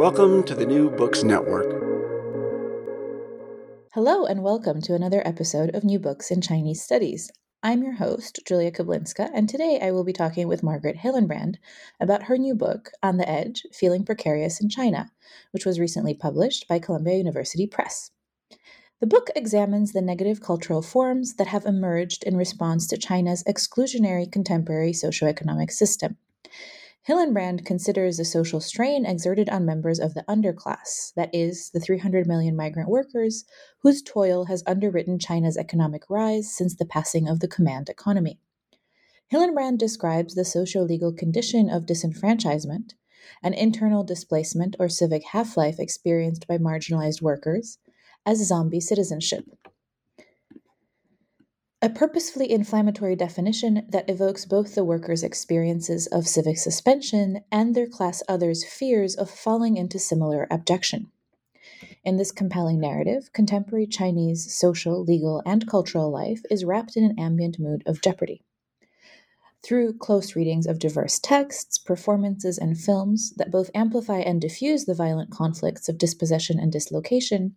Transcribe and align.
Welcome 0.00 0.44
to 0.44 0.54
the 0.54 0.64
New 0.64 0.88
Books 0.88 1.22
Network. 1.22 1.66
Hello, 3.92 4.24
and 4.24 4.42
welcome 4.42 4.80
to 4.80 4.94
another 4.94 5.20
episode 5.26 5.74
of 5.74 5.84
New 5.84 5.98
Books 5.98 6.30
in 6.30 6.40
Chinese 6.40 6.80
Studies. 6.80 7.30
I'm 7.62 7.82
your 7.82 7.92
host, 7.92 8.40
Julia 8.46 8.70
Keblinska, 8.70 9.28
and 9.34 9.46
today 9.46 9.78
I 9.82 9.90
will 9.90 10.02
be 10.02 10.14
talking 10.14 10.48
with 10.48 10.62
Margaret 10.62 10.96
Hillenbrand 10.96 11.56
about 12.00 12.22
her 12.22 12.38
new 12.38 12.54
book, 12.54 12.92
On 13.02 13.18
the 13.18 13.28
Edge 13.28 13.66
Feeling 13.74 14.06
Precarious 14.06 14.58
in 14.58 14.70
China, 14.70 15.10
which 15.50 15.66
was 15.66 15.78
recently 15.78 16.14
published 16.14 16.66
by 16.66 16.78
Columbia 16.78 17.18
University 17.18 17.66
Press. 17.66 18.10
The 19.00 19.06
book 19.06 19.28
examines 19.36 19.92
the 19.92 20.00
negative 20.00 20.40
cultural 20.40 20.80
forms 20.80 21.34
that 21.34 21.48
have 21.48 21.66
emerged 21.66 22.24
in 22.24 22.38
response 22.38 22.86
to 22.86 22.96
China's 22.96 23.44
exclusionary 23.44 24.32
contemporary 24.32 24.92
socioeconomic 24.92 25.70
system. 25.70 26.16
Hillenbrand 27.10 27.66
considers 27.66 28.18
the 28.18 28.24
social 28.24 28.60
strain 28.60 29.04
exerted 29.04 29.50
on 29.50 29.66
members 29.66 29.98
of 29.98 30.14
the 30.14 30.22
underclass, 30.28 31.12
that 31.16 31.28
is, 31.32 31.68
the 31.70 31.80
300 31.80 32.24
million 32.24 32.54
migrant 32.54 32.88
workers 32.88 33.44
whose 33.82 34.00
toil 34.00 34.44
has 34.44 34.62
underwritten 34.64 35.18
China's 35.18 35.56
economic 35.56 36.08
rise 36.08 36.54
since 36.56 36.76
the 36.76 36.86
passing 36.86 37.28
of 37.28 37.40
the 37.40 37.48
command 37.48 37.88
economy. 37.88 38.38
Hillenbrand 39.32 39.78
describes 39.78 40.36
the 40.36 40.44
socio 40.44 40.82
legal 40.82 41.12
condition 41.12 41.68
of 41.68 41.84
disenfranchisement, 41.84 42.94
an 43.42 43.54
internal 43.54 44.04
displacement 44.04 44.76
or 44.78 44.88
civic 44.88 45.24
half 45.32 45.56
life 45.56 45.80
experienced 45.80 46.46
by 46.46 46.58
marginalized 46.58 47.20
workers, 47.20 47.78
as 48.24 48.46
zombie 48.46 48.78
citizenship 48.78 49.46
a 51.82 51.88
purposefully 51.88 52.50
inflammatory 52.50 53.16
definition 53.16 53.86
that 53.88 54.08
evokes 54.10 54.44
both 54.44 54.74
the 54.74 54.84
workers' 54.84 55.22
experiences 55.22 56.06
of 56.08 56.28
civic 56.28 56.58
suspension 56.58 57.42
and 57.50 57.74
their 57.74 57.86
class 57.86 58.22
others' 58.28 58.64
fears 58.64 59.14
of 59.14 59.30
falling 59.30 59.78
into 59.78 59.98
similar 59.98 60.46
abjection. 60.50 61.10
In 62.04 62.18
this 62.18 62.32
compelling 62.32 62.80
narrative, 62.80 63.32
contemporary 63.32 63.86
Chinese 63.86 64.54
social, 64.54 65.02
legal, 65.02 65.42
and 65.46 65.66
cultural 65.66 66.10
life 66.10 66.42
is 66.50 66.66
wrapped 66.66 66.98
in 66.98 67.04
an 67.04 67.18
ambient 67.18 67.58
mood 67.58 67.82
of 67.86 68.02
jeopardy. 68.02 68.42
Through 69.62 69.98
close 69.98 70.34
readings 70.34 70.66
of 70.66 70.78
diverse 70.78 71.18
texts, 71.18 71.78
performances, 71.78 72.56
and 72.56 72.78
films 72.78 73.32
that 73.36 73.50
both 73.50 73.70
amplify 73.74 74.20
and 74.20 74.40
diffuse 74.40 74.86
the 74.86 74.94
violent 74.94 75.30
conflicts 75.30 75.86
of 75.88 75.98
dispossession 75.98 76.58
and 76.58 76.72
dislocation, 76.72 77.56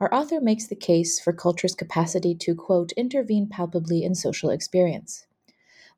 our 0.00 0.12
author 0.14 0.40
makes 0.40 0.68
the 0.68 0.76
case 0.76 1.18
for 1.18 1.32
culture's 1.32 1.74
capacity 1.74 2.36
to, 2.36 2.54
quote, 2.54 2.92
intervene 2.92 3.48
palpably 3.48 4.04
in 4.04 4.14
social 4.14 4.50
experience. 4.50 5.26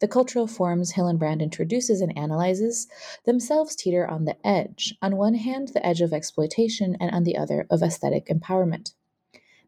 The 0.00 0.08
cultural 0.08 0.46
forms 0.46 0.94
Hillenbrand 0.94 1.42
introduces 1.42 2.00
and 2.00 2.16
analyzes 2.16 2.88
themselves 3.24 3.76
teeter 3.76 4.08
on 4.08 4.24
the 4.24 4.36
edge, 4.44 4.96
on 5.02 5.16
one 5.16 5.34
hand, 5.34 5.68
the 5.68 5.86
edge 5.86 6.00
of 6.00 6.14
exploitation, 6.14 6.96
and 6.98 7.14
on 7.14 7.24
the 7.24 7.36
other, 7.36 7.66
of 7.70 7.82
aesthetic 7.82 8.26
empowerment. 8.28 8.94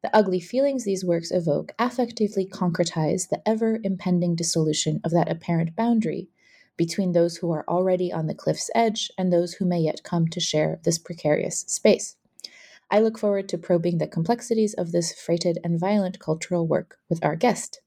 The 0.05 0.15
ugly 0.15 0.39
feelings 0.39 0.85
these 0.85 1.03
works 1.03 1.31
evoke 1.31 1.73
affectively 1.79 2.47
concretize 2.47 3.31
the 3.31 3.41
ever 3.49 3.81
impending 3.83 4.35
dissolution 4.37 5.01
of 5.03 5.13
that 5.13 5.31
apparent 5.31 5.75
boundary 5.75 6.29
between 6.77 7.13
those 7.13 7.39
who 7.39 7.51
are 7.53 7.65
already 7.67 8.13
on 8.13 8.27
the 8.27 8.35
cliff's 8.35 8.71
edge 8.75 9.11
and 9.17 9.33
those 9.33 9.55
who 9.55 9.65
may 9.65 9.81
yet 9.81 10.03
come 10.03 10.29
to 10.29 10.41
share 10.41 10.79
this 10.85 10.99
precarious 10.99 11.61
space. 11.61 12.17
I 12.91 13.01
look 13.01 13.17
forward 13.17 13.49
to 13.49 13.57
probing 13.57 13.97
the 13.97 14.07
complexities 14.07 14.75
of 14.75 14.93
this 14.93 15.19
freighted 15.19 15.59
and 15.65 15.81
violent 15.81 16.19
cultural 16.19 16.67
work 16.67 16.99
with 17.09 17.25
our 17.25 17.35
guest. 17.35 17.81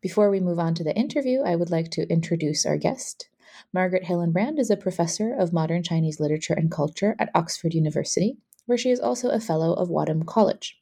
Before 0.00 0.30
we 0.30 0.40
move 0.40 0.58
on 0.58 0.72
to 0.76 0.82
the 0.82 0.96
interview, 0.96 1.42
I 1.42 1.56
would 1.56 1.70
like 1.70 1.90
to 1.90 2.10
introduce 2.10 2.64
our 2.64 2.78
guest. 2.78 3.28
Margaret 3.70 4.04
Hillenbrand 4.04 4.58
is 4.58 4.70
a 4.70 4.78
professor 4.78 5.34
of 5.34 5.52
modern 5.52 5.82
Chinese 5.82 6.20
literature 6.20 6.54
and 6.54 6.70
culture 6.70 7.14
at 7.18 7.30
Oxford 7.34 7.74
University, 7.74 8.38
where 8.64 8.78
she 8.78 8.90
is 8.90 8.98
also 8.98 9.28
a 9.28 9.40
fellow 9.40 9.74
of 9.74 9.90
Wadham 9.90 10.22
College. 10.22 10.80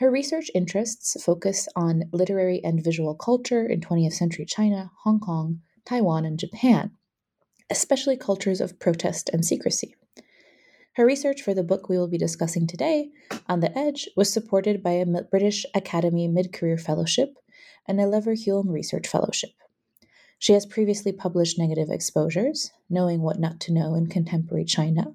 Her 0.00 0.10
research 0.10 0.50
interests 0.54 1.22
focus 1.22 1.68
on 1.76 2.08
literary 2.10 2.64
and 2.64 2.82
visual 2.82 3.14
culture 3.14 3.66
in 3.66 3.82
20th 3.82 4.14
century 4.14 4.46
China, 4.46 4.90
Hong 5.04 5.20
Kong, 5.20 5.60
Taiwan, 5.84 6.24
and 6.24 6.38
Japan, 6.38 6.92
especially 7.68 8.16
cultures 8.16 8.62
of 8.62 8.78
protest 8.78 9.28
and 9.30 9.44
secrecy. 9.44 9.94
Her 10.94 11.04
research 11.04 11.42
for 11.42 11.52
the 11.52 11.62
book 11.62 11.90
we 11.90 11.98
will 11.98 12.08
be 12.08 12.16
discussing 12.16 12.66
today, 12.66 13.10
On 13.46 13.60
the 13.60 13.76
Edge, 13.76 14.08
was 14.16 14.32
supported 14.32 14.82
by 14.82 14.92
a 14.92 15.04
British 15.04 15.66
Academy 15.74 16.26
Mid 16.28 16.50
Career 16.50 16.78
Fellowship 16.78 17.36
and 17.86 18.00
a 18.00 18.04
Leverhulme 18.04 18.72
Research 18.72 19.06
Fellowship. 19.06 19.50
She 20.38 20.54
has 20.54 20.64
previously 20.64 21.12
published 21.12 21.58
Negative 21.58 21.90
Exposures, 21.90 22.72
Knowing 22.88 23.20
What 23.20 23.38
Not 23.38 23.60
to 23.60 23.72
Know 23.74 23.94
in 23.94 24.06
Contemporary 24.06 24.64
China, 24.64 25.14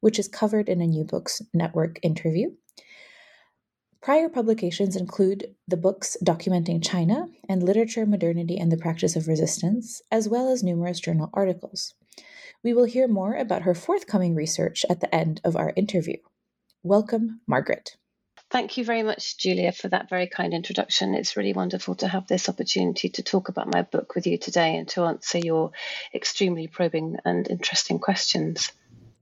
which 0.00 0.18
is 0.18 0.26
covered 0.26 0.70
in 0.70 0.80
a 0.80 0.86
New 0.86 1.04
Books 1.04 1.42
Network 1.52 1.98
interview, 2.02 2.52
Prior 4.02 4.28
publications 4.28 4.96
include 4.96 5.54
the 5.68 5.76
books 5.76 6.16
documenting 6.24 6.84
China 6.84 7.28
and 7.48 7.62
Literature, 7.62 8.04
Modernity, 8.04 8.58
and 8.58 8.72
the 8.72 8.76
Practice 8.76 9.14
of 9.14 9.28
Resistance, 9.28 10.02
as 10.10 10.28
well 10.28 10.48
as 10.48 10.60
numerous 10.60 10.98
journal 10.98 11.30
articles. 11.32 11.94
We 12.64 12.74
will 12.74 12.82
hear 12.82 13.06
more 13.06 13.36
about 13.36 13.62
her 13.62 13.76
forthcoming 13.76 14.34
research 14.34 14.84
at 14.90 14.98
the 14.98 15.14
end 15.14 15.40
of 15.44 15.54
our 15.54 15.72
interview. 15.76 16.16
Welcome, 16.82 17.42
Margaret. 17.46 17.96
Thank 18.50 18.76
you 18.76 18.84
very 18.84 19.04
much, 19.04 19.38
Julia, 19.38 19.70
for 19.70 19.86
that 19.90 20.10
very 20.10 20.26
kind 20.26 20.52
introduction. 20.52 21.14
It's 21.14 21.36
really 21.36 21.52
wonderful 21.52 21.94
to 21.96 22.08
have 22.08 22.26
this 22.26 22.48
opportunity 22.48 23.08
to 23.10 23.22
talk 23.22 23.50
about 23.50 23.72
my 23.72 23.82
book 23.82 24.16
with 24.16 24.26
you 24.26 24.36
today 24.36 24.78
and 24.78 24.88
to 24.88 25.04
answer 25.04 25.38
your 25.38 25.70
extremely 26.12 26.66
probing 26.66 27.18
and 27.24 27.48
interesting 27.48 28.00
questions. 28.00 28.72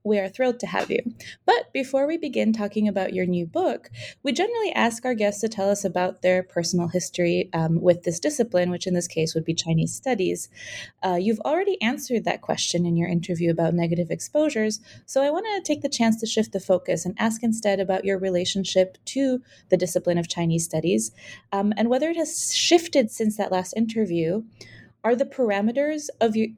We 0.03 0.17
are 0.17 0.29
thrilled 0.29 0.59
to 0.61 0.67
have 0.67 0.89
you. 0.89 0.99
But 1.45 1.71
before 1.73 2.07
we 2.07 2.17
begin 2.17 2.53
talking 2.53 2.87
about 2.87 3.13
your 3.13 3.25
new 3.25 3.45
book, 3.45 3.91
we 4.23 4.31
generally 4.31 4.71
ask 4.73 5.05
our 5.05 5.13
guests 5.13 5.41
to 5.41 5.49
tell 5.49 5.69
us 5.69 5.85
about 5.85 6.21
their 6.21 6.41
personal 6.41 6.87
history 6.87 7.49
um, 7.53 7.81
with 7.81 8.03
this 8.03 8.19
discipline, 8.19 8.71
which 8.71 8.87
in 8.87 8.95
this 8.95 9.07
case 9.07 9.35
would 9.35 9.45
be 9.45 9.53
Chinese 9.53 9.93
studies. 9.93 10.49
Uh, 11.03 11.17
you've 11.21 11.39
already 11.41 11.79
answered 11.81 12.25
that 12.25 12.41
question 12.41 12.85
in 12.85 12.97
your 12.97 13.07
interview 13.07 13.51
about 13.51 13.75
negative 13.75 14.09
exposures, 14.09 14.79
so 15.05 15.21
I 15.21 15.29
want 15.29 15.45
to 15.45 15.61
take 15.61 15.81
the 15.81 15.89
chance 15.89 16.19
to 16.19 16.25
shift 16.25 16.51
the 16.51 16.59
focus 16.59 17.05
and 17.05 17.15
ask 17.19 17.43
instead 17.43 17.79
about 17.79 18.05
your 18.05 18.17
relationship 18.17 18.97
to 19.05 19.41
the 19.69 19.77
discipline 19.77 20.17
of 20.17 20.27
Chinese 20.27 20.65
studies 20.65 21.11
um, 21.51 21.73
and 21.77 21.89
whether 21.89 22.09
it 22.09 22.17
has 22.17 22.53
shifted 22.53 23.11
since 23.11 23.37
that 23.37 23.51
last 23.51 23.73
interview. 23.77 24.43
Are 25.03 25.15
the 25.15 25.25
parameters 25.25 26.09
of 26.19 26.35
your 26.35 26.49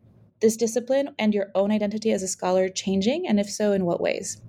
this 0.44 0.58
discipline 0.58 1.16
and 1.18 1.34
your 1.34 1.50
own 1.56 1.72
identity 1.72 2.12
as 2.12 2.22
a 2.22 2.28
scholar 2.28 2.70
changing? 2.70 3.28
And 3.28 3.40
if 3.40 3.50
so, 3.50 3.72
in 3.72 3.86
what 3.86 4.02
ways? 4.02 4.42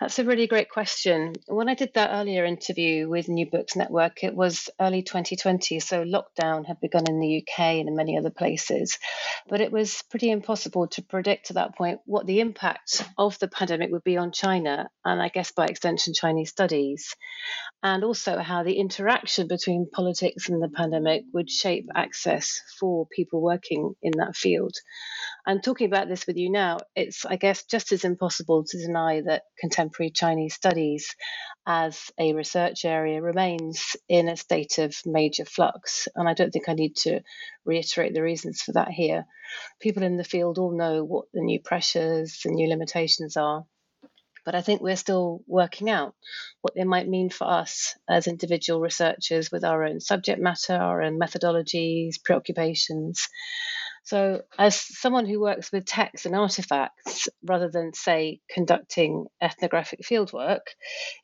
That's 0.00 0.18
a 0.18 0.24
really 0.24 0.46
great 0.46 0.70
question. 0.70 1.34
When 1.46 1.68
I 1.68 1.74
did 1.74 1.92
that 1.92 2.08
earlier 2.10 2.46
interview 2.46 3.06
with 3.06 3.28
New 3.28 3.44
Books 3.44 3.76
Network, 3.76 4.24
it 4.24 4.34
was 4.34 4.70
early 4.80 5.02
2020, 5.02 5.78
so 5.78 6.04
lockdown 6.04 6.64
had 6.64 6.80
begun 6.80 7.04
in 7.06 7.20
the 7.20 7.42
UK 7.42 7.58
and 7.58 7.86
in 7.86 7.96
many 7.96 8.16
other 8.16 8.30
places. 8.30 8.96
But 9.46 9.60
it 9.60 9.70
was 9.70 10.02
pretty 10.08 10.30
impossible 10.30 10.88
to 10.88 11.02
predict 11.02 11.50
at 11.50 11.56
that 11.56 11.76
point 11.76 12.00
what 12.06 12.26
the 12.26 12.40
impact 12.40 13.06
of 13.18 13.38
the 13.40 13.48
pandemic 13.48 13.90
would 13.92 14.02
be 14.02 14.16
on 14.16 14.32
China, 14.32 14.88
and 15.04 15.20
I 15.20 15.28
guess 15.28 15.52
by 15.52 15.66
extension, 15.66 16.14
Chinese 16.14 16.48
studies, 16.48 17.14
and 17.82 18.02
also 18.02 18.38
how 18.38 18.62
the 18.62 18.78
interaction 18.78 19.48
between 19.48 19.90
politics 19.92 20.48
and 20.48 20.62
the 20.62 20.70
pandemic 20.70 21.24
would 21.34 21.50
shape 21.50 21.88
access 21.94 22.62
for 22.78 23.06
people 23.14 23.42
working 23.42 23.94
in 24.00 24.12
that 24.16 24.34
field. 24.34 24.72
And 25.50 25.64
talking 25.64 25.88
about 25.88 26.06
this 26.06 26.28
with 26.28 26.36
you 26.36 26.48
now, 26.48 26.78
it's, 26.94 27.26
I 27.26 27.34
guess, 27.34 27.64
just 27.64 27.90
as 27.90 28.04
impossible 28.04 28.62
to 28.66 28.78
deny 28.78 29.20
that 29.22 29.42
contemporary 29.58 30.10
Chinese 30.10 30.54
studies 30.54 31.16
as 31.66 32.12
a 32.20 32.34
research 32.34 32.84
area 32.84 33.20
remains 33.20 33.96
in 34.08 34.28
a 34.28 34.36
state 34.36 34.78
of 34.78 34.94
major 35.04 35.44
flux. 35.44 36.06
And 36.14 36.28
I 36.28 36.34
don't 36.34 36.52
think 36.52 36.68
I 36.68 36.74
need 36.74 36.94
to 36.98 37.22
reiterate 37.64 38.14
the 38.14 38.22
reasons 38.22 38.62
for 38.62 38.74
that 38.74 38.90
here. 38.90 39.26
People 39.80 40.04
in 40.04 40.16
the 40.16 40.22
field 40.22 40.58
all 40.58 40.70
know 40.70 41.02
what 41.02 41.24
the 41.34 41.40
new 41.40 41.58
pressures 41.58 42.42
and 42.44 42.54
new 42.54 42.68
limitations 42.68 43.36
are. 43.36 43.64
But 44.44 44.54
I 44.54 44.62
think 44.62 44.80
we're 44.80 44.94
still 44.94 45.42
working 45.48 45.90
out 45.90 46.14
what 46.60 46.76
they 46.76 46.84
might 46.84 47.08
mean 47.08 47.28
for 47.28 47.50
us 47.50 47.96
as 48.08 48.28
individual 48.28 48.80
researchers 48.80 49.50
with 49.50 49.64
our 49.64 49.82
own 49.82 49.98
subject 49.98 50.40
matter, 50.40 50.74
our 50.74 51.02
own 51.02 51.18
methodologies, 51.18 52.22
preoccupations. 52.22 53.28
So, 54.10 54.42
as 54.58 54.74
someone 54.74 55.24
who 55.24 55.38
works 55.38 55.70
with 55.70 55.84
texts 55.84 56.26
and 56.26 56.34
artifacts 56.34 57.28
rather 57.44 57.70
than, 57.70 57.94
say, 57.94 58.40
conducting 58.50 59.26
ethnographic 59.40 60.00
fieldwork, 60.00 60.62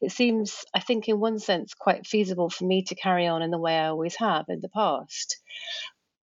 it 0.01 0.13
seems, 0.13 0.65
I 0.73 0.79
think, 0.79 1.09
in 1.09 1.19
one 1.19 1.41
sense, 1.41 1.75
quite 1.75 2.07
feasible 2.07 2.49
for 2.49 2.65
me 2.65 2.85
to 2.85 2.95
carry 2.95 3.27
on 3.27 3.43
in 3.43 3.51
the 3.51 3.59
way 3.59 3.77
I 3.77 3.89
always 3.89 4.15
have 4.21 4.45
in 4.49 4.61
the 4.61 4.69
past. 4.69 5.37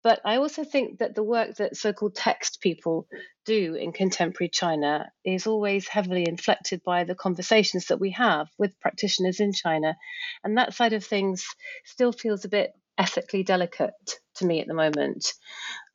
But 0.05 0.21
I 0.25 0.37
also 0.37 0.63
think 0.63 1.01
that 1.01 1.17
the 1.17 1.25
work 1.25 1.57
that 1.57 1.77
so 1.77 1.93
called 1.93 2.15
text 2.15 2.61
people 2.61 3.09
do 3.45 3.75
in 3.75 3.91
contemporary 3.91 4.49
China 4.49 5.11
is 5.25 5.49
always 5.49 5.89
heavily 5.89 6.29
inflected 6.29 6.81
by 6.85 7.03
the 7.03 7.17
conversations 7.17 7.87
that 7.87 7.99
we 7.99 8.13
have 8.13 8.47
with 8.57 8.79
practitioners 8.79 9.41
in 9.41 9.53
China. 9.53 9.97
And 10.45 10.59
that 10.59 10.75
side 10.75 10.93
of 10.93 11.05
things 11.05 11.45
still 11.87 12.13
feels 12.13 12.45
a 12.45 12.49
bit 12.49 12.71
ethically 12.97 13.43
delicate 13.43 14.21
to 14.37 14.47
me 14.47 14.61
at 14.61 14.69
the 14.69 14.75
moment. 14.75 15.33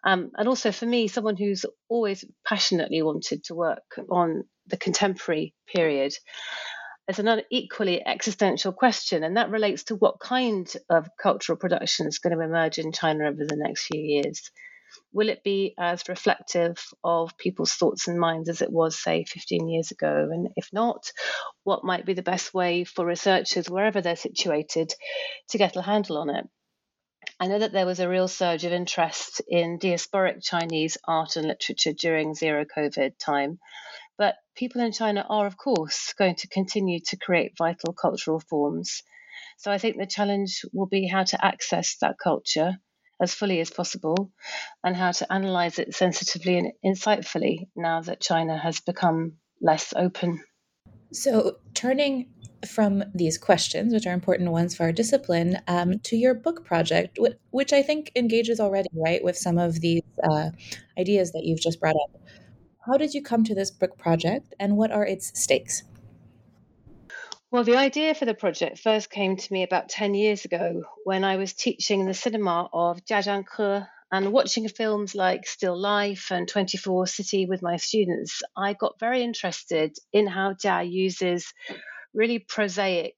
Um, 0.03 0.31
and 0.37 0.47
also 0.47 0.71
for 0.71 0.85
me, 0.85 1.07
someone 1.07 1.37
who's 1.37 1.65
always 1.89 2.23
passionately 2.45 3.01
wanted 3.01 3.43
to 3.45 3.55
work 3.55 3.99
on 4.09 4.43
the 4.67 4.77
contemporary 4.77 5.53
period, 5.67 6.13
it's 7.07 7.19
an 7.19 7.41
equally 7.49 8.05
existential 8.05 8.73
question, 8.73 9.23
and 9.23 9.37
that 9.37 9.49
relates 9.49 9.85
to 9.85 9.95
what 9.95 10.19
kind 10.19 10.71
of 10.89 11.07
cultural 11.21 11.57
production 11.57 12.07
is 12.07 12.19
going 12.19 12.37
to 12.37 12.43
emerge 12.43 12.77
in 12.79 12.91
China 12.91 13.27
over 13.27 13.45
the 13.45 13.55
next 13.55 13.85
few 13.85 14.01
years. 14.01 14.51
Will 15.13 15.29
it 15.29 15.43
be 15.43 15.73
as 15.77 16.07
reflective 16.09 16.77
of 17.03 17.37
people's 17.37 17.73
thoughts 17.73 18.07
and 18.07 18.19
minds 18.19 18.49
as 18.49 18.61
it 18.61 18.71
was, 18.71 19.01
say, 19.01 19.25
15 19.25 19.69
years 19.69 19.91
ago? 19.91 20.29
And 20.31 20.49
if 20.55 20.69
not, 20.73 21.11
what 21.63 21.83
might 21.85 22.05
be 22.05 22.13
the 22.13 22.21
best 22.21 22.53
way 22.53 22.83
for 22.83 23.05
researchers, 23.05 23.69
wherever 23.69 24.01
they're 24.01 24.15
situated, 24.15 24.93
to 25.49 25.57
get 25.57 25.75
a 25.75 25.81
handle 25.81 26.17
on 26.17 26.29
it? 26.29 26.45
I 27.39 27.45
know 27.47 27.59
that 27.59 27.71
there 27.71 27.85
was 27.85 27.99
a 27.99 28.09
real 28.09 28.27
surge 28.27 28.63
of 28.63 28.73
interest 28.73 29.41
in 29.47 29.77
diasporic 29.77 30.43
Chinese 30.43 30.97
art 31.07 31.35
and 31.35 31.47
literature 31.47 31.93
during 31.93 32.33
zero 32.33 32.65
COVID 32.65 33.19
time, 33.19 33.59
but 34.17 34.35
people 34.55 34.81
in 34.81 34.91
China 34.91 35.23
are, 35.29 35.45
of 35.45 35.55
course, 35.55 36.13
going 36.17 36.35
to 36.37 36.47
continue 36.47 36.99
to 37.05 37.17
create 37.17 37.53
vital 37.55 37.93
cultural 37.93 38.39
forms. 38.39 39.03
So 39.59 39.71
I 39.71 39.77
think 39.77 39.97
the 39.97 40.07
challenge 40.07 40.65
will 40.73 40.87
be 40.87 41.07
how 41.07 41.23
to 41.25 41.45
access 41.45 41.97
that 42.01 42.17
culture 42.17 42.77
as 43.21 43.35
fully 43.35 43.59
as 43.59 43.69
possible 43.69 44.31
and 44.83 44.95
how 44.95 45.11
to 45.11 45.31
analyze 45.31 45.77
it 45.77 45.93
sensitively 45.93 46.57
and 46.57 46.71
insightfully 46.83 47.67
now 47.75 48.01
that 48.01 48.19
China 48.19 48.57
has 48.57 48.79
become 48.79 49.33
less 49.61 49.93
open. 49.95 50.43
So, 51.11 51.57
turning 51.73 52.33
from 52.65 53.03
these 53.13 53.37
questions, 53.37 53.93
which 53.93 54.05
are 54.05 54.13
important 54.13 54.51
ones 54.51 54.75
for 54.75 54.83
our 54.83 54.91
discipline, 54.91 55.59
um, 55.67 55.99
to 55.99 56.15
your 56.15 56.33
book 56.33 56.65
project, 56.65 57.19
which 57.51 57.73
I 57.73 57.83
think 57.83 58.11
engages 58.15 58.59
already, 58.59 58.89
right, 58.93 59.23
with 59.23 59.37
some 59.37 59.57
of 59.57 59.81
these 59.81 60.01
uh, 60.23 60.49
ideas 60.97 61.31
that 61.33 61.43
you've 61.43 61.61
just 61.61 61.79
brought 61.79 61.95
up. 61.95 62.21
How 62.85 62.97
did 62.97 63.13
you 63.13 63.21
come 63.21 63.43
to 63.43 63.55
this 63.55 63.69
book 63.69 63.97
project, 63.97 64.55
and 64.59 64.77
what 64.77 64.91
are 64.91 65.05
its 65.05 65.37
stakes? 65.39 65.83
Well, 67.49 67.63
the 67.63 67.77
idea 67.77 68.13
for 68.13 68.25
the 68.25 68.33
project 68.33 68.79
first 68.79 69.09
came 69.09 69.37
to 69.37 69.53
me 69.53 69.63
about 69.63 69.87
10 69.87 70.13
years 70.15 70.43
ago 70.43 70.83
when 71.05 71.23
I 71.23 71.37
was 71.37 71.53
teaching 71.53 72.01
in 72.01 72.05
the 72.05 72.13
cinema 72.13 72.69
of 72.73 73.05
Jia 73.05 73.23
Zhangke 73.23 73.87
and 74.11 74.31
watching 74.31 74.67
films 74.67 75.15
like 75.15 75.47
Still 75.47 75.79
Life 75.79 76.31
and 76.31 76.47
24 76.47 77.07
City 77.07 77.45
with 77.45 77.61
my 77.61 77.77
students. 77.77 78.41
I 78.55 78.73
got 78.73 78.99
very 78.99 79.21
interested 79.21 79.95
in 80.11 80.27
how 80.27 80.53
Jia 80.53 80.89
uses 80.89 81.53
really 82.17 82.39
prosaic 82.39 83.15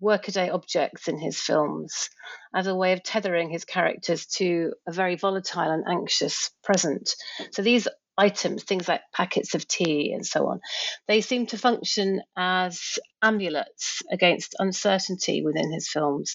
workaday 0.00 0.50
objects 0.50 1.08
in 1.08 1.18
his 1.18 1.40
films 1.40 2.10
as 2.54 2.66
a 2.66 2.74
way 2.74 2.92
of 2.92 3.02
tethering 3.02 3.48
his 3.48 3.64
characters 3.64 4.26
to 4.26 4.74
a 4.86 4.92
very 4.92 5.16
volatile 5.16 5.70
and 5.70 5.84
anxious 5.88 6.50
present. 6.62 7.14
So 7.52 7.62
these 7.62 7.88
items, 8.18 8.62
things 8.64 8.86
like 8.86 9.00
packets 9.14 9.54
of 9.54 9.66
tea 9.66 10.12
and 10.12 10.24
so 10.26 10.46
on, 10.48 10.60
they 11.08 11.22
seem 11.22 11.46
to 11.46 11.58
function 11.58 12.20
as 12.36 12.98
amulets 13.22 14.02
against 14.12 14.54
uncertainty 14.58 15.42
within 15.42 15.72
his 15.72 15.88
films. 15.88 16.34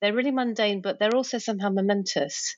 They're 0.00 0.14
really 0.14 0.32
mundane, 0.32 0.80
but 0.80 0.98
they're 0.98 1.14
also 1.14 1.36
somehow 1.36 1.68
momentous. 1.68 2.56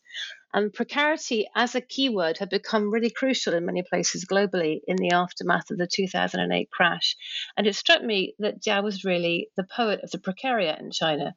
And 0.55 0.73
precarity 0.73 1.49
as 1.55 1.75
a 1.75 1.81
keyword 1.81 2.39
had 2.39 2.51
become 2.51 2.91
really 2.91 3.11
crucial 3.11 3.55
in 3.55 3.65
many 3.65 3.83
places 3.83 4.27
globally 4.27 4.81
in 4.87 4.97
the 4.97 5.13
aftermath 5.13 5.71
of 5.71 5.79
the 5.79 5.87
2008 5.87 6.71
crash. 6.71 7.17
And 7.57 7.67
it 7.67 7.75
struck 7.75 8.03
me 8.03 8.35
that 8.39 8.63
Jia 8.63 8.83
was 8.83 9.05
really 9.05 9.49
the 9.57 9.65
poet 9.65 10.01
of 10.03 10.11
the 10.11 10.19
precariat 10.19 10.79
in 10.79 10.91
China. 10.91 11.35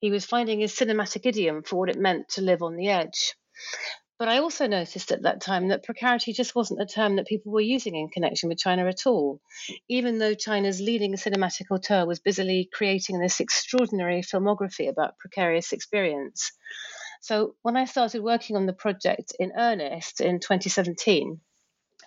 He 0.00 0.10
was 0.10 0.24
finding 0.24 0.60
his 0.60 0.74
cinematic 0.74 1.26
idiom 1.26 1.62
for 1.64 1.76
what 1.76 1.88
it 1.88 1.98
meant 1.98 2.28
to 2.30 2.42
live 2.42 2.62
on 2.62 2.76
the 2.76 2.88
edge. 2.88 3.34
But 4.16 4.28
I 4.28 4.38
also 4.38 4.68
noticed 4.68 5.10
at 5.10 5.22
that 5.22 5.40
time 5.40 5.68
that 5.68 5.82
precarity 5.82 6.32
just 6.32 6.54
wasn't 6.54 6.80
a 6.80 6.86
term 6.86 7.16
that 7.16 7.26
people 7.26 7.50
were 7.52 7.60
using 7.60 7.96
in 7.96 8.08
connection 8.08 8.48
with 8.48 8.58
China 8.58 8.86
at 8.86 9.06
all, 9.06 9.40
even 9.88 10.18
though 10.18 10.34
China's 10.34 10.80
leading 10.80 11.14
cinematic 11.14 11.70
auteur 11.70 12.06
was 12.06 12.20
busily 12.20 12.68
creating 12.72 13.18
this 13.18 13.40
extraordinary 13.40 14.22
filmography 14.22 14.88
about 14.88 15.18
precarious 15.18 15.72
experience. 15.72 16.52
So 17.24 17.54
when 17.62 17.74
I 17.74 17.86
started 17.86 18.22
working 18.22 18.54
on 18.54 18.66
the 18.66 18.74
project 18.74 19.32
in 19.38 19.52
earnest 19.56 20.20
in 20.20 20.40
2017, 20.40 21.40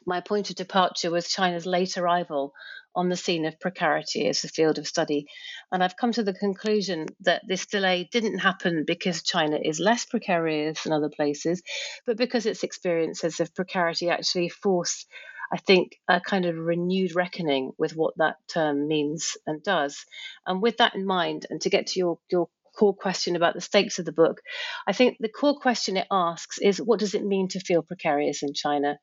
my 0.05 0.21
point 0.21 0.51
of 0.51 0.55
departure 0.55 1.09
was 1.09 1.27
China's 1.27 1.65
late 1.65 1.97
arrival 1.97 2.53
on 2.95 3.09
the 3.09 3.15
scene 3.15 3.47
of 3.47 3.59
precarity 3.59 4.27
as 4.27 4.43
a 4.43 4.47
field 4.47 4.77
of 4.77 4.85
study. 4.85 5.25
And 5.71 5.83
I've 5.83 5.97
come 5.97 6.11
to 6.11 6.21
the 6.21 6.35
conclusion 6.35 7.07
that 7.21 7.41
this 7.47 7.65
delay 7.65 8.07
didn't 8.11 8.37
happen 8.37 8.83
because 8.85 9.23
China 9.23 9.57
is 9.59 9.79
less 9.79 10.05
precarious 10.05 10.83
than 10.83 10.93
other 10.93 11.09
places, 11.09 11.63
but 12.05 12.15
because 12.15 12.45
its 12.45 12.61
experiences 12.61 13.39
of 13.39 13.55
precarity 13.55 14.11
actually 14.11 14.49
force, 14.49 15.07
I 15.51 15.57
think, 15.57 15.93
a 16.07 16.21
kind 16.21 16.45
of 16.45 16.55
renewed 16.55 17.15
reckoning 17.15 17.71
with 17.79 17.95
what 17.95 18.13
that 18.17 18.35
term 18.47 18.87
means 18.87 19.35
and 19.47 19.63
does. 19.63 20.05
And 20.45 20.61
with 20.61 20.77
that 20.77 20.93
in 20.93 21.07
mind, 21.07 21.47
and 21.49 21.59
to 21.61 21.71
get 21.71 21.87
to 21.87 21.99
your, 21.99 22.19
your 22.29 22.49
core 22.77 22.95
question 22.95 23.35
about 23.35 23.53
the 23.53 23.61
stakes 23.61 23.99
of 23.99 24.05
the 24.05 24.11
book. 24.11 24.41
I 24.87 24.93
think 24.93 25.17
the 25.19 25.29
core 25.29 25.59
question 25.59 25.97
it 25.97 26.07
asks 26.11 26.57
is 26.59 26.81
what 26.81 26.99
does 26.99 27.15
it 27.15 27.25
mean 27.25 27.47
to 27.49 27.59
feel 27.59 27.81
precarious 27.81 28.43
in 28.43 28.53
China? 28.53 28.97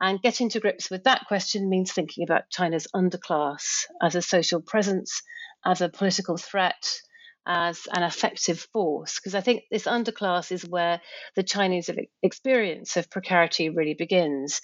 And 0.00 0.20
getting 0.20 0.50
to 0.50 0.60
grips 0.60 0.90
with 0.90 1.04
that 1.04 1.26
question 1.26 1.70
means 1.70 1.92
thinking 1.92 2.24
about 2.24 2.50
China's 2.50 2.86
underclass 2.94 3.84
as 4.02 4.14
a 4.14 4.22
social 4.22 4.60
presence, 4.60 5.22
as 5.64 5.80
a 5.80 5.88
political 5.88 6.36
threat, 6.36 6.86
as 7.46 7.86
an 7.94 8.02
effective 8.02 8.66
force. 8.72 9.18
Because 9.18 9.34
I 9.34 9.40
think 9.40 9.62
this 9.70 9.84
underclass 9.84 10.52
is 10.52 10.68
where 10.68 11.00
the 11.34 11.42
Chinese 11.42 11.88
experience 12.22 12.96
of 12.96 13.10
precarity 13.10 13.70
really 13.70 13.94
begins 13.94 14.60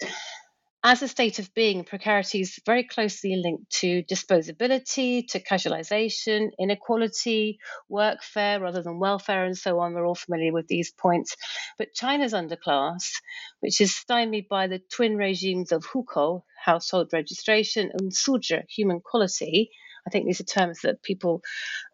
as 0.85 1.01
a 1.01 1.09
state 1.09 1.39
of 1.39 1.55
being, 1.55 1.85
precarity 1.85 2.41
is 2.41 2.59
very 2.67 2.83
closely 2.83 3.37
linked 3.37 3.71
to 3.71 4.03
disposability, 4.03 5.27
to 5.29 5.41
casualization, 5.41 6.51
inequality, 6.59 7.59
workfare 7.91 8.61
rather 8.61 8.83
than 8.83 8.99
welfare, 8.99 9.45
and 9.45 9.57
so 9.57 9.79
on. 9.79 9.95
We're 9.95 10.07
all 10.07 10.17
familiar 10.17 10.53
with 10.53 10.67
these 10.67 10.91
points. 10.91 11.37
But 11.79 11.95
China's 11.95 12.33
underclass, 12.33 13.13
which 13.61 13.81
is 13.81 13.95
stymied 13.95 14.49
by 14.49 14.67
the 14.67 14.81
twin 14.91 15.17
regimes 15.17 15.71
of 15.71 15.87
hukou, 15.87 16.43
household 16.65 17.11
registration, 17.13 17.93
and 17.93 18.11
suzhi, 18.13 18.65
human 18.69 19.01
quality, 19.01 19.71
I 20.07 20.11
think 20.11 20.27
these 20.27 20.41
are 20.41 20.45
terms 20.45 20.81
that 20.83 21.03
people 21.03 21.43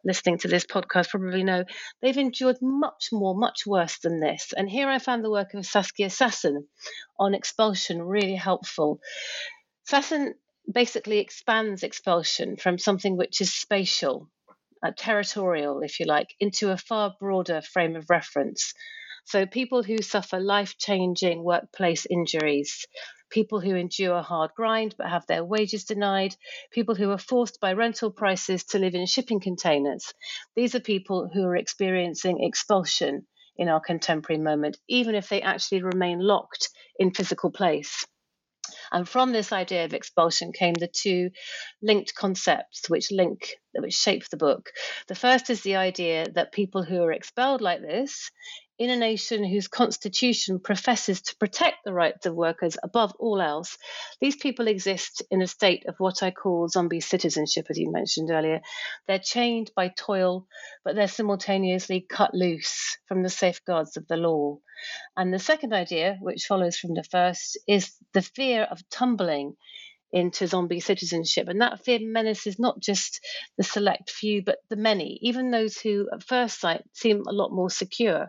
listening 0.05 0.39
to 0.39 0.49
this 0.49 0.65
podcast 0.65 1.11
probably 1.11 1.45
know. 1.45 1.65
They've 2.01 2.17
endured 2.17 2.59
much 2.63 3.09
more, 3.13 3.35
much 3.37 3.67
worse 3.67 3.99
than 3.99 4.21
this. 4.21 4.53
And 4.57 4.69
here 4.69 4.89
I 4.89 4.99
found 4.99 5.25
the 5.25 5.31
work 5.31 5.55
of 5.55 5.67
Saskia 5.67 6.09
Sassen 6.09 6.65
on 7.19 7.35
expulsion 7.35 8.03
really 8.03 8.35
helpful. 8.35 9.01
Sassen 9.91 10.35
basically 10.71 11.19
expands 11.19 11.83
expulsion 11.83 12.57
from 12.57 12.79
something 12.79 13.17
which 13.17 13.41
is 13.41 13.55
spatial, 13.55 14.31
uh, 14.83 14.93
territorial, 14.97 15.81
if 15.83 16.01
you 16.01 16.07
like, 16.07 16.35
into 16.41 16.71
a 16.71 16.77
far 16.77 17.15
broader 17.19 17.63
frame 17.63 17.97
of 17.97 18.11
reference. 18.11 18.75
So, 19.25 19.45
people 19.45 19.83
who 19.83 19.99
suffer 19.99 20.41
life 20.41 20.79
changing 20.79 21.45
workplace 21.45 22.07
injuries, 22.07 22.87
people 23.31 23.61
who 23.61 23.77
endure 23.77 24.23
hard 24.23 24.51
grind 24.55 24.95
but 24.97 25.09
have 25.09 25.27
their 25.27 25.45
wages 25.45 25.85
denied, 25.85 26.35
people 26.71 26.95
who 26.95 27.11
are 27.11 27.19
forced 27.19 27.61
by 27.61 27.73
rental 27.73 28.11
prices 28.11 28.65
to 28.65 28.79
live 28.79 28.95
in 28.95 29.07
shipping 29.07 29.41
containers. 29.41 30.13
These 30.57 30.75
are 30.75 30.81
people 30.81 31.31
who 31.33 31.45
are 31.45 31.57
experiencing 31.57 32.43
expulsion 32.43 33.27
in 33.57 33.69
our 33.69 33.81
contemporary 33.81 34.41
moment, 34.41 34.79
even 34.89 35.15
if 35.15 35.29
they 35.29 35.43
actually 35.43 35.83
remain 35.83 36.21
locked 36.21 36.71
in 36.99 37.13
physical 37.13 37.51
place. 37.51 38.07
And 38.91 39.09
from 39.09 39.33
this 39.33 39.53
idea 39.53 39.85
of 39.85 39.93
expulsion 39.93 40.53
came 40.53 40.75
the 40.75 40.89
two 40.89 41.31
linked 41.83 42.15
concepts 42.15 42.89
which 42.89 43.11
link, 43.11 43.57
which 43.75 43.95
shape 43.95 44.29
the 44.29 44.37
book. 44.37 44.71
The 45.09 45.15
first 45.15 45.51
is 45.51 45.63
the 45.63 45.77
idea 45.77 46.27
that 46.35 46.53
people 46.53 46.83
who 46.83 47.03
are 47.03 47.13
expelled 47.13 47.61
like 47.61 47.81
this 47.81 48.31
in 48.79 48.91
a 48.91 48.97
nation 48.97 49.45
whose 49.45 49.67
constitution 49.67 50.61
professes 50.61 51.21
to 51.23 51.37
protect 51.37 51.85
the 51.85 51.93
rights 51.93 52.27
of 52.27 52.35
workers 52.35 52.77
above 52.83 53.13
all 53.19 53.41
else, 53.41 53.77
these 54.21 54.37
people 54.37 54.69
exist 54.69 55.23
in 55.31 55.43
a 55.43 55.49
state 55.49 55.85
of 55.89 55.97
what 55.99 56.23
I 56.23 56.31
call 56.31 56.69
zombie 56.69 57.01
citizenship, 57.01 57.67
as 57.71 57.79
you 57.79 57.91
mentioned 57.91 58.31
earlier. 58.31 58.61
They're 59.07 59.19
chained 59.19 59.73
by 59.75 59.89
toil, 59.89 60.47
but 60.85 60.95
they're 60.95 61.09
simultaneously 61.09 62.07
cut 62.09 62.35
loose 62.35 62.97
from 63.07 63.23
the 63.23 63.31
safeguards 63.31 63.97
of 63.97 64.07
the 64.07 64.17
law. 64.17 64.59
And 65.17 65.35
the 65.35 65.41
second 65.41 65.73
idea, 65.73 66.17
which 66.21 66.47
follows 66.47 66.79
from 66.79 66.95
the 66.95 67.03
first, 67.03 67.59
is 67.67 67.93
the 68.13 68.23
fear 68.23 68.63
of 68.63 68.89
tumbling 68.91 69.57
into 70.13 70.47
zombie 70.47 70.81
citizenship. 70.81 71.49
And 71.49 71.61
that 71.61 71.85
fear 71.85 71.99
menaces 72.01 72.59
not 72.59 72.81
just 72.81 73.21
the 73.57 73.65
select 73.65 74.11
few, 74.11 74.43
but 74.43 74.59
the 74.71 74.77
many, 74.77 75.19
even 75.23 75.51
those 75.51 75.79
who 75.79 76.09
at 76.13 76.23
first 76.23 76.61
sight 76.61 76.83
seem 76.93 77.23
a 77.27 77.33
lot 77.33 77.53
more 77.53 77.71
secure. 77.71 78.29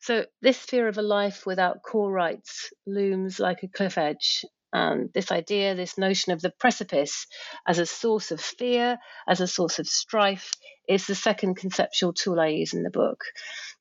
So, 0.00 0.26
this 0.42 0.58
fear 0.58 0.88
of 0.88 0.98
a 0.98 1.02
life 1.02 1.46
without 1.46 1.82
core 1.82 2.12
rights 2.12 2.70
looms 2.86 3.40
like 3.40 3.62
a 3.62 3.68
cliff 3.68 3.96
edge. 3.96 4.44
And 4.74 5.12
this 5.14 5.30
idea, 5.30 5.76
this 5.76 5.96
notion 5.96 6.32
of 6.32 6.42
the 6.42 6.50
precipice 6.50 7.28
as 7.64 7.78
a 7.78 7.86
source 7.86 8.32
of 8.32 8.40
fear, 8.40 8.98
as 9.28 9.40
a 9.40 9.46
source 9.46 9.78
of 9.78 9.86
strife, 9.86 10.50
is 10.88 11.06
the 11.06 11.14
second 11.14 11.54
conceptual 11.54 12.12
tool 12.12 12.40
I 12.40 12.48
use 12.48 12.74
in 12.74 12.82
the 12.82 12.90
book. 12.90 13.22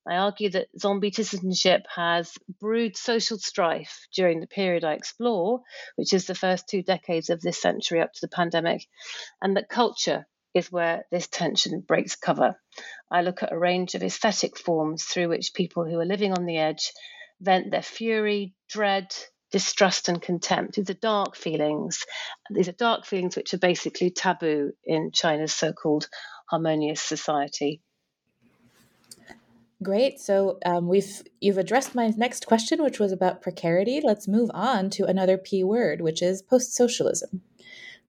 I 0.08 0.18
argue 0.18 0.52
that 0.52 0.68
zombie 0.78 1.12
citizenship 1.12 1.88
has 1.96 2.32
brewed 2.60 2.96
social 2.96 3.40
strife 3.40 4.06
during 4.14 4.40
the 4.40 4.46
period 4.46 4.84
I 4.84 4.94
explore, 4.94 5.62
which 5.96 6.14
is 6.14 6.28
the 6.28 6.36
first 6.36 6.70
two 6.70 6.84
decades 6.84 7.32
of 7.32 7.42
this 7.42 7.60
century 7.60 8.00
up 8.00 8.14
to 8.14 8.22
the 8.22 8.28
pandemic, 8.28 8.86
and 9.42 9.58
that 9.58 9.70
culture 9.70 10.28
is 10.54 10.72
where 10.72 11.06
this 11.10 11.28
tension 11.28 11.80
breaks 11.80 12.16
cover. 12.16 12.56
I 13.10 13.24
look 13.24 13.42
at 13.42 13.52
a 13.52 13.58
range 13.58 13.96
of 13.96 14.04
aesthetic 14.04 14.60
forms 14.60 15.06
through 15.06 15.30
which 15.30 15.56
people 15.56 15.86
who 15.86 16.00
are 16.00 16.06
living 16.06 16.34
on 16.34 16.46
the 16.46 16.60
edge 16.60 16.92
vent 17.42 17.72
their 17.72 17.82
fury, 17.82 18.54
dread, 18.70 19.08
distrust, 19.54 20.10
and 20.10 20.20
contempt. 20.20 20.76
These 20.76 20.90
are 20.90 20.96
dark 20.96 21.36
feelings. 21.36 22.06
These 22.50 22.68
are 22.68 22.74
dark 22.74 23.06
feelings 23.06 23.36
which 23.36 23.54
are 23.54 23.60
basically 23.60 24.10
taboo 24.10 24.74
in 24.84 25.12
China's 25.14 25.54
so 25.54 25.72
called 25.72 26.10
harmonious 26.50 27.02
society. 27.02 27.80
Great. 29.84 30.20
So 30.20 30.58
um, 30.66 30.88
we've 30.88 31.22
you've 31.40 31.60
addressed 31.60 31.94
my 31.94 32.12
next 32.18 32.48
question, 32.48 32.82
which 32.82 33.00
was 33.00 33.12
about 33.12 33.44
precarity. 33.44 34.02
Let's 34.04 34.28
move 34.28 34.50
on 34.56 34.90
to 34.92 35.06
another 35.06 35.38
P 35.38 35.64
word, 35.64 36.02
which 36.02 36.24
is 36.24 36.42
post-socialism. 36.42 37.44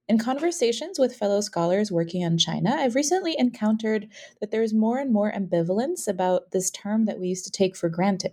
In 0.09 0.19
conversations 0.19 0.99
with 0.99 1.17
fellow 1.17 1.43
scholars 1.43 1.93
working 1.93 2.25
on 2.25 2.39
China, 2.39 2.75
I've 2.79 2.95
recently 2.95 3.35
encountered 3.39 4.09
that 4.41 4.51
there's 4.51 4.73
more 4.73 4.99
and 4.99 5.13
more 5.13 5.31
ambivalence 5.31 6.09
about 6.09 6.53
this 6.53 6.71
term 6.71 7.05
that 7.05 7.19
we 7.19 7.29
used 7.29 7.45
to 7.47 7.51
take 7.51 7.77
for 7.77 7.91
granted. 7.91 8.33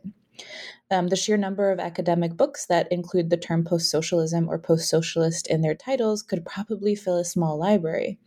Um, 0.89 1.07
the 1.07 1.15
sheer 1.15 1.37
number 1.37 1.71
of 1.71 1.79
academic 1.79 2.35
books 2.35 2.65
that 2.65 2.91
include 2.91 3.29
the 3.29 3.37
term 3.37 3.63
post 3.63 3.89
socialism 3.89 4.49
or 4.49 4.59
post 4.59 4.89
socialist 4.89 5.47
in 5.47 5.61
their 5.61 5.75
titles 5.75 6.21
could 6.21 6.45
probably 6.45 6.95
fill 6.95 7.17
a 7.17 7.25
small 7.25 7.57
library. 7.57 8.19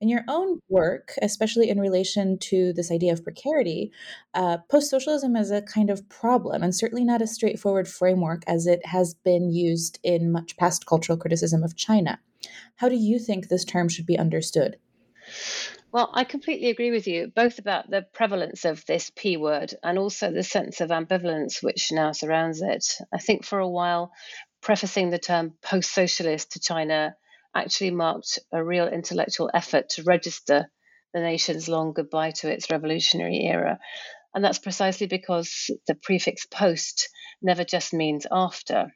In 0.00 0.08
your 0.08 0.24
own 0.28 0.60
work, 0.70 1.12
especially 1.20 1.68
in 1.68 1.78
relation 1.78 2.38
to 2.38 2.72
this 2.72 2.90
idea 2.90 3.12
of 3.12 3.22
precarity, 3.22 3.92
uh, 4.32 4.56
post 4.70 4.88
socialism 4.88 5.36
is 5.36 5.50
a 5.50 5.60
kind 5.60 5.90
of 5.90 6.08
problem 6.08 6.62
and 6.62 6.74
certainly 6.74 7.04
not 7.04 7.20
a 7.20 7.26
straightforward 7.26 7.86
framework 7.86 8.42
as 8.46 8.66
it 8.66 8.84
has 8.86 9.12
been 9.12 9.50
used 9.50 9.98
in 10.02 10.32
much 10.32 10.56
past 10.56 10.86
cultural 10.86 11.18
criticism 11.18 11.62
of 11.62 11.76
China. 11.76 12.18
How 12.76 12.88
do 12.88 12.96
you 12.96 13.18
think 13.18 13.48
this 13.48 13.64
term 13.64 13.90
should 13.90 14.06
be 14.06 14.18
understood? 14.18 14.78
Well, 15.92 16.10
I 16.14 16.24
completely 16.24 16.70
agree 16.70 16.90
with 16.90 17.06
you, 17.08 17.28
both 17.34 17.58
about 17.58 17.90
the 17.90 18.02
prevalence 18.02 18.64
of 18.64 18.84
this 18.86 19.10
P 19.14 19.36
word 19.36 19.74
and 19.82 19.98
also 19.98 20.30
the 20.30 20.42
sense 20.42 20.80
of 20.80 20.90
ambivalence 20.90 21.62
which 21.62 21.90
now 21.90 22.12
surrounds 22.12 22.62
it. 22.62 22.84
I 23.12 23.18
think 23.18 23.44
for 23.44 23.58
a 23.58 23.68
while, 23.68 24.12
prefacing 24.62 25.10
the 25.10 25.18
term 25.18 25.56
post 25.62 25.92
socialist 25.92 26.52
to 26.52 26.60
China 26.60 27.16
actually 27.54 27.90
marked 27.90 28.38
a 28.52 28.62
real 28.64 28.86
intellectual 28.86 29.50
effort 29.52 29.88
to 29.90 30.04
register 30.04 30.70
the 31.12 31.20
nation's 31.20 31.68
long 31.68 31.92
goodbye 31.92 32.30
to 32.32 32.50
its 32.52 32.70
revolutionary 32.70 33.40
era. 33.40 33.80
And 34.34 34.44
that's 34.44 34.60
precisely 34.60 35.08
because 35.08 35.70
the 35.88 35.96
prefix 35.96 36.46
post 36.46 37.08
never 37.42 37.64
just 37.64 37.92
means 37.92 38.26
after. 38.30 38.92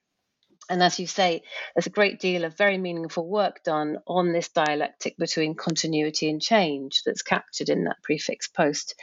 And 0.70 0.82
as 0.82 0.98
you 0.98 1.06
say, 1.06 1.42
there's 1.74 1.86
a 1.86 1.90
great 1.90 2.20
deal 2.20 2.44
of 2.44 2.56
very 2.56 2.78
meaningful 2.78 3.28
work 3.28 3.62
done 3.64 3.98
on 4.06 4.32
this 4.32 4.48
dialectic 4.48 5.16
between 5.18 5.54
continuity 5.54 6.30
and 6.30 6.40
change 6.40 7.02
that's 7.04 7.22
captured 7.22 7.68
in 7.68 7.84
that 7.84 8.02
prefix 8.02 8.48
post. 8.48 8.94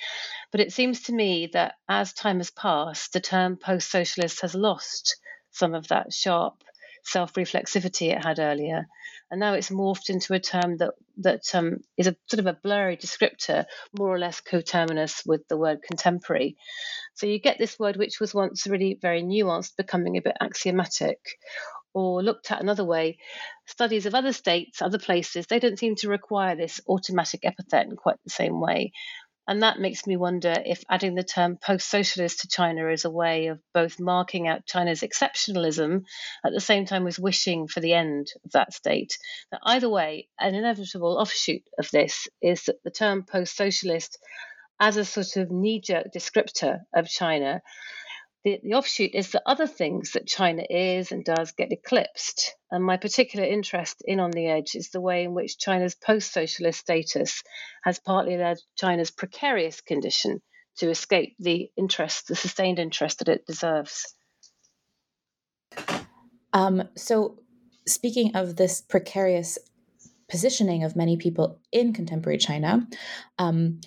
But 0.51 0.62
it 0.62 0.74
seems 0.74 1.03
to 1.03 1.13
me 1.13 1.50
that 1.53 1.75
as 1.88 2.13
time 2.13 2.38
has 2.38 2.51
passed, 2.51 3.13
the 3.13 3.20
term 3.20 3.58
post 3.58 3.91
socialist 3.91 4.41
has 4.41 4.56
lost 4.56 5.18
some 5.51 5.75
of 5.75 5.88
that 5.89 6.13
sharp 6.13 6.63
self 7.03 7.34
reflexivity 7.34 8.12
it 8.12 8.24
had 8.24 8.39
earlier 8.39 8.88
and 9.32 9.39
now 9.39 9.53
it's 9.53 9.70
morphed 9.70 10.10
into 10.10 10.34
a 10.34 10.39
term 10.39 10.77
that 10.77 10.94
that 11.18 11.56
um, 11.56 11.77
is 11.98 12.08
a 12.08 12.15
sort 12.27 12.39
of 12.39 12.48
a 12.48 12.60
blurry 12.62 12.98
descriptor, 12.98 13.65
more 13.98 14.13
or 14.13 14.20
less 14.20 14.41
coterminous 14.41 15.24
with 15.25 15.48
the 15.48 15.58
word 15.58 15.80
contemporary. 15.88 16.58
So 17.13 17.27
you 17.27 17.39
get 17.39 17.58
this 17.58 17.77
word, 17.77 17.98
which 17.98 18.20
was 18.20 18.34
once 18.34 18.68
really 18.68 18.98
very 19.01 19.22
nuanced, 19.24 19.75
becoming 19.77 20.18
a 20.18 20.22
bit 20.22 20.38
axiomatic. 20.39 21.20
Or 21.94 22.24
looked 22.24 22.51
at 22.51 22.62
another 22.62 22.86
way, 22.86 23.18
studies 23.65 24.06
of 24.06 24.15
other 24.15 24.32
states, 24.32 24.82
other 24.82 24.98
places, 24.98 25.46
they 25.48 25.60
don't 25.60 25.77
seem 25.77 25.96
to 25.98 26.10
require 26.10 26.56
this 26.56 26.80
automatic 26.88 27.41
epithet 27.44 27.86
in 27.86 27.98
quite 27.98 28.15
the 28.24 28.30
same 28.30 28.62
way. 28.62 28.94
And 29.48 29.63
that 29.63 29.80
makes 29.80 30.08
me 30.08 30.15
wonder 30.15 30.53
if 30.65 30.84
adding 30.89 31.15
the 31.15 31.24
term 31.24 31.58
post 31.58 31.89
socialist 31.89 32.41
to 32.41 32.48
China 32.48 32.88
is 32.88 33.03
a 33.03 33.10
way 33.10 33.48
of 33.48 33.60
both 33.74 34.00
marking 34.00 34.48
out 34.48 34.65
China's 34.65 35.01
exceptionalism 35.01 36.03
at 36.46 36.53
the 36.53 36.62
same 36.62 36.86
time 36.86 37.08
as 37.08 37.20
wishing 37.20 37.68
for 37.68 37.82
the 37.82 37.94
end 37.94 38.27
of 38.46 38.51
that 38.51 38.72
state. 38.72 39.18
Now, 39.51 39.58
either 39.63 39.89
way, 39.89 40.30
an 40.39 40.56
inevitable 40.56 41.18
offshoot 41.18 41.63
of 41.77 41.89
this 41.91 42.30
is 42.41 42.63
that 42.65 42.82
the 42.84 42.91
term 42.91 43.24
post 43.24 43.58
socialist, 43.58 44.20
as 44.82 44.98
a 44.98 45.06
sort 45.06 45.38
of 45.38 45.52
knee 45.52 45.80
jerk 45.80 46.08
descriptor 46.14 46.80
of 46.94 47.08
China, 47.08 47.62
the, 48.44 48.60
the 48.64 48.74
offshoot 48.74 49.12
is 49.14 49.32
that 49.32 49.44
other 49.46 49.68
things 49.68 50.14
that 50.14 50.26
China 50.26 50.64
is 50.68 51.12
and 51.12 51.24
does 51.24 51.52
get 51.52 51.72
eclipsed. 51.72 52.56
And 52.72 52.84
my 52.84 52.98
particular 52.98 53.46
interest 53.46 54.02
in 54.04 54.20
On 54.20 54.32
the 54.32 54.48
Edge 54.48 54.74
is 54.74 54.90
the 54.90 55.00
way 55.00 55.24
in 55.24 55.36
which 55.36 55.60
China's 55.60 55.94
post 55.94 56.34
socialist 56.34 56.80
status 56.80 57.44
has 57.84 58.00
partly 58.00 58.38
led 58.38 58.58
China's 58.76 59.12
precarious 59.12 59.82
condition 59.82 60.42
to 60.78 60.90
escape 60.90 61.36
the 61.38 61.70
interest, 61.78 62.28
the 62.28 62.36
sustained 62.36 62.80
interest 62.80 63.20
that 63.20 63.30
it 63.30 63.46
deserves. 63.46 64.16
Um, 66.54 66.90
so, 66.98 67.38
speaking 67.88 68.36
of 68.36 68.56
this 68.56 68.82
precarious 68.82 69.60
positioning 70.28 70.84
of 70.84 70.96
many 70.96 71.18
people 71.18 71.60
in 71.72 71.94
contemporary 71.94 72.40
China, 72.40 72.88
um, 73.38 73.82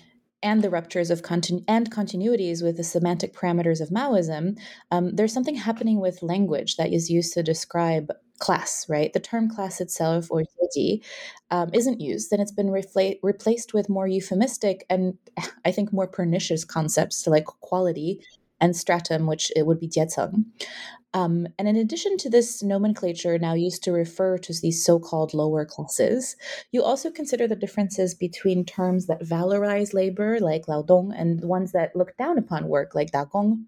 and 0.45 0.61
the 0.61 0.69
ruptures 0.69 1.09
of 1.09 1.23
continu- 1.23 1.63
and 1.67 1.91
continuities 1.91 2.63
with 2.63 2.77
the 2.77 2.83
semantic 2.83 3.33
parameters 3.33 3.81
of 3.81 3.89
Maoism, 3.89 4.57
um, 4.91 5.15
there's 5.15 5.33
something 5.33 5.55
happening 5.55 5.99
with 5.99 6.21
language 6.21 6.77
that 6.77 6.93
is 6.93 7.09
used 7.09 7.33
to 7.33 7.41
describe 7.41 8.11
class, 8.37 8.85
right? 8.87 9.11
The 9.11 9.19
term 9.19 9.49
class 9.49 9.81
itself, 9.81 10.29
or 10.29 10.43
jieji, 10.43 11.03
um, 11.49 11.71
isn't 11.73 11.99
used, 11.99 12.31
and 12.31 12.41
it's 12.41 12.51
been 12.51 12.67
refla- 12.67 13.17
replaced 13.23 13.73
with 13.73 13.89
more 13.89 14.07
euphemistic 14.07 14.85
and 14.87 15.17
I 15.65 15.71
think 15.71 15.91
more 15.91 16.07
pernicious 16.07 16.63
concepts 16.63 17.25
like 17.25 17.45
quality 17.45 18.21
and 18.61 18.75
stratum, 18.75 19.25
which 19.25 19.51
it 19.55 19.65
would 19.65 19.79
be 19.79 19.87
jieceng. 19.87 20.45
Um, 21.15 21.47
and 21.57 21.65
in 21.69 21.77
addition 21.77 22.17
to 22.17 22.29
this 22.29 22.61
nomenclature 22.61 23.39
now 23.39 23.53
used 23.53 23.83
to 23.83 23.93
refer 23.93 24.37
to 24.37 24.53
these 24.61 24.83
so 24.83 24.99
called 24.99 25.33
lower 25.33 25.63
classes, 25.63 26.35
you 26.73 26.83
also 26.83 27.09
consider 27.09 27.47
the 27.47 27.55
differences 27.55 28.13
between 28.13 28.65
terms 28.65 29.07
that 29.07 29.21
valorize 29.21 29.93
labor, 29.93 30.41
like 30.41 30.65
laodong, 30.65 31.13
and 31.17 31.41
ones 31.45 31.71
that 31.71 31.95
look 31.95 32.17
down 32.17 32.37
upon 32.37 32.67
work, 32.67 32.93
like 32.93 33.11
dagong. 33.11 33.63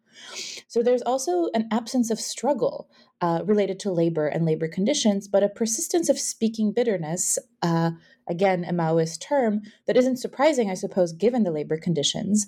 So 0.68 0.84
there's 0.84 1.02
also 1.04 1.50
an 1.54 1.70
absence 1.72 2.12
of 2.12 2.20
struggle 2.20 2.90
uh, 3.22 3.44
related 3.46 3.80
to 3.80 3.92
labor 3.92 4.28
and 4.28 4.46
labor 4.46 4.68
conditions, 4.68 5.30
but 5.30 5.42
a 5.42 5.48
persistence 5.48 6.10
of 6.10 6.20
speaking 6.20 6.74
bitterness, 6.74 7.40
uh, 7.62 7.92
again, 8.28 8.66
a 8.66 8.74
Maoist 8.74 9.22
term, 9.22 9.62
that 9.86 9.96
isn't 9.96 10.18
surprising, 10.18 10.70
I 10.70 10.74
suppose, 10.74 11.14
given 11.14 11.44
the 11.44 11.52
labor 11.52 11.78
conditions, 11.78 12.46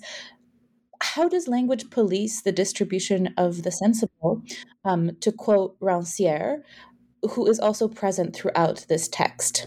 how 1.00 1.28
does 1.28 1.48
language 1.48 1.90
police 1.90 2.42
the 2.42 2.52
distribution 2.52 3.34
of 3.36 3.62
the 3.62 3.72
sensible? 3.72 4.42
Um, 4.84 5.16
to 5.20 5.32
quote 5.32 5.78
Rancière, 5.80 6.62
who 7.30 7.46
is 7.46 7.58
also 7.58 7.88
present 7.88 8.34
throughout 8.34 8.86
this 8.88 9.08
text. 9.08 9.66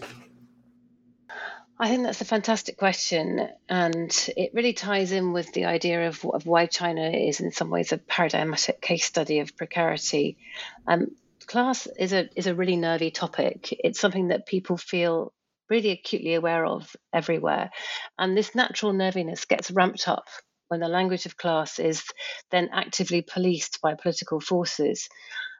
I 1.78 1.88
think 1.88 2.04
that's 2.04 2.20
a 2.20 2.24
fantastic 2.24 2.76
question, 2.76 3.48
and 3.68 4.28
it 4.36 4.52
really 4.54 4.74
ties 4.74 5.10
in 5.10 5.32
with 5.32 5.52
the 5.52 5.64
idea 5.64 6.06
of, 6.06 6.24
of 6.24 6.46
why 6.46 6.66
China 6.66 7.10
is, 7.10 7.40
in 7.40 7.50
some 7.50 7.68
ways, 7.68 7.92
a 7.92 7.98
paradigmatic 7.98 8.80
case 8.80 9.04
study 9.04 9.40
of 9.40 9.56
precarity. 9.56 10.38
Um, 10.86 11.08
class 11.46 11.88
is 11.98 12.12
a 12.12 12.28
is 12.36 12.46
a 12.46 12.54
really 12.54 12.76
nervy 12.76 13.10
topic. 13.10 13.68
It's 13.72 13.98
something 13.98 14.28
that 14.28 14.46
people 14.46 14.76
feel 14.76 15.32
really 15.68 15.90
acutely 15.90 16.34
aware 16.34 16.64
of 16.64 16.94
everywhere, 17.12 17.70
and 18.18 18.36
this 18.36 18.54
natural 18.54 18.92
nerviness 18.92 19.44
gets 19.44 19.72
ramped 19.72 20.06
up 20.06 20.28
when 20.74 20.80
the 20.80 20.88
language 20.88 21.24
of 21.24 21.36
class 21.36 21.78
is 21.78 22.02
then 22.50 22.68
actively 22.72 23.22
policed 23.22 23.80
by 23.80 23.94
political 23.94 24.40
forces. 24.40 25.08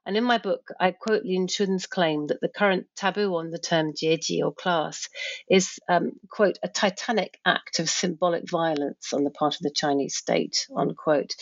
And 0.05 0.17
in 0.17 0.25
my 0.25 0.39
book, 0.39 0.67
I 0.81 0.91
quote 0.91 1.23
Lin 1.25 1.47
Chun's 1.47 1.87
claim 1.87 2.27
that 2.27 2.41
the 2.41 2.49
current 2.49 2.89
taboo 2.97 3.37
on 3.37 3.51
the 3.51 3.61
term 3.61 3.93
jieji 3.93 4.43
or 4.43 4.53
class 4.53 5.09
is, 5.49 5.79
um, 5.89 6.15
quote, 6.29 6.59
a 6.65 6.69
titanic 6.69 7.39
act 7.47 7.79
of 7.79 7.89
symbolic 7.89 8.51
violence 8.51 9.13
on 9.13 9.23
the 9.23 9.31
part 9.31 9.55
of 9.55 9.61
the 9.61 9.71
Chinese 9.73 10.17
state, 10.17 10.67
unquote. 10.77 11.37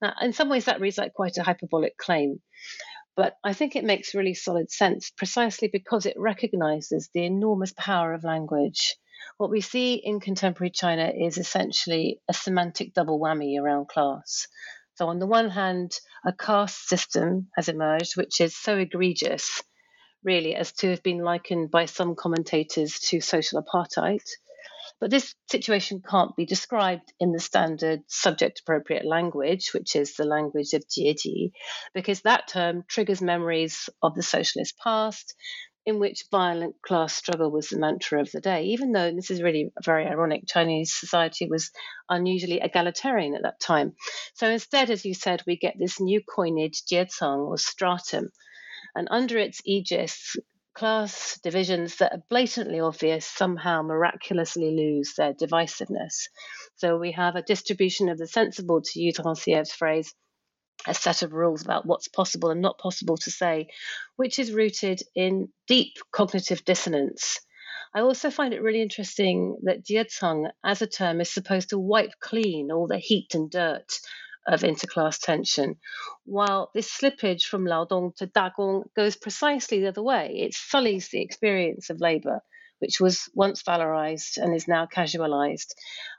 Now, 0.00 0.14
in 0.22 0.32
some 0.32 0.48
ways, 0.48 0.64
that 0.64 0.80
reads 0.80 0.96
like 0.96 1.12
quite 1.12 1.36
a 1.36 1.42
hyperbolic 1.42 1.98
claim. 1.98 2.40
But 3.14 3.36
I 3.44 3.52
think 3.52 3.76
it 3.76 3.84
makes 3.84 4.14
really 4.14 4.32
solid 4.32 4.72
sense 4.72 5.10
precisely 5.10 5.68
because 5.70 6.06
it 6.06 6.16
recognizes 6.16 7.10
the 7.12 7.26
enormous 7.26 7.74
power 7.76 8.14
of 8.14 8.24
language 8.24 8.96
what 9.42 9.50
we 9.50 9.60
see 9.60 9.94
in 9.94 10.20
contemporary 10.20 10.70
China 10.70 11.10
is 11.12 11.36
essentially 11.36 12.20
a 12.28 12.32
semantic 12.32 12.94
double 12.94 13.18
whammy 13.18 13.60
around 13.60 13.88
class. 13.88 14.46
So, 14.94 15.08
on 15.08 15.18
the 15.18 15.26
one 15.26 15.50
hand, 15.50 15.98
a 16.24 16.32
caste 16.32 16.88
system 16.88 17.48
has 17.56 17.68
emerged, 17.68 18.16
which 18.16 18.40
is 18.40 18.56
so 18.56 18.78
egregious, 18.78 19.60
really, 20.22 20.54
as 20.54 20.70
to 20.74 20.90
have 20.90 21.02
been 21.02 21.18
likened 21.18 21.72
by 21.72 21.86
some 21.86 22.14
commentators 22.14 23.00
to 23.08 23.20
social 23.20 23.60
apartheid. 23.60 24.22
But 25.00 25.10
this 25.10 25.34
situation 25.50 26.04
can't 26.08 26.36
be 26.36 26.46
described 26.46 27.12
in 27.18 27.32
the 27.32 27.40
standard 27.40 28.02
subject 28.06 28.60
appropriate 28.60 29.04
language, 29.04 29.70
which 29.74 29.96
is 29.96 30.14
the 30.14 30.24
language 30.24 30.72
of 30.72 30.86
Jieji, 30.86 31.50
because 31.94 32.20
that 32.20 32.46
term 32.46 32.84
triggers 32.86 33.20
memories 33.20 33.88
of 34.04 34.14
the 34.14 34.22
socialist 34.22 34.78
past, 34.78 35.34
in 35.84 35.98
which 35.98 36.26
violent 36.30 36.76
class 36.80 37.14
struggle 37.14 37.50
was 37.50 37.68
the 37.68 37.78
mantra 37.78 38.20
of 38.20 38.30
the 38.30 38.40
day, 38.40 38.64
even 38.66 38.92
though 38.92 39.10
this 39.12 39.30
is 39.30 39.42
really 39.42 39.72
very 39.84 40.06
ironic, 40.06 40.44
Chinese 40.46 40.94
society 40.94 41.48
was 41.48 41.70
unusually 42.08 42.60
egalitarian 42.60 43.34
at 43.34 43.42
that 43.42 43.58
time. 43.60 43.94
So 44.34 44.48
instead, 44.48 44.90
as 44.90 45.04
you 45.04 45.14
said, 45.14 45.42
we 45.46 45.56
get 45.56 45.74
this 45.78 46.00
new 46.00 46.20
coinage, 46.22 46.82
jieceng 46.84 47.48
or 47.48 47.58
stratum, 47.58 48.30
and 48.94 49.08
under 49.10 49.38
its 49.38 49.60
aegis, 49.64 50.36
class 50.74 51.38
divisions 51.42 51.96
that 51.96 52.12
are 52.12 52.22
blatantly 52.30 52.80
obvious 52.80 53.26
somehow 53.26 53.82
miraculously 53.82 54.70
lose 54.70 55.14
their 55.16 55.34
divisiveness. 55.34 56.28
So 56.76 56.96
we 56.96 57.12
have 57.12 57.36
a 57.36 57.42
distribution 57.42 58.08
of 58.08 58.18
the 58.18 58.26
sensible, 58.26 58.80
to 58.82 59.00
use 59.00 59.18
Rancière's 59.18 59.72
phrase, 59.72 60.14
a 60.86 60.94
set 60.94 61.22
of 61.22 61.32
rules 61.32 61.62
about 61.62 61.86
what's 61.86 62.08
possible 62.08 62.50
and 62.50 62.60
not 62.60 62.78
possible 62.78 63.16
to 63.16 63.30
say, 63.30 63.68
which 64.16 64.38
is 64.38 64.52
rooted 64.52 65.02
in 65.14 65.48
deep 65.66 65.96
cognitive 66.10 66.64
dissonance. 66.64 67.40
I 67.94 68.00
also 68.00 68.30
find 68.30 68.54
it 68.54 68.62
really 68.62 68.80
interesting 68.80 69.58
that 69.64 69.84
jieceng 69.84 70.50
as 70.64 70.80
a 70.80 70.86
term 70.86 71.20
is 71.20 71.30
supposed 71.30 71.70
to 71.70 71.78
wipe 71.78 72.12
clean 72.20 72.72
all 72.72 72.86
the 72.86 72.98
heat 72.98 73.34
and 73.34 73.50
dirt 73.50 73.98
of 74.46 74.62
interclass 74.62 75.20
tension, 75.20 75.76
while 76.24 76.70
this 76.74 76.90
slippage 76.90 77.44
from 77.44 77.64
Laodong 77.64 78.14
to 78.16 78.26
Dagong 78.26 78.84
goes 78.96 79.14
precisely 79.14 79.80
the 79.80 79.88
other 79.88 80.02
way. 80.02 80.34
It 80.38 80.54
sullies 80.54 81.08
the 81.10 81.20
experience 81.20 81.90
of 81.90 82.00
labour, 82.00 82.42
which 82.82 83.00
was 83.00 83.30
once 83.32 83.62
valorized 83.62 84.36
and 84.36 84.54
is 84.54 84.66
now 84.66 84.86
casualized. 84.86 85.72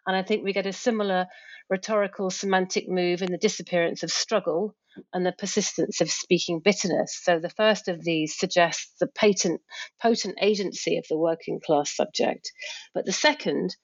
And 0.08 0.15
I 0.15 0.23
think 0.23 0.43
we 0.43 0.54
get 0.54 0.65
a 0.65 0.71
similar 0.73 1.28
rhetorical 1.69 2.30
semantic 2.30 2.88
move 2.88 3.21
in 3.21 3.32
the 3.32 3.38
disappearance 3.38 4.02
of 4.02 4.12
struggle 4.12 4.73
and 5.12 5.26
the 5.26 5.34
persistence 5.34 5.99
of 5.99 6.10
speaking 6.10 6.62
bitterness. 6.63 7.19
So 7.21 7.39
the 7.39 7.49
first 7.49 7.89
of 7.89 8.02
these 8.04 8.38
suggests 8.38 8.93
the 8.99 9.08
patent, 9.08 9.60
potent 10.02 10.38
agency 10.41 10.97
of 10.97 11.06
the 11.10 11.17
working 11.17 11.60
class 11.60 11.93
subject, 11.93 12.49
but 12.93 13.06
the 13.06 13.12
second 13.12 13.76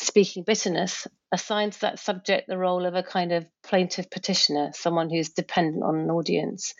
speaking 0.00 0.44
bitterness 0.44 1.06
assigns 1.32 1.78
that 1.78 1.98
subject 1.98 2.48
the 2.48 2.56
role 2.56 2.86
of 2.86 2.94
a 2.94 3.02
kind 3.02 3.32
of 3.32 3.46
plaintive 3.62 4.10
petitioner, 4.10 4.70
someone 4.72 5.10
who's 5.10 5.30
dependent 5.30 5.82
on 5.82 5.96
an 5.96 6.10
audience. 6.10 6.74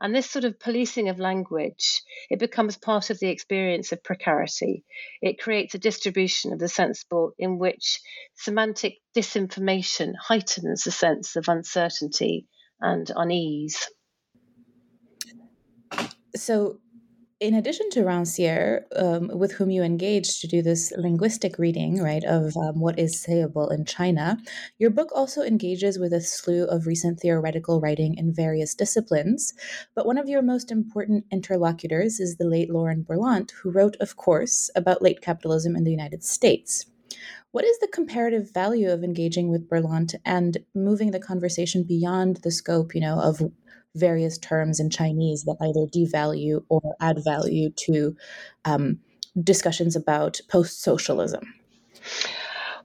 And 0.00 0.14
this 0.14 0.30
sort 0.30 0.44
of 0.44 0.58
policing 0.58 1.08
of 1.08 1.18
language, 1.18 2.02
it 2.30 2.38
becomes 2.38 2.78
part 2.78 3.10
of 3.10 3.18
the 3.18 3.28
experience 3.28 3.92
of 3.92 4.02
precarity. 4.02 4.84
It 5.20 5.40
creates 5.40 5.74
a 5.74 5.78
distribution 5.78 6.52
of 6.52 6.58
the 6.58 6.68
sensible 6.68 7.32
in 7.38 7.58
which 7.58 8.00
semantic 8.36 8.98
disinformation 9.16 10.14
heightens 10.16 10.84
the 10.84 10.92
sense 10.92 11.36
of 11.36 11.48
uncertainty 11.48 12.46
and 12.80 13.10
unease. 13.14 13.86
So 16.36 16.80
in 17.40 17.54
addition 17.54 17.88
to 17.90 18.00
Rancière, 18.00 18.82
um, 18.96 19.30
with 19.32 19.52
whom 19.52 19.70
you 19.70 19.82
engaged 19.82 20.42
to 20.42 20.46
do 20.46 20.60
this 20.60 20.92
linguistic 20.98 21.58
reading, 21.58 22.02
right, 22.02 22.22
of 22.24 22.54
um, 22.58 22.80
what 22.80 22.98
is 22.98 23.16
sayable 23.16 23.72
in 23.72 23.86
China, 23.86 24.36
your 24.78 24.90
book 24.90 25.08
also 25.14 25.40
engages 25.40 25.98
with 25.98 26.12
a 26.12 26.20
slew 26.20 26.64
of 26.64 26.86
recent 26.86 27.18
theoretical 27.18 27.80
writing 27.80 28.14
in 28.16 28.34
various 28.34 28.74
disciplines. 28.74 29.54
But 29.94 30.04
one 30.04 30.18
of 30.18 30.28
your 30.28 30.42
most 30.42 30.70
important 30.70 31.24
interlocutors 31.32 32.20
is 32.20 32.36
the 32.36 32.44
late 32.44 32.70
Lauren 32.70 33.04
Berlant, 33.04 33.52
who 33.52 33.70
wrote, 33.70 33.96
of 34.00 34.16
course, 34.16 34.70
about 34.76 35.00
late 35.00 35.22
capitalism 35.22 35.74
in 35.76 35.84
the 35.84 35.90
United 35.90 36.22
States. 36.22 36.84
What 37.52 37.64
is 37.64 37.78
the 37.78 37.88
comparative 37.88 38.52
value 38.52 38.90
of 38.90 39.02
engaging 39.02 39.50
with 39.50 39.68
Berlant 39.68 40.14
and 40.26 40.58
moving 40.74 41.10
the 41.10 41.18
conversation 41.18 41.84
beyond 41.84 42.36
the 42.42 42.50
scope, 42.50 42.94
you 42.94 43.00
know, 43.00 43.18
of 43.18 43.42
various 43.94 44.38
terms 44.38 44.80
in 44.80 44.90
Chinese 44.90 45.44
that 45.44 45.56
either 45.60 45.86
devalue 45.86 46.64
or 46.68 46.96
add 47.00 47.22
value 47.24 47.70
to 47.70 48.16
um, 48.64 49.00
discussions 49.42 49.96
about 49.96 50.40
post 50.48 50.82
socialism? 50.82 51.54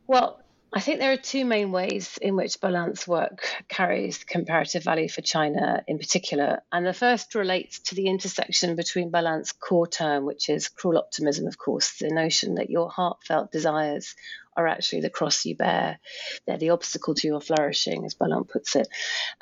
Well, 0.08 0.40
I 0.78 0.82
think 0.82 1.00
there 1.00 1.14
are 1.14 1.18
two 1.18 1.46
main 1.46 1.72
ways 1.72 2.20
in 2.22 2.36
which 2.36 2.60
Berlant's 2.60 3.08
work 3.08 3.48
carries 3.70 4.26
comparative 4.26 4.84
value 4.84 5.08
for 5.08 5.22
China 5.22 5.82
in 5.88 5.98
particular. 5.98 6.64
And 6.70 6.86
the 6.86 6.92
first 6.92 7.34
relates 7.34 7.80
to 7.80 7.96
the 7.96 8.08
intersection 8.08 8.76
between 8.76 9.10
Berlant's 9.10 9.54
core 9.54 9.88
term, 9.88 10.26
which 10.26 10.50
is 10.50 10.68
cruel 10.68 10.98
optimism, 10.98 11.48
of 11.48 11.58
course, 11.58 11.98
the 11.98 12.10
notion 12.10 12.56
that 12.56 12.70
your 12.70 12.90
heartfelt 12.90 13.54
desires 13.54 14.16
are 14.56 14.68
actually 14.68 15.02
the 15.02 15.10
cross 15.10 15.46
you 15.46 15.56
bear. 15.56 16.00
They're 16.46 16.58
the 16.58 16.72
obstacle 16.72 17.16
to 17.16 17.28
your 17.28 17.42
flourishing, 17.42 18.06
as 18.06 18.16
Berlant 18.16 18.50
puts 18.50 18.76
it. 18.76 18.88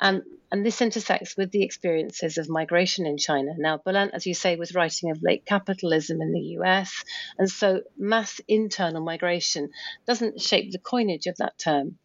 And, 0.00 0.22
and 0.50 0.64
this 0.64 0.80
intersects 0.80 1.36
with 1.36 1.50
the 1.50 1.62
experiences 1.62 2.38
of 2.38 2.48
migration 2.48 3.06
in 3.06 3.18
China. 3.18 3.52
Now, 3.56 3.78
Berlant, 3.78 4.10
as 4.12 4.26
you 4.26 4.34
say, 4.34 4.56
was 4.56 4.74
writing 4.74 5.10
of 5.10 5.22
late 5.22 5.46
capitalism 5.46 6.20
in 6.20 6.32
the 6.32 6.58
US, 6.58 7.04
and 7.38 7.50
so 7.50 7.82
mass 7.98 8.40
internal 8.48 9.02
migration 9.02 9.70
doesn't 10.06 10.40
shape 10.40 10.72
the 10.72 10.78
coinage 10.78 11.26
of 11.26 11.36
that 11.36 11.58
term. 11.58 11.98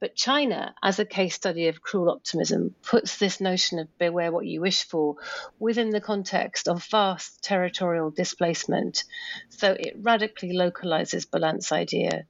But 0.00 0.14
China, 0.14 0.74
as 0.82 0.98
a 0.98 1.06
case 1.06 1.34
study 1.34 1.68
of 1.68 1.80
cruel 1.80 2.10
optimism, 2.10 2.74
puts 2.82 3.16
this 3.16 3.40
notion 3.40 3.78
of 3.78 3.96
beware 3.96 4.30
what 4.30 4.46
you 4.46 4.60
wish 4.60 4.84
for 4.84 5.16
within 5.58 5.90
the 5.90 6.00
context 6.00 6.68
of 6.68 6.84
vast 6.84 7.42
territorial 7.42 8.10
displacement. 8.10 9.04
So 9.48 9.72
it 9.72 9.96
radically 9.98 10.52
localizes 10.52 11.24
Berlant's 11.24 11.72
idea. 11.72 12.26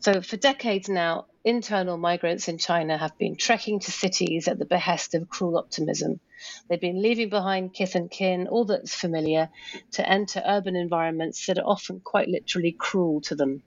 So, 0.00 0.20
for 0.20 0.36
decades 0.36 0.88
now, 0.88 1.26
internal 1.44 1.96
migrants 1.96 2.48
in 2.48 2.58
China 2.58 2.96
have 2.96 3.16
been 3.18 3.36
trekking 3.36 3.80
to 3.80 3.90
cities 3.90 4.48
at 4.48 4.58
the 4.58 4.64
behest 4.64 5.14
of 5.14 5.28
cruel 5.28 5.58
optimism. 5.58 6.20
They've 6.68 6.80
been 6.80 7.02
leaving 7.02 7.30
behind 7.30 7.74
kith 7.74 7.94
and 7.94 8.10
kin, 8.10 8.48
all 8.48 8.64
that's 8.66 8.94
familiar, 8.94 9.50
to 9.92 10.08
enter 10.08 10.42
urban 10.44 10.76
environments 10.76 11.46
that 11.46 11.58
are 11.58 11.66
often 11.66 12.00
quite 12.00 12.28
literally 12.28 12.72
cruel 12.78 13.20
to 13.22 13.34
them. 13.34 13.62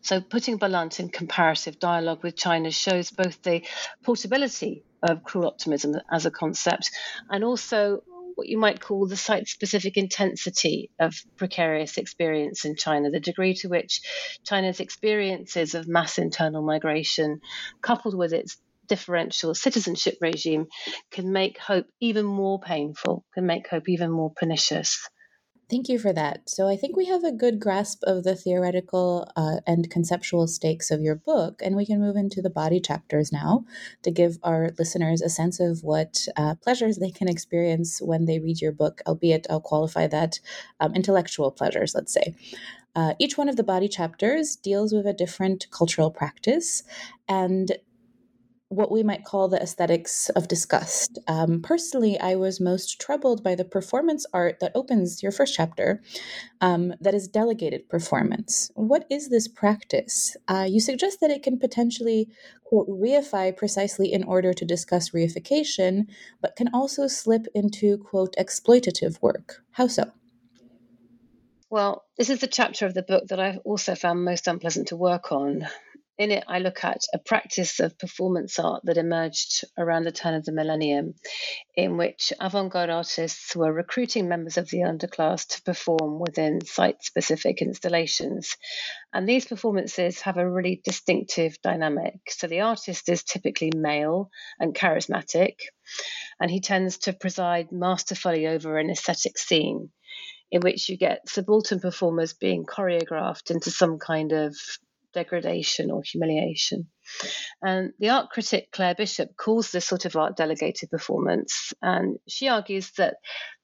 So, 0.00 0.20
putting 0.20 0.58
Berlant 0.58 0.98
in 0.98 1.08
comparative 1.08 1.78
dialogue 1.78 2.22
with 2.22 2.36
China 2.36 2.70
shows 2.70 3.10
both 3.10 3.40
the 3.42 3.62
portability 4.02 4.84
of 5.02 5.22
cruel 5.22 5.46
optimism 5.46 5.94
as 6.10 6.26
a 6.26 6.30
concept 6.30 6.90
and 7.30 7.44
also 7.44 8.02
what 8.42 8.48
you 8.48 8.58
might 8.58 8.80
call 8.80 9.06
the 9.06 9.16
site 9.16 9.46
specific 9.46 9.96
intensity 9.96 10.90
of 10.98 11.14
precarious 11.36 11.96
experience 11.96 12.64
in 12.64 12.74
China, 12.74 13.08
the 13.08 13.20
degree 13.20 13.54
to 13.54 13.68
which 13.68 14.00
China's 14.44 14.80
experiences 14.80 15.76
of 15.76 15.86
mass 15.86 16.18
internal 16.18 16.60
migration, 16.60 17.40
coupled 17.82 18.16
with 18.16 18.32
its 18.32 18.56
differential 18.88 19.54
citizenship 19.54 20.16
regime, 20.20 20.66
can 21.12 21.30
make 21.30 21.56
hope 21.56 21.86
even 22.00 22.24
more 22.24 22.58
painful, 22.58 23.24
can 23.32 23.46
make 23.46 23.68
hope 23.68 23.88
even 23.88 24.10
more 24.10 24.32
pernicious. 24.34 25.08
Thank 25.72 25.88
you 25.88 25.98
for 25.98 26.12
that. 26.12 26.50
So, 26.50 26.68
I 26.68 26.76
think 26.76 26.96
we 26.98 27.06
have 27.06 27.24
a 27.24 27.32
good 27.32 27.58
grasp 27.58 28.02
of 28.04 28.24
the 28.24 28.36
theoretical 28.36 29.26
uh, 29.36 29.56
and 29.66 29.90
conceptual 29.90 30.46
stakes 30.46 30.90
of 30.90 31.00
your 31.00 31.14
book, 31.14 31.62
and 31.64 31.74
we 31.74 31.86
can 31.86 31.98
move 31.98 32.14
into 32.14 32.42
the 32.42 32.50
body 32.50 32.78
chapters 32.78 33.32
now 33.32 33.64
to 34.02 34.10
give 34.10 34.38
our 34.42 34.72
listeners 34.78 35.22
a 35.22 35.30
sense 35.30 35.60
of 35.60 35.82
what 35.82 36.28
uh, 36.36 36.56
pleasures 36.56 36.98
they 36.98 37.10
can 37.10 37.26
experience 37.26 38.02
when 38.02 38.26
they 38.26 38.38
read 38.38 38.60
your 38.60 38.72
book, 38.72 39.00
albeit 39.06 39.46
I'll 39.48 39.62
qualify 39.62 40.06
that 40.08 40.40
um, 40.78 40.94
intellectual 40.94 41.50
pleasures, 41.50 41.94
let's 41.94 42.12
say. 42.12 42.34
Uh, 42.94 43.14
each 43.18 43.38
one 43.38 43.48
of 43.48 43.56
the 43.56 43.64
body 43.64 43.88
chapters 43.88 44.56
deals 44.56 44.92
with 44.92 45.06
a 45.06 45.14
different 45.14 45.70
cultural 45.70 46.10
practice, 46.10 46.82
and 47.26 47.72
what 48.72 48.90
we 48.90 49.02
might 49.02 49.24
call 49.24 49.48
the 49.48 49.60
aesthetics 49.60 50.30
of 50.30 50.48
disgust. 50.48 51.18
Um, 51.28 51.60
personally, 51.60 52.18
I 52.18 52.36
was 52.36 52.58
most 52.58 53.00
troubled 53.00 53.44
by 53.44 53.54
the 53.54 53.66
performance 53.66 54.24
art 54.32 54.60
that 54.60 54.72
opens 54.74 55.22
your 55.22 55.30
first 55.30 55.54
chapter, 55.54 56.02
um, 56.62 56.94
that 57.00 57.14
is 57.14 57.28
delegated 57.28 57.88
performance. 57.88 58.70
What 58.74 59.04
is 59.10 59.28
this 59.28 59.46
practice? 59.46 60.36
Uh, 60.48 60.66
you 60.68 60.80
suggest 60.80 61.20
that 61.20 61.30
it 61.30 61.42
can 61.42 61.58
potentially, 61.58 62.30
quote, 62.64 62.88
reify 62.88 63.54
precisely 63.54 64.10
in 64.10 64.24
order 64.24 64.54
to 64.54 64.64
discuss 64.64 65.10
reification, 65.10 66.06
but 66.40 66.56
can 66.56 66.70
also 66.72 67.06
slip 67.06 67.46
into, 67.54 67.98
quote, 67.98 68.34
exploitative 68.36 69.20
work. 69.20 69.62
How 69.72 69.86
so? 69.86 70.12
Well, 71.68 72.04
this 72.18 72.30
is 72.30 72.40
the 72.40 72.46
chapter 72.46 72.86
of 72.86 72.94
the 72.94 73.02
book 73.02 73.28
that 73.28 73.40
I've 73.40 73.60
also 73.64 73.94
found 73.94 74.24
most 74.24 74.46
unpleasant 74.46 74.88
to 74.88 74.96
work 74.96 75.32
on. 75.32 75.66
In 76.18 76.30
it, 76.30 76.44
I 76.46 76.58
look 76.58 76.84
at 76.84 77.04
a 77.14 77.18
practice 77.18 77.80
of 77.80 77.98
performance 77.98 78.58
art 78.58 78.82
that 78.84 78.98
emerged 78.98 79.64
around 79.78 80.04
the 80.04 80.12
turn 80.12 80.34
of 80.34 80.44
the 80.44 80.52
millennium, 80.52 81.14
in 81.74 81.96
which 81.96 82.34
avant 82.38 82.70
garde 82.70 82.90
artists 82.90 83.56
were 83.56 83.72
recruiting 83.72 84.28
members 84.28 84.58
of 84.58 84.68
the 84.68 84.80
underclass 84.80 85.46
to 85.48 85.62
perform 85.62 86.20
within 86.20 86.64
site 86.66 87.02
specific 87.02 87.62
installations. 87.62 88.56
And 89.12 89.26
these 89.26 89.46
performances 89.46 90.20
have 90.20 90.36
a 90.36 90.48
really 90.48 90.82
distinctive 90.84 91.56
dynamic. 91.62 92.20
So 92.28 92.46
the 92.46 92.60
artist 92.60 93.08
is 93.08 93.24
typically 93.24 93.72
male 93.74 94.30
and 94.60 94.74
charismatic, 94.74 95.60
and 96.38 96.50
he 96.50 96.60
tends 96.60 96.98
to 96.98 97.14
preside 97.14 97.72
masterfully 97.72 98.46
over 98.46 98.76
an 98.76 98.90
aesthetic 98.90 99.38
scene 99.38 99.90
in 100.50 100.60
which 100.60 100.90
you 100.90 100.98
get 100.98 101.26
subaltern 101.26 101.80
performers 101.80 102.34
being 102.34 102.66
choreographed 102.66 103.50
into 103.50 103.70
some 103.70 103.98
kind 103.98 104.32
of 104.32 104.54
degradation 105.12 105.90
or 105.90 106.02
humiliation. 106.02 106.88
And 107.60 107.92
the 107.98 108.10
art 108.10 108.30
critic 108.30 108.68
Claire 108.72 108.94
Bishop 108.94 109.36
calls 109.36 109.70
this 109.70 109.86
sort 109.86 110.04
of 110.04 110.16
art 110.16 110.36
delegated 110.36 110.90
performance, 110.90 111.72
and 111.82 112.18
she 112.28 112.48
argues 112.48 112.92
that 112.92 113.16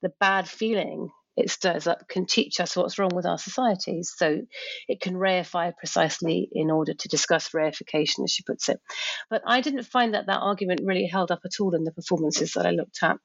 the 0.02 0.12
bad 0.20 0.48
feeling 0.48 1.10
it 1.38 1.50
stirs 1.50 1.86
up 1.86 2.08
can 2.08 2.26
teach 2.26 2.58
us 2.58 2.74
what's 2.76 2.98
wrong 2.98 3.12
with 3.14 3.24
our 3.24 3.38
societies. 3.38 4.12
So 4.16 4.40
it 4.88 5.00
can 5.00 5.14
reify 5.14 5.72
precisely 5.76 6.48
in 6.50 6.70
order 6.70 6.94
to 6.94 7.08
discuss 7.08 7.50
reification, 7.50 8.24
as 8.24 8.32
she 8.32 8.42
puts 8.42 8.68
it. 8.68 8.80
But 9.30 9.42
I 9.46 9.60
didn't 9.60 9.84
find 9.84 10.14
that 10.14 10.26
that 10.26 10.40
argument 10.40 10.80
really 10.82 11.06
held 11.06 11.30
up 11.30 11.40
at 11.44 11.60
all 11.60 11.76
in 11.76 11.84
the 11.84 11.92
performances 11.92 12.54
that 12.54 12.66
I 12.66 12.70
looked 12.70 12.98
at. 13.02 13.18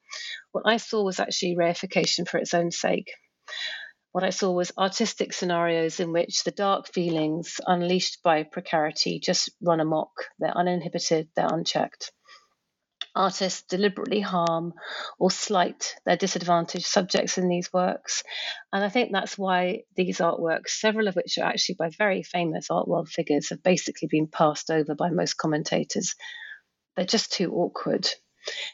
What 0.52 0.66
I 0.68 0.78
saw 0.78 1.04
was 1.04 1.20
actually 1.20 1.56
reification 1.56 2.28
for 2.28 2.38
its 2.38 2.54
own 2.54 2.70
sake 2.70 3.12
what 4.14 4.24
I 4.24 4.30
saw 4.30 4.52
was 4.52 4.72
artistic 4.78 5.34
scenarios 5.34 6.00
in 6.00 6.14
which 6.14 6.44
the 6.44 6.52
dark 6.52 6.88
feelings 6.88 7.60
unleashed 7.66 8.22
by 8.24 8.44
precarity 8.44 9.20
just 9.20 9.50
run 9.60 9.80
amok. 9.80 10.12
They're 10.38 10.56
uninhibited, 10.56 11.30
they're 11.36 11.52
unchecked. 11.52 12.12
Artists 13.16 13.64
deliberately 13.64 14.20
harm 14.22 14.74
or 15.18 15.32
slight 15.32 15.96
their 16.06 16.16
disadvantaged 16.16 16.86
subjects 16.86 17.40
in 17.40 17.48
these 17.48 17.74
works. 17.74 18.24
And 18.72 18.84
I 18.84 18.90
think 18.90 19.12
that's 19.12 19.36
why 19.36 19.82
these 19.96 20.20
artworks, 20.20 20.70
several 20.70 21.08
of 21.08 21.16
which 21.16 21.40
are 21.40 21.50
actually 21.50 21.76
by 21.80 21.90
very 21.90 22.22
famous 22.22 22.68
art 22.70 22.88
world 22.88 23.10
figures, 23.10 23.50
have 23.50 23.64
basically 23.64 24.10
been 24.12 24.28
passed 24.28 24.70
over 24.70 24.94
by 24.94 25.10
most 25.10 25.38
commentators. 25.38 26.14
They're 26.96 27.06
just 27.06 27.34
too 27.34 27.52
awkward. 27.52 28.08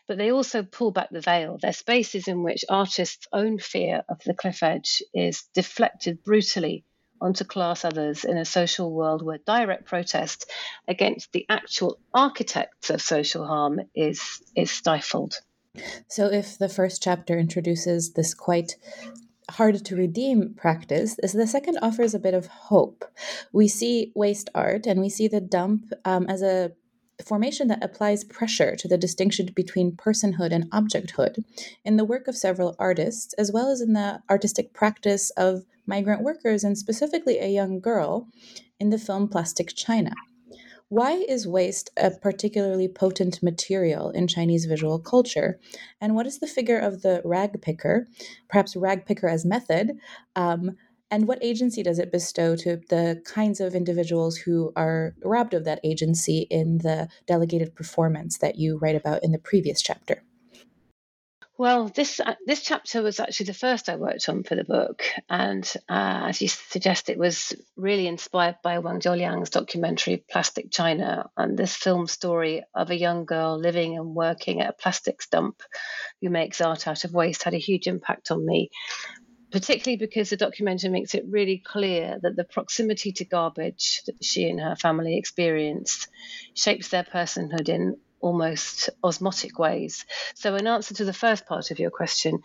But 0.08 0.18
they 0.18 0.32
also 0.32 0.64
pull 0.64 0.92
back 0.92 1.10
the 1.12 1.22
veil. 1.22 1.58
They're 1.62 1.74
spaces 1.74 2.28
in 2.28 2.44
which 2.44 2.66
artists' 2.70 3.28
own 3.32 3.60
fear 3.60 4.04
of 4.10 4.22
the 4.26 4.34
cliff 4.34 4.64
edge 4.64 5.02
is 5.14 5.44
deflected 5.54 6.24
brutally 6.24 6.84
onto 7.22 7.44
class 7.44 7.84
others 7.84 8.24
in 8.24 8.38
a 8.38 8.46
social 8.46 8.92
world 8.92 9.22
where 9.22 9.40
direct 9.46 9.86
protest 9.86 10.50
against 10.88 11.32
the 11.34 11.46
actual 11.50 12.00
architects 12.14 12.90
of 12.90 13.02
social 13.02 13.46
harm 13.46 13.82
is, 13.94 14.42
is 14.56 14.72
stifled. 14.72 15.36
So, 16.08 16.28
if 16.28 16.58
the 16.58 16.70
first 16.70 17.04
chapter 17.04 17.38
introduces 17.38 18.14
this 18.14 18.34
quite 18.34 18.76
hard 19.50 19.84
to 19.86 19.96
redeem 19.96 20.54
practice, 20.56 21.16
the 21.16 21.48
second 21.48 21.80
offers 21.82 22.14
a 22.14 22.20
bit 22.20 22.34
of 22.34 22.48
hope. 22.48 23.06
We 23.52 23.68
see 23.68 24.12
waste 24.16 24.50
art 24.56 24.86
and 24.86 25.00
we 25.00 25.10
see 25.10 25.28
the 25.28 25.42
dump 25.42 25.92
um, 26.06 26.26
as 26.28 26.42
a 26.42 26.72
formation 27.24 27.68
that 27.68 27.84
applies 27.84 28.24
pressure 28.24 28.76
to 28.76 28.88
the 28.88 28.98
distinction 28.98 29.48
between 29.56 29.96
personhood 29.96 30.52
and 30.52 30.70
objecthood 30.72 31.44
in 31.84 31.98
the 31.98 32.06
work 32.06 32.28
of 32.28 32.38
several 32.38 32.76
artists, 32.80 33.34
as 33.34 33.52
well 33.52 33.70
as 33.70 33.82
in 33.82 33.94
the 33.94 34.22
artistic 34.30 34.74
practice 34.74 35.30
of 35.32 35.66
migrant 35.86 36.22
workers 36.22 36.64
and 36.64 36.78
specifically 36.78 37.40
a 37.40 37.48
young 37.48 37.80
girl 37.80 38.28
in 38.80 38.90
the 38.90 38.98
film 38.98 39.28
Plastic 39.28 39.74
China. 39.76 40.14
Why 40.90 41.12
is 41.28 41.48
waste 41.48 41.92
a 41.98 42.10
particularly 42.10 42.88
potent 42.88 43.44
material 43.44 44.10
in 44.10 44.28
Chinese 44.28 44.66
visual 44.66 44.98
culture? 44.98 45.60
And 46.02 46.16
what 46.16 46.26
is 46.26 46.40
the 46.40 46.48
figure 46.48 46.80
of 46.80 47.04
the 47.04 47.22
rag 47.24 47.62
picker, 47.62 48.08
perhaps 48.50 48.76
rag 48.76 49.06
picker 49.06 49.28
as 49.28 49.46
method, 49.46 50.00
um, 50.36 50.78
and 51.12 51.28
what 51.28 51.44
agency 51.44 51.84
does 51.84 52.00
it 52.00 52.12
bestow 52.12 52.56
to 52.58 52.78
the 52.90 53.22
kinds 53.26 53.60
of 53.60 53.74
individuals 53.74 54.38
who 54.38 54.72
are 54.76 55.16
robbed 55.24 55.54
of 55.54 55.66
that 55.66 55.80
agency 55.84 56.48
in 56.50 56.80
the 56.80 57.08
delegated 57.26 57.76
performance 57.76 58.38
that 58.40 58.58
you 58.58 58.78
write 58.78 58.96
about 58.96 59.24
in 59.24 59.32
the 59.32 59.40
previous 59.40 59.82
chapter? 59.82 60.24
Well, 61.60 61.90
this 61.90 62.22
uh, 62.22 62.36
this 62.46 62.62
chapter 62.62 63.02
was 63.02 63.20
actually 63.20 63.48
the 63.48 63.54
first 63.54 63.90
I 63.90 63.98
worked 63.98 64.30
on 64.30 64.44
for 64.44 64.56
the 64.56 64.64
book, 64.64 65.04
and 65.30 65.66
uh, 65.90 66.28
as 66.30 66.42
you 66.42 66.48
suggest, 66.48 67.10
it 67.10 67.18
was 67.18 67.52
really 67.76 68.08
inspired 68.08 68.56
by 68.64 68.80
Wang 68.80 69.02
Jiuliang's 69.02 69.50
documentary 69.50 70.24
"Plastic 70.32 70.72
China" 70.72 71.30
and 71.36 71.58
this 71.58 71.76
film 71.76 72.08
story 72.08 72.64
of 72.74 72.92
a 72.92 72.98
young 72.98 73.26
girl 73.26 73.60
living 73.60 73.98
and 73.98 74.16
working 74.16 74.62
at 74.62 74.70
a 74.70 74.82
plastics 74.82 75.28
dump 75.28 75.62
who 76.22 76.30
makes 76.30 76.62
art 76.62 76.88
out 76.88 77.04
of 77.04 77.14
waste 77.14 77.44
had 77.44 77.54
a 77.54 77.58
huge 77.58 77.88
impact 77.88 78.32
on 78.32 78.46
me 78.46 78.70
particularly 79.52 79.98
because 79.98 80.30
the 80.30 80.38
documentary 80.38 80.90
makes 80.90 81.14
it 81.14 81.26
really 81.28 81.58
clear 81.58 82.20
that 82.22 82.36
the 82.36 82.44
proximity 82.44 83.12
to 83.14 83.26
garbage 83.26 84.02
that 84.06 84.24
she 84.24 84.50
and 84.50 84.60
her 84.60 84.76
family 84.76 85.18
experienced 85.18 86.08
shapes 86.54 86.90
their 86.90 87.04
personhood 87.04 87.70
in 87.70 87.98
almost 88.22 88.90
osmotic 89.04 89.58
ways. 89.58 90.06
So, 90.36 90.56
in 90.56 90.68
answer 90.68 90.94
to 90.96 91.06
the 91.06 91.14
first 91.14 91.46
part 91.46 91.72
of 91.72 91.80
your 91.80 91.90
question, 91.90 92.40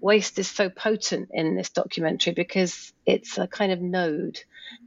waste 0.00 0.38
is 0.38 0.48
so 0.48 0.68
potent 0.68 1.28
in 1.32 1.56
this 1.56 1.70
documentary 1.70 2.32
because 2.32 2.92
it's 3.06 3.38
a 3.38 3.46
kind 3.46 3.72
of 3.72 3.80
node 3.80 4.38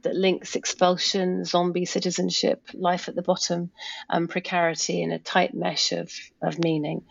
that 0.02 0.14
links 0.14 0.56
expulsion, 0.56 1.44
zombie 1.44 1.86
citizenship, 1.86 2.62
life 2.74 3.08
at 3.08 3.14
the 3.14 3.22
bottom, 3.22 3.70
and 4.08 4.28
precarity 4.28 5.02
in 5.02 5.12
a 5.12 5.18
tight 5.18 5.54
mesh 5.54 5.92
of, 5.92 6.12
of 6.42 6.58
meaning. 6.58 7.04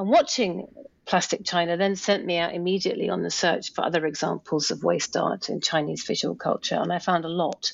And 0.00 0.08
watching 0.08 0.66
Plastic 1.04 1.44
China 1.44 1.76
then 1.76 1.94
sent 1.94 2.24
me 2.24 2.38
out 2.38 2.54
immediately 2.54 3.10
on 3.10 3.22
the 3.22 3.30
search 3.30 3.74
for 3.74 3.84
other 3.84 4.06
examples 4.06 4.70
of 4.70 4.82
waste 4.82 5.14
art 5.14 5.50
in 5.50 5.60
Chinese 5.60 6.04
visual 6.06 6.34
culture, 6.34 6.76
and 6.76 6.90
I 6.90 6.98
found 6.98 7.26
a 7.26 7.28
lot, 7.28 7.70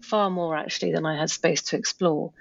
far 0.00 0.28
more 0.28 0.56
actually 0.56 0.90
than 0.90 1.06
I 1.06 1.16
had 1.16 1.30
space 1.30 1.62
to 1.66 1.76
explore. 1.76 2.32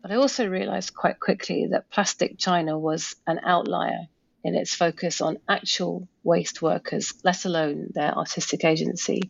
But 0.00 0.12
I 0.12 0.14
also 0.14 0.48
realized 0.48 0.94
quite 0.94 1.20
quickly 1.20 1.66
that 1.72 1.90
Plastic 1.90 2.38
China 2.38 2.78
was 2.78 3.16
an 3.26 3.40
outlier 3.44 4.08
in 4.42 4.54
its 4.54 4.74
focus 4.74 5.20
on 5.20 5.38
actual 5.46 6.08
waste 6.22 6.62
workers, 6.62 7.12
let 7.22 7.44
alone 7.44 7.88
their 7.92 8.16
artistic 8.16 8.64
agency. 8.64 9.20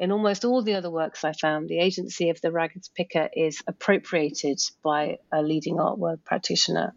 In 0.00 0.10
almost 0.10 0.44
all 0.44 0.62
the 0.62 0.74
other 0.74 0.90
works 0.90 1.22
I 1.22 1.32
found, 1.32 1.68
the 1.68 1.78
agency 1.78 2.30
of 2.30 2.40
the 2.40 2.50
ragged 2.50 2.88
picker 2.96 3.28
is 3.32 3.62
appropriated 3.68 4.58
by 4.82 5.18
a 5.32 5.40
leading 5.40 5.78
art 5.78 5.98
world 5.98 6.24
practitioner. 6.24 6.94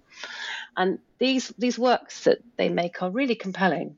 And 0.78 1.00
these 1.20 1.50
these 1.58 1.80
works 1.80 2.26
that 2.26 2.40
they 2.58 2.70
make 2.70 3.02
are 3.02 3.10
really 3.10 3.36
compelling, 3.36 3.98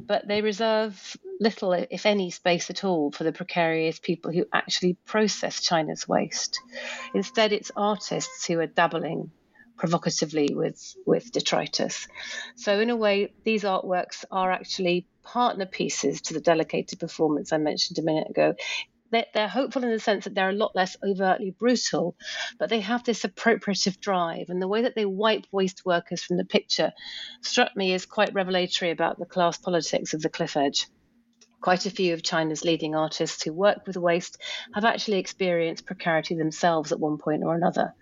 but 0.00 0.26
they 0.28 0.42
reserve 0.42 1.16
little, 1.40 1.72
if 1.72 2.06
any, 2.06 2.30
space 2.30 2.70
at 2.70 2.84
all 2.84 3.10
for 3.10 3.24
the 3.24 3.32
precarious 3.32 3.98
people 3.98 4.30
who 4.32 4.46
actually 4.52 4.96
process 5.04 5.60
China's 5.60 6.06
waste. 6.06 6.60
Instead, 7.14 7.52
it's 7.52 7.72
artists 7.76 8.46
who 8.46 8.60
are 8.60 8.66
dabbling 8.66 9.32
provocatively 9.76 10.50
with, 10.54 10.94
with 11.04 11.32
detritus. 11.32 12.06
So, 12.54 12.78
in 12.78 12.90
a 12.90 12.96
way, 12.96 13.32
these 13.44 13.64
artworks 13.64 14.24
are 14.30 14.52
actually 14.52 15.06
partner 15.24 15.66
pieces 15.66 16.20
to 16.22 16.34
the 16.34 16.40
delegated 16.40 17.00
performance 17.00 17.52
I 17.52 17.58
mentioned 17.58 17.98
a 17.98 18.02
minute 18.02 18.30
ago. 18.30 18.54
They're, 19.12 19.26
they're 19.34 19.48
hopeful 19.48 19.84
in 19.84 19.90
the 19.90 20.00
sense 20.00 20.24
that 20.24 20.34
they're 20.34 20.48
a 20.48 20.54
lot 20.54 20.74
less 20.74 20.96
overtly 21.04 21.54
brutal, 21.56 22.16
but 22.58 22.70
they 22.70 22.80
have 22.80 23.04
this 23.04 23.24
appropriative 23.24 24.00
drive. 24.00 24.46
And 24.48 24.60
the 24.60 24.68
way 24.68 24.82
that 24.82 24.94
they 24.96 25.06
wipe 25.06 25.46
waste 25.52 25.82
workers 25.84 26.22
from 26.22 26.38
the 26.38 26.44
picture 26.44 26.92
struck 27.42 27.76
me 27.76 27.92
as 27.94 28.06
quite 28.06 28.34
revelatory 28.34 28.90
about 28.90 29.18
the 29.18 29.26
class 29.26 29.58
politics 29.58 30.14
of 30.14 30.22
the 30.22 30.30
cliff 30.30 30.56
edge. 30.56 30.86
Quite 31.62 31.86
a 31.86 31.90
few 31.90 32.12
of 32.12 32.24
China's 32.24 32.64
leading 32.64 32.96
artists 32.96 33.44
who 33.44 33.52
work 33.52 33.86
with 33.86 33.96
waste 33.96 34.36
have 34.74 34.84
actually 34.84 35.18
experienced 35.18 35.86
precarity 35.86 36.34
themselves 36.34 36.90
at 36.90 36.98
one 36.98 37.18
point 37.18 37.44
or 37.44 37.54
another. 37.54 37.94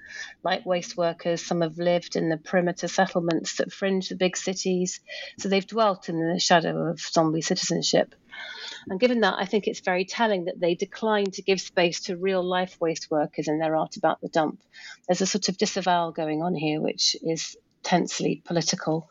Like 0.42 0.64
waste 0.64 0.96
workers, 0.96 1.44
some 1.44 1.60
have 1.60 1.76
lived 1.76 2.16
in 2.16 2.30
the 2.30 2.38
perimeter 2.38 2.88
settlements 2.88 3.56
that 3.56 3.70
fringe 3.70 4.08
the 4.08 4.16
big 4.16 4.38
cities, 4.38 5.00
so 5.38 5.50
they've 5.50 5.66
dwelt 5.66 6.08
in 6.08 6.18
the 6.18 6.40
shadow 6.40 6.90
of 6.90 7.00
zombie 7.00 7.42
citizenship. 7.42 8.14
And 8.88 8.98
given 8.98 9.20
that, 9.20 9.34
I 9.36 9.44
think 9.44 9.66
it's 9.66 9.80
very 9.80 10.06
telling 10.06 10.46
that 10.46 10.58
they 10.58 10.74
decline 10.74 11.30
to 11.32 11.42
give 11.42 11.60
space 11.60 12.00
to 12.04 12.16
real 12.16 12.42
life 12.42 12.78
waste 12.80 13.10
workers 13.10 13.46
in 13.46 13.58
their 13.58 13.76
art 13.76 13.96
about 13.98 14.22
the 14.22 14.28
dump. 14.28 14.62
There's 15.06 15.20
a 15.20 15.26
sort 15.26 15.50
of 15.50 15.58
disavowal 15.58 16.12
going 16.12 16.42
on 16.42 16.54
here, 16.54 16.80
which 16.80 17.14
is 17.22 17.56
tensely 17.82 18.42
political. 18.42 19.10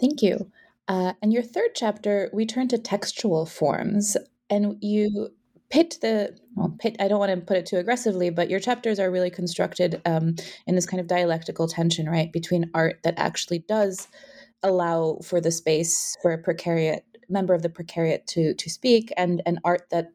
Thank 0.00 0.22
you. 0.22 0.50
Uh, 0.86 1.12
and 1.20 1.32
your 1.32 1.42
third 1.42 1.70
chapter, 1.74 2.30
we 2.32 2.46
turn 2.46 2.68
to 2.68 2.78
textual 2.78 3.44
forms, 3.44 4.16
and 4.48 4.76
you 4.80 5.28
pit 5.70 5.98
the 6.00 6.34
well, 6.54 6.74
pit. 6.78 6.96
I 6.98 7.08
don't 7.08 7.18
want 7.18 7.32
to 7.32 7.40
put 7.44 7.58
it 7.58 7.66
too 7.66 7.76
aggressively, 7.76 8.30
but 8.30 8.48
your 8.48 8.60
chapters 8.60 8.98
are 8.98 9.10
really 9.10 9.30
constructed 9.30 10.00
um, 10.06 10.36
in 10.66 10.74
this 10.74 10.86
kind 10.86 11.00
of 11.00 11.06
dialectical 11.06 11.68
tension, 11.68 12.08
right, 12.08 12.32
between 12.32 12.70
art 12.74 13.00
that 13.04 13.14
actually 13.18 13.60
does 13.60 14.08
allow 14.62 15.18
for 15.22 15.40
the 15.40 15.50
space 15.50 16.16
for 16.22 16.32
a 16.32 16.42
precariat 16.42 17.00
member 17.28 17.52
of 17.54 17.62
the 17.62 17.68
precariat 17.68 18.24
to 18.26 18.54
to 18.54 18.70
speak, 18.70 19.12
and 19.16 19.42
and 19.44 19.58
art 19.64 19.88
that 19.90 20.12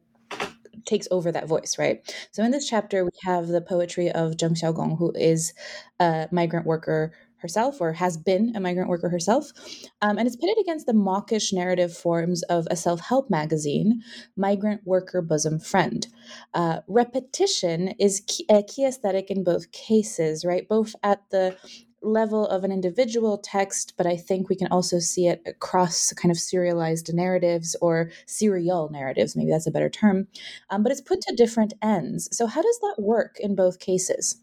takes 0.84 1.08
over 1.10 1.32
that 1.32 1.48
voice, 1.48 1.78
right? 1.78 2.14
So 2.32 2.42
in 2.42 2.50
this 2.50 2.68
chapter, 2.68 3.04
we 3.04 3.10
have 3.22 3.46
the 3.46 3.60
poetry 3.60 4.10
of 4.10 4.32
Zheng 4.32 4.60
Xiaoqiong, 4.60 4.98
who 4.98 5.12
is 5.14 5.54
a 6.00 6.28
migrant 6.30 6.66
worker 6.66 7.12
herself 7.44 7.78
or 7.78 7.92
has 7.92 8.16
been 8.16 8.56
a 8.56 8.60
migrant 8.60 8.88
worker 8.88 9.10
herself. 9.10 9.52
Um, 10.00 10.16
and 10.16 10.26
it's 10.26 10.34
pitted 10.34 10.56
against 10.58 10.86
the 10.86 10.94
mawkish 10.94 11.52
narrative 11.52 11.94
forms 11.94 12.42
of 12.44 12.66
a 12.70 12.76
self 12.76 13.00
help 13.00 13.28
magazine, 13.28 14.02
Migrant 14.34 14.80
Worker 14.86 15.20
Bosom 15.20 15.60
Friend. 15.60 16.06
Uh, 16.54 16.80
repetition 16.88 17.88
is 18.00 18.22
key, 18.26 18.46
a 18.48 18.62
key 18.62 18.86
aesthetic 18.86 19.30
in 19.30 19.44
both 19.44 19.72
cases, 19.72 20.42
right? 20.42 20.66
Both 20.66 20.96
at 21.02 21.20
the 21.30 21.56
level 22.00 22.46
of 22.46 22.64
an 22.64 22.72
individual 22.72 23.36
text, 23.36 23.92
but 23.98 24.06
I 24.06 24.16
think 24.16 24.48
we 24.48 24.56
can 24.56 24.68
also 24.68 24.98
see 24.98 25.26
it 25.26 25.42
across 25.46 26.14
kind 26.14 26.30
of 26.30 26.38
serialized 26.38 27.12
narratives 27.12 27.76
or 27.82 28.10
serial 28.24 28.88
narratives. 28.90 29.36
Maybe 29.36 29.50
that's 29.50 29.66
a 29.66 29.70
better 29.70 29.90
term. 29.90 30.28
Um, 30.70 30.82
but 30.82 30.92
it's 30.92 31.02
put 31.02 31.20
to 31.22 31.34
different 31.34 31.74
ends. 31.82 32.28
So, 32.32 32.46
how 32.46 32.62
does 32.62 32.78
that 32.80 32.96
work 32.98 33.36
in 33.38 33.54
both 33.54 33.80
cases? 33.80 34.40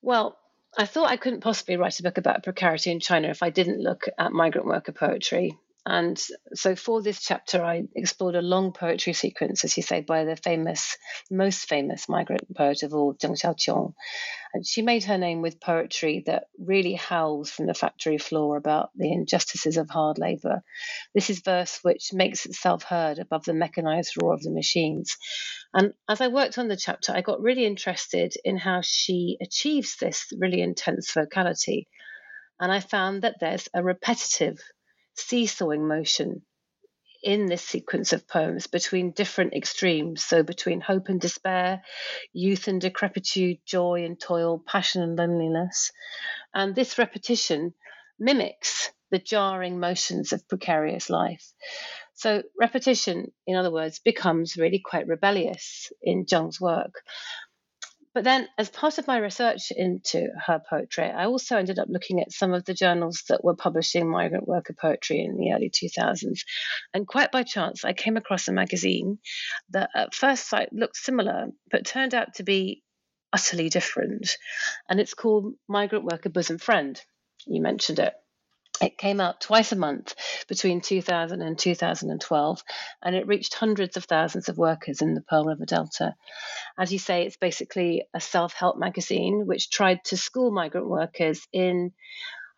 Well, 0.00 0.38
I 0.76 0.86
thought 0.86 1.10
I 1.10 1.16
couldn't 1.16 1.42
possibly 1.42 1.76
write 1.76 2.00
a 2.00 2.02
book 2.02 2.18
about 2.18 2.44
precarity 2.44 2.90
in 2.90 3.00
China 3.00 3.28
if 3.28 3.42
I 3.42 3.50
didn't 3.50 3.82
look 3.82 4.04
at 4.18 4.32
migrant 4.32 4.66
worker 4.66 4.92
poetry. 4.92 5.58
And 5.84 6.16
so 6.54 6.76
for 6.76 7.02
this 7.02 7.20
chapter, 7.20 7.62
I 7.62 7.82
explored 7.96 8.36
a 8.36 8.42
long 8.42 8.72
poetry 8.72 9.14
sequence, 9.14 9.64
as 9.64 9.76
you 9.76 9.82
say, 9.82 10.00
by 10.00 10.24
the 10.24 10.36
famous, 10.36 10.96
most 11.28 11.68
famous 11.68 12.08
migrant 12.08 12.54
poet 12.56 12.84
of 12.84 12.94
all, 12.94 13.14
Zheng 13.14 13.36
Xiaoqiong. 13.36 13.92
And 14.54 14.66
she 14.66 14.80
made 14.82 15.04
her 15.04 15.18
name 15.18 15.42
with 15.42 15.60
poetry 15.60 16.22
that 16.26 16.44
really 16.56 16.94
howls 16.94 17.50
from 17.50 17.66
the 17.66 17.74
factory 17.74 18.18
floor 18.18 18.56
about 18.56 18.90
the 18.94 19.12
injustices 19.12 19.76
of 19.76 19.90
hard 19.90 20.18
labor. 20.18 20.62
This 21.14 21.30
is 21.30 21.40
verse 21.40 21.80
which 21.82 22.12
makes 22.12 22.46
itself 22.46 22.84
heard 22.84 23.18
above 23.18 23.44
the 23.44 23.54
mechanized 23.54 24.14
roar 24.22 24.34
of 24.34 24.42
the 24.42 24.52
machines. 24.52 25.16
And 25.74 25.94
as 26.08 26.20
I 26.20 26.28
worked 26.28 26.58
on 26.58 26.68
the 26.68 26.76
chapter, 26.76 27.12
I 27.12 27.22
got 27.22 27.40
really 27.40 27.64
interested 27.64 28.34
in 28.44 28.58
how 28.58 28.80
she 28.82 29.38
achieves 29.40 29.96
this 29.96 30.26
really 30.38 30.60
intense 30.60 31.12
vocality. 31.12 31.88
And 32.60 32.70
I 32.70 32.80
found 32.80 33.22
that 33.22 33.36
there's 33.40 33.68
a 33.74 33.82
repetitive 33.82 34.58
seesawing 35.14 35.86
motion 35.86 36.42
in 37.22 37.46
this 37.46 37.62
sequence 37.62 38.12
of 38.12 38.26
poems 38.26 38.66
between 38.66 39.12
different 39.12 39.54
extremes. 39.54 40.24
So, 40.24 40.42
between 40.42 40.80
hope 40.80 41.08
and 41.08 41.20
despair, 41.20 41.82
youth 42.32 42.68
and 42.68 42.80
decrepitude, 42.80 43.58
joy 43.64 44.04
and 44.04 44.20
toil, 44.20 44.62
passion 44.66 45.02
and 45.02 45.16
loneliness. 45.16 45.92
And 46.52 46.74
this 46.74 46.98
repetition 46.98 47.74
mimics 48.18 48.90
the 49.10 49.18
jarring 49.18 49.78
motions 49.78 50.32
of 50.32 50.48
precarious 50.48 51.10
life. 51.10 51.52
So, 52.14 52.42
repetition, 52.58 53.32
in 53.46 53.56
other 53.56 53.70
words, 53.70 53.98
becomes 53.98 54.56
really 54.56 54.78
quite 54.78 55.06
rebellious 55.06 55.92
in 56.02 56.26
Zheng's 56.26 56.60
work. 56.60 57.02
But 58.14 58.24
then, 58.24 58.46
as 58.58 58.68
part 58.68 58.98
of 58.98 59.06
my 59.06 59.16
research 59.16 59.70
into 59.70 60.28
her 60.46 60.60
poetry, 60.68 61.04
I 61.04 61.24
also 61.24 61.56
ended 61.56 61.78
up 61.78 61.88
looking 61.88 62.20
at 62.20 62.30
some 62.30 62.52
of 62.52 62.64
the 62.64 62.74
journals 62.74 63.24
that 63.30 63.42
were 63.42 63.56
publishing 63.56 64.10
migrant 64.10 64.46
worker 64.46 64.74
poetry 64.74 65.24
in 65.24 65.38
the 65.38 65.52
early 65.54 65.70
2000s. 65.70 66.40
And 66.92 67.06
quite 67.06 67.32
by 67.32 67.42
chance, 67.42 67.86
I 67.86 67.94
came 67.94 68.18
across 68.18 68.48
a 68.48 68.52
magazine 68.52 69.18
that 69.70 69.88
at 69.94 70.14
first 70.14 70.46
sight 70.46 70.74
looked 70.74 70.96
similar, 70.96 71.46
but 71.70 71.86
turned 71.86 72.14
out 72.14 72.34
to 72.34 72.42
be 72.42 72.82
utterly 73.32 73.70
different. 73.70 74.36
And 74.90 75.00
it's 75.00 75.14
called 75.14 75.54
Migrant 75.66 76.04
Worker 76.04 76.28
Bosom 76.28 76.58
Friend. 76.58 77.00
You 77.46 77.62
mentioned 77.62 77.98
it. 77.98 78.12
It 78.82 78.98
came 78.98 79.20
out 79.20 79.40
twice 79.40 79.70
a 79.70 79.76
month 79.76 80.16
between 80.48 80.80
2000 80.80 81.40
and 81.40 81.56
2012, 81.56 82.64
and 83.00 83.14
it 83.14 83.28
reached 83.28 83.54
hundreds 83.54 83.96
of 83.96 84.06
thousands 84.06 84.48
of 84.48 84.58
workers 84.58 85.00
in 85.00 85.14
the 85.14 85.20
Pearl 85.20 85.44
River 85.44 85.64
Delta. 85.64 86.16
As 86.76 86.92
you 86.92 86.98
say, 86.98 87.22
it's 87.22 87.36
basically 87.36 88.04
a 88.12 88.20
self 88.20 88.54
help 88.54 88.76
magazine 88.76 89.46
which 89.46 89.70
tried 89.70 90.02
to 90.06 90.16
school 90.16 90.50
migrant 90.50 90.88
workers 90.88 91.46
in. 91.52 91.92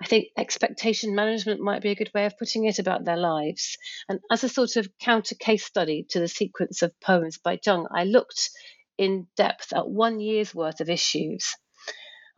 I 0.00 0.06
think 0.06 0.28
expectation 0.38 1.14
management 1.14 1.60
might 1.60 1.82
be 1.82 1.90
a 1.90 1.94
good 1.94 2.10
way 2.14 2.24
of 2.24 2.38
putting 2.38 2.64
it 2.64 2.78
about 2.78 3.04
their 3.04 3.18
lives. 3.18 3.76
And 4.08 4.18
as 4.30 4.42
a 4.44 4.48
sort 4.48 4.76
of 4.76 4.88
counter 4.98 5.34
case 5.34 5.66
study 5.66 6.06
to 6.08 6.20
the 6.20 6.28
sequence 6.28 6.80
of 6.80 6.98
poems 7.00 7.36
by 7.36 7.58
Zheng, 7.58 7.86
I 7.90 8.04
looked 8.04 8.48
in 8.96 9.26
depth 9.36 9.74
at 9.74 9.90
one 9.90 10.20
year's 10.20 10.54
worth 10.54 10.80
of 10.80 10.88
issues. 10.88 11.54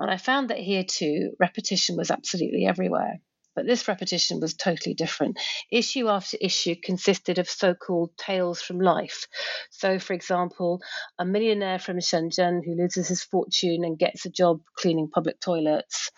And 0.00 0.10
I 0.10 0.16
found 0.16 0.50
that 0.50 0.58
here 0.58 0.84
too, 0.84 1.36
repetition 1.38 1.96
was 1.96 2.10
absolutely 2.10 2.66
everywhere. 2.66 3.20
But 3.56 3.66
this 3.66 3.88
repetition 3.88 4.38
was 4.38 4.54
totally 4.54 4.94
different. 4.94 5.40
Issue 5.72 6.08
after 6.08 6.36
issue 6.40 6.76
consisted 6.80 7.38
of 7.38 7.48
so 7.48 7.74
called 7.74 8.10
tales 8.18 8.62
from 8.62 8.78
life. 8.78 9.26
So, 9.70 9.98
for 9.98 10.12
example, 10.12 10.82
a 11.18 11.24
millionaire 11.24 11.78
from 11.78 11.98
Shenzhen 11.98 12.60
who 12.64 12.76
loses 12.76 13.08
his 13.08 13.24
fortune 13.24 13.82
and 13.82 13.98
gets 13.98 14.26
a 14.26 14.30
job 14.30 14.60
cleaning 14.76 15.08
public 15.08 15.40
toilets, 15.40 16.10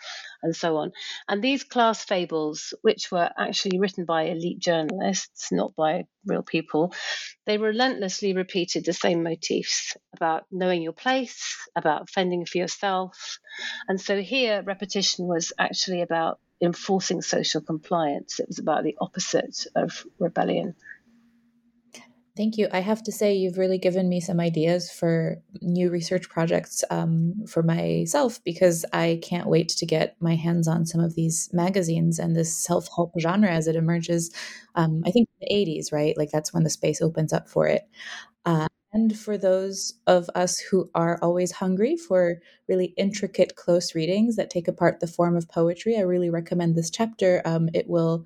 and 0.43 0.55
so 0.55 0.77
on. 0.77 0.91
And 1.27 1.43
these 1.43 1.63
class 1.63 2.03
fables, 2.03 2.73
which 2.81 3.11
were 3.11 3.29
actually 3.37 3.79
written 3.79 4.05
by 4.05 4.23
elite 4.23 4.59
journalists, 4.59 5.51
not 5.51 5.75
by 5.75 6.05
real 6.25 6.43
people, 6.43 6.93
they 7.45 7.57
relentlessly 7.57 8.33
repeated 8.33 8.85
the 8.85 8.93
same 8.93 9.23
motifs 9.23 9.95
about 10.13 10.43
knowing 10.51 10.81
your 10.81 10.93
place, 10.93 11.55
about 11.75 12.09
fending 12.09 12.45
for 12.45 12.57
yourself. 12.57 13.39
And 13.87 13.99
so 13.99 14.21
here, 14.21 14.61
repetition 14.61 15.25
was 15.27 15.53
actually 15.57 16.01
about 16.01 16.39
enforcing 16.61 17.21
social 17.21 17.61
compliance. 17.61 18.39
It 18.39 18.47
was 18.47 18.59
about 18.59 18.83
the 18.83 18.95
opposite 18.99 19.65
of 19.75 20.05
rebellion. 20.19 20.75
Thank 22.39 22.57
you. 22.57 22.69
I 22.71 22.79
have 22.79 23.03
to 23.03 23.11
say, 23.11 23.33
you've 23.33 23.57
really 23.57 23.77
given 23.77 24.07
me 24.07 24.21
some 24.21 24.39
ideas 24.39 24.89
for 24.89 25.41
new 25.61 25.89
research 25.89 26.29
projects 26.29 26.85
um, 26.89 27.33
for 27.45 27.61
myself 27.61 28.41
because 28.45 28.85
I 28.93 29.19
can't 29.21 29.49
wait 29.49 29.67
to 29.67 29.85
get 29.85 30.15
my 30.21 30.35
hands 30.35 30.65
on 30.65 30.85
some 30.85 31.01
of 31.01 31.15
these 31.15 31.49
magazines 31.51 32.17
and 32.17 32.37
this 32.37 32.55
self 32.55 32.87
help 32.95 33.11
genre 33.19 33.49
as 33.49 33.67
it 33.67 33.75
emerges. 33.75 34.31
Um, 34.75 35.03
I 35.05 35.11
think 35.11 35.27
the 35.41 35.53
80s, 35.53 35.91
right? 35.91 36.15
Like 36.15 36.31
that's 36.31 36.53
when 36.53 36.63
the 36.63 36.69
space 36.69 37.01
opens 37.01 37.33
up 37.33 37.49
for 37.49 37.67
it. 37.67 37.81
Uh, 38.45 38.67
and 38.91 39.17
for 39.17 39.37
those 39.37 39.93
of 40.07 40.29
us 40.33 40.59
who 40.59 40.89
are 40.95 41.19
always 41.21 41.51
hungry 41.51 41.95
for 41.95 42.41
really 42.67 42.93
intricate, 42.97 43.55
close 43.55 43.93
readings 43.93 44.35
that 44.35 44.49
take 44.49 44.67
apart 44.67 44.99
the 44.99 45.07
form 45.07 45.35
of 45.35 45.47
poetry, 45.47 45.95
I 45.97 46.01
really 46.01 46.29
recommend 46.29 46.75
this 46.75 46.89
chapter. 46.89 47.41
Um, 47.45 47.69
it 47.73 47.87
will 47.87 48.25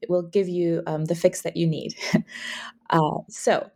it 0.00 0.08
will 0.08 0.22
give 0.22 0.48
you 0.48 0.82
um, 0.86 1.06
the 1.06 1.14
fix 1.14 1.42
that 1.42 1.56
you 1.56 1.66
need. 1.66 1.94
uh, 2.90 3.18
so, 3.28 3.70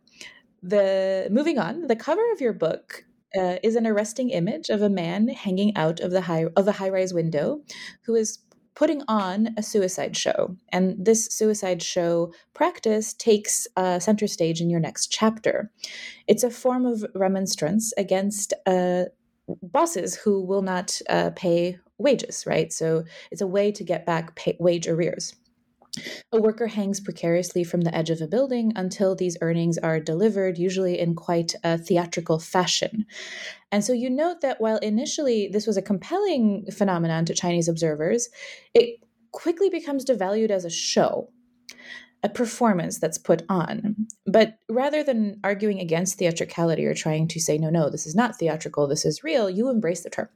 the 0.63 1.27
moving 1.29 1.59
on, 1.59 1.87
the 1.87 1.95
cover 1.95 2.23
of 2.31 2.41
your 2.41 2.53
book 2.53 3.05
uh, 3.37 3.57
is 3.61 3.75
an 3.75 3.85
arresting 3.85 4.29
image 4.29 4.69
of 4.69 4.81
a 4.81 4.89
man 4.89 5.27
hanging 5.27 5.75
out 5.75 5.99
of 5.99 6.11
the 6.11 6.21
high 6.21 6.45
of 6.55 6.67
a 6.67 6.71
high 6.71 6.89
rise 6.89 7.13
window, 7.13 7.61
who 8.05 8.15
is 8.15 8.39
putting 8.75 9.03
on 9.07 9.49
a 9.57 9.63
suicide 9.63 10.15
show. 10.17 10.55
And 10.71 11.03
this 11.03 11.27
suicide 11.27 11.81
show 11.81 12.33
practice 12.53 13.13
takes 13.13 13.67
uh, 13.77 13.99
center 13.99 14.27
stage 14.27 14.61
in 14.61 14.69
your 14.69 14.79
next 14.79 15.07
chapter. 15.07 15.71
It's 16.27 16.43
a 16.43 16.49
form 16.49 16.85
of 16.85 17.05
remonstrance 17.15 17.93
against 17.97 18.53
uh, 18.65 19.05
bosses 19.61 20.15
who 20.15 20.41
will 20.41 20.61
not 20.61 20.99
uh, 21.09 21.31
pay 21.35 21.77
wages, 21.97 22.45
right? 22.45 22.71
So 22.71 23.03
it's 23.31 23.41
a 23.41 23.47
way 23.47 23.71
to 23.71 23.83
get 23.83 24.05
back 24.05 24.35
pay- 24.35 24.57
wage 24.59 24.87
arrears. 24.87 25.35
A 26.31 26.41
worker 26.41 26.67
hangs 26.67 26.99
precariously 26.99 27.63
from 27.63 27.81
the 27.81 27.95
edge 27.95 28.09
of 28.09 28.19
a 28.19 28.27
building 28.27 28.73
until 28.75 29.15
these 29.15 29.37
earnings 29.41 29.77
are 29.77 29.99
delivered, 29.99 30.57
usually 30.57 30.99
in 30.99 31.13
quite 31.13 31.53
a 31.63 31.77
theatrical 31.77 32.39
fashion. 32.39 33.05
And 33.71 33.83
so 33.83 33.93
you 33.93 34.09
note 34.09 34.41
that 34.41 34.59
while 34.59 34.77
initially 34.77 35.47
this 35.51 35.67
was 35.67 35.77
a 35.77 35.83
compelling 35.83 36.65
phenomenon 36.71 37.25
to 37.25 37.35
Chinese 37.35 37.67
observers, 37.67 38.29
it 38.73 38.99
quickly 39.31 39.69
becomes 39.69 40.03
devalued 40.03 40.49
as 40.49 40.65
a 40.65 40.69
show, 40.69 41.29
a 42.23 42.29
performance 42.29 42.97
that's 42.97 43.19
put 43.19 43.43
on. 43.47 44.07
But 44.25 44.57
rather 44.69 45.03
than 45.03 45.39
arguing 45.43 45.79
against 45.79 46.17
theatricality 46.17 46.85
or 46.85 46.95
trying 46.95 47.27
to 47.27 47.39
say, 47.39 47.59
no, 47.59 47.69
no, 47.69 47.91
this 47.91 48.07
is 48.07 48.15
not 48.15 48.37
theatrical, 48.37 48.87
this 48.87 49.05
is 49.05 49.23
real, 49.23 49.47
you 49.47 49.69
embrace 49.69 50.01
the 50.01 50.09
term. 50.09 50.29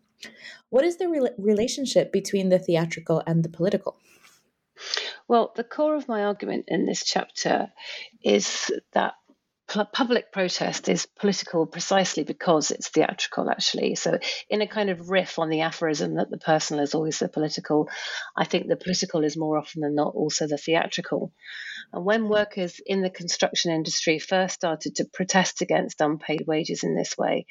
What 0.69 0.83
is 0.83 0.97
the 0.97 1.09
re- 1.09 1.29
relationship 1.37 2.11
between 2.11 2.49
the 2.49 2.59
theatrical 2.59 3.23
and 3.25 3.43
the 3.43 3.49
political? 3.49 3.97
Well, 5.27 5.51
the 5.55 5.63
core 5.63 5.95
of 5.95 6.07
my 6.07 6.23
argument 6.23 6.65
in 6.67 6.85
this 6.85 7.03
chapter 7.03 7.71
is 8.23 8.71
that 8.93 9.15
public 9.67 10.31
protest 10.31 10.87
is 10.87 11.05
political 11.05 11.65
precisely 11.65 12.23
because 12.23 12.71
it's 12.71 12.89
theatrical, 12.89 13.49
actually. 13.49 13.95
So, 13.95 14.17
in 14.49 14.61
a 14.61 14.67
kind 14.67 14.89
of 14.89 15.09
riff 15.09 15.39
on 15.39 15.49
the 15.49 15.61
aphorism 15.61 16.15
that 16.15 16.29
the 16.29 16.37
personal 16.37 16.83
is 16.83 16.95
always 16.95 17.19
the 17.19 17.27
political, 17.27 17.89
I 18.35 18.45
think 18.45 18.67
the 18.67 18.77
political 18.77 19.23
is 19.23 19.35
more 19.35 19.57
often 19.57 19.81
than 19.81 19.95
not 19.95 20.15
also 20.15 20.47
the 20.47 20.57
theatrical. 20.57 21.33
And 21.91 22.05
when 22.05 22.29
workers 22.29 22.79
in 22.85 23.01
the 23.01 23.09
construction 23.09 23.71
industry 23.71 24.19
first 24.19 24.55
started 24.55 24.95
to 24.95 25.05
protest 25.05 25.61
against 25.61 26.01
unpaid 26.01 26.43
wages 26.47 26.83
in 26.83 26.95
this 26.95 27.17
way, 27.17 27.45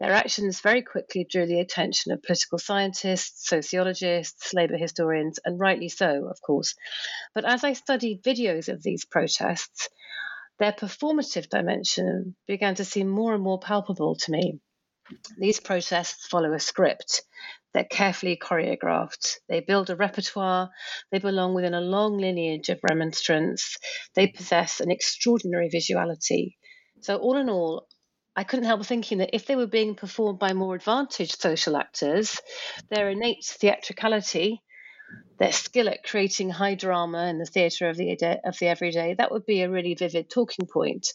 their 0.00 0.12
actions 0.12 0.60
very 0.60 0.82
quickly 0.82 1.26
drew 1.28 1.46
the 1.46 1.60
attention 1.60 2.12
of 2.12 2.22
political 2.22 2.58
scientists, 2.58 3.48
sociologists, 3.48 4.54
labour 4.54 4.76
historians, 4.76 5.38
and 5.44 5.58
rightly 5.58 5.88
so, 5.88 6.28
of 6.28 6.40
course. 6.40 6.74
But 7.34 7.44
as 7.44 7.64
I 7.64 7.72
studied 7.72 8.22
videos 8.22 8.68
of 8.68 8.82
these 8.82 9.04
protests, 9.04 9.88
their 10.58 10.72
performative 10.72 11.48
dimension 11.48 12.36
began 12.46 12.74
to 12.76 12.84
seem 12.84 13.08
more 13.08 13.34
and 13.34 13.42
more 13.42 13.58
palpable 13.58 14.16
to 14.16 14.32
me. 14.32 14.60
These 15.38 15.60
protests 15.60 16.26
follow 16.26 16.52
a 16.52 16.58
script. 16.58 17.22
They're 17.72 17.84
carefully 17.84 18.36
choreographed. 18.36 19.36
They 19.48 19.60
build 19.60 19.90
a 19.90 19.96
repertoire. 19.96 20.70
They 21.12 21.18
belong 21.18 21.54
within 21.54 21.74
a 21.74 21.80
long 21.80 22.18
lineage 22.18 22.70
of 22.70 22.80
remonstrance. 22.88 23.76
They 24.14 24.28
possess 24.28 24.80
an 24.80 24.90
extraordinary 24.90 25.68
visuality. 25.68 26.54
So, 27.02 27.18
all 27.18 27.36
in 27.36 27.50
all, 27.50 27.86
I 28.34 28.44
couldn't 28.44 28.64
help 28.64 28.84
thinking 28.84 29.18
that 29.18 29.34
if 29.34 29.46
they 29.46 29.56
were 29.56 29.66
being 29.66 29.94
performed 29.94 30.38
by 30.38 30.54
more 30.54 30.74
advantaged 30.74 31.40
social 31.40 31.76
actors, 31.76 32.40
their 32.90 33.10
innate 33.10 33.44
theatricality 33.44 34.62
their 35.38 35.52
skill 35.52 35.88
at 35.88 36.02
creating 36.02 36.50
high 36.50 36.74
drama 36.74 37.26
in 37.26 37.38
the 37.38 37.44
theatre 37.44 37.88
of 37.88 37.96
the 37.96 38.10
of 38.44 38.58
the 38.58 38.66
everyday, 38.66 39.14
that 39.14 39.30
would 39.30 39.44
be 39.44 39.62
a 39.62 39.70
really 39.70 39.94
vivid 39.94 40.30
talking 40.30 40.66
point. 40.66 41.12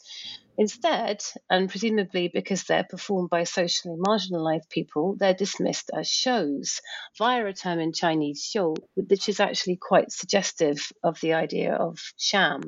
Instead, 0.57 1.23
and 1.49 1.69
presumably 1.69 2.27
because 2.27 2.63
they're 2.63 2.83
performed 2.83 3.29
by 3.29 3.43
socially 3.43 3.95
marginalized 3.97 4.69
people, 4.69 5.15
they're 5.17 5.33
dismissed 5.33 5.89
as 5.93 6.07
shows 6.07 6.81
via 7.17 7.45
a 7.45 7.53
term 7.53 7.79
in 7.79 7.93
Chinese, 7.93 8.43
"show," 8.43 8.75
which 8.95 9.27
is 9.27 9.39
actually 9.39 9.77
quite 9.77 10.11
suggestive 10.11 10.91
of 11.03 11.19
the 11.21 11.33
idea 11.33 11.73
of 11.73 11.99
sham. 12.17 12.61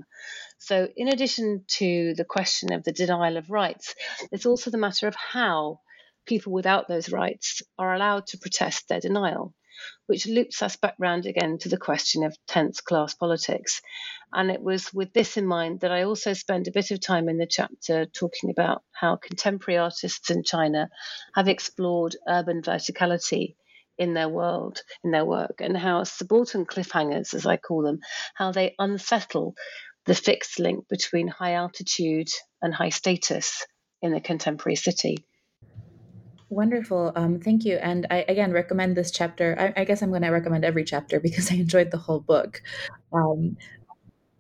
So, 0.58 0.88
in 0.96 1.08
addition 1.10 1.66
to 1.80 2.14
the 2.16 2.26
question 2.26 2.74
of 2.74 2.84
the 2.84 2.94
denial 2.94 3.38
of 3.38 3.52
rights, 3.52 3.94
there's 4.32 4.46
also 4.46 4.72
the 4.72 4.78
matter 4.78 5.08
of 5.08 5.16
how 5.16 5.82
people 6.26 6.54
without 6.54 6.88
those 6.88 7.12
rights 7.12 7.62
are 7.78 7.94
allowed 7.94 8.26
to 8.28 8.38
protest 8.38 8.88
their 8.88 9.02
denial 9.02 9.54
which 10.08 10.26
loops 10.26 10.62
us 10.62 10.76
back 10.76 10.96
round 11.00 11.26
again 11.26 11.58
to 11.60 11.70
the 11.70 11.78
question 11.78 12.24
of 12.24 12.38
tense 12.48 12.82
class 12.82 13.14
politics. 13.14 13.82
And 14.32 14.50
it 14.50 14.62
was 14.62 14.94
with 14.94 15.14
this 15.14 15.38
in 15.38 15.46
mind 15.46 15.82
that 15.82 15.92
I 15.92 16.04
also 16.04 16.34
spend 16.34 16.68
a 16.68 16.72
bit 16.72 16.92
of 16.92 17.00
time 17.00 17.30
in 17.30 17.38
the 17.38 17.48
chapter 17.48 18.06
talking 18.06 18.50
about 18.50 18.84
how 18.92 19.16
contemporary 19.16 19.78
artists 19.78 20.30
in 20.30 20.44
China 20.44 20.90
have 21.36 21.48
explored 21.48 22.16
urban 22.28 22.62
verticality 22.62 23.56
in 23.98 24.14
their 24.14 24.30
world, 24.30 24.82
in 25.04 25.12
their 25.12 25.26
work, 25.26 25.60
and 25.60 25.78
how 25.78 26.04
subaltern 26.04 26.66
cliffhangers, 26.66 27.34
as 27.34 27.46
I 27.46 27.58
call 27.58 27.84
them, 27.84 28.00
how 28.34 28.52
they 28.52 28.76
unsettle 28.80 29.56
the 30.06 30.16
fixed 30.16 30.60
link 30.60 30.88
between 30.90 31.28
high 31.28 31.54
altitude 31.54 32.30
and 32.62 32.74
high 32.74 32.90
status 32.90 33.66
in 34.02 34.12
the 34.12 34.20
contemporary 34.20 34.76
city. 34.76 35.26
Wonderful. 36.54 37.12
Um, 37.16 37.40
thank 37.40 37.66
you. 37.66 37.78
And 37.78 38.06
I 38.12 38.26
again 38.28 38.52
recommend 38.52 38.96
this 38.96 39.10
chapter. 39.10 39.56
I, 39.60 39.82
I 39.82 39.86
guess 39.86 40.04
I'm 40.04 40.10
going 40.10 40.22
to 40.22 40.30
recommend 40.30 40.64
every 40.64 40.84
chapter 40.84 41.20
because 41.28 41.52
I 41.52 41.56
enjoyed 41.56 41.90
the 41.90 41.98
whole 41.98 42.20
book. 42.20 42.62
Um, 43.12 43.58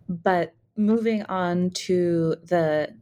but 0.08 0.54
moving 0.78 1.23
on 1.23 1.71
to 1.71 2.36
the 2.43 2.93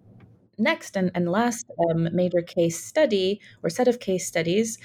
next 0.57 0.95
and, 0.95 1.11
and 1.13 1.29
last 1.29 1.65
um, 1.89 2.07
major 2.13 2.41
case 2.41 2.81
study 2.81 3.41
or 3.63 3.69
set 3.69 3.89
of 3.89 3.99
case 3.99 4.25
studies. 4.25 4.77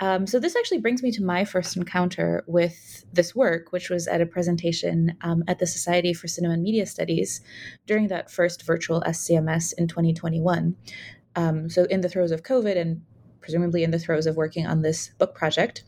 Um, 0.00 0.26
so, 0.26 0.38
this 0.40 0.56
actually 0.56 0.78
brings 0.78 1.02
me 1.02 1.10
to 1.12 1.22
my 1.22 1.44
first 1.44 1.76
encounter 1.76 2.42
with 2.46 3.04
this 3.12 3.34
work, 3.34 3.70
which 3.70 3.90
was 3.90 4.06
at 4.06 4.22
a 4.22 4.26
presentation 4.26 5.14
um, 5.20 5.44
at 5.46 5.58
the 5.58 5.66
Society 5.66 6.14
for 6.14 6.26
Cinema 6.26 6.54
and 6.54 6.62
Media 6.62 6.86
Studies 6.86 7.42
during 7.86 8.08
that 8.08 8.30
first 8.30 8.62
virtual 8.62 9.02
SCMS 9.02 9.74
in 9.76 9.88
2021. 9.88 10.74
Um, 11.36 11.68
so, 11.68 11.84
in 11.84 12.00
the 12.00 12.08
throes 12.08 12.30
of 12.30 12.44
COVID 12.44 12.78
and 12.78 13.02
presumably 13.44 13.84
in 13.84 13.90
the 13.90 13.98
throes 13.98 14.26
of 14.26 14.36
working 14.36 14.66
on 14.66 14.80
this 14.80 15.10
book 15.18 15.34
project. 15.34 15.84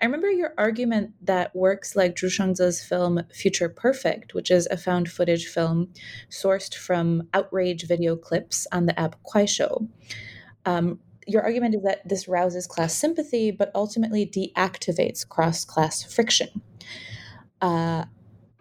I 0.00 0.06
remember 0.06 0.30
your 0.30 0.54
argument 0.56 1.12
that 1.20 1.54
works 1.54 1.94
like 1.94 2.16
Zhu 2.16 2.88
film 2.88 3.22
Future 3.30 3.68
Perfect, 3.68 4.32
which 4.32 4.50
is 4.50 4.66
a 4.70 4.78
found 4.78 5.10
footage 5.10 5.46
film 5.46 5.90
sourced 6.30 6.74
from 6.74 7.28
outrage 7.34 7.86
video 7.86 8.16
clips 8.16 8.66
on 8.72 8.86
the 8.86 8.98
app 8.98 9.16
Kuaishou. 9.22 9.86
Um, 10.64 10.98
your 11.26 11.42
argument 11.42 11.74
is 11.74 11.82
that 11.82 12.08
this 12.08 12.26
rouses 12.26 12.66
class 12.66 12.94
sympathy, 12.94 13.50
but 13.50 13.70
ultimately 13.74 14.24
deactivates 14.26 15.28
cross 15.28 15.62
class 15.62 16.02
friction. 16.02 16.62
Uh, 17.60 18.06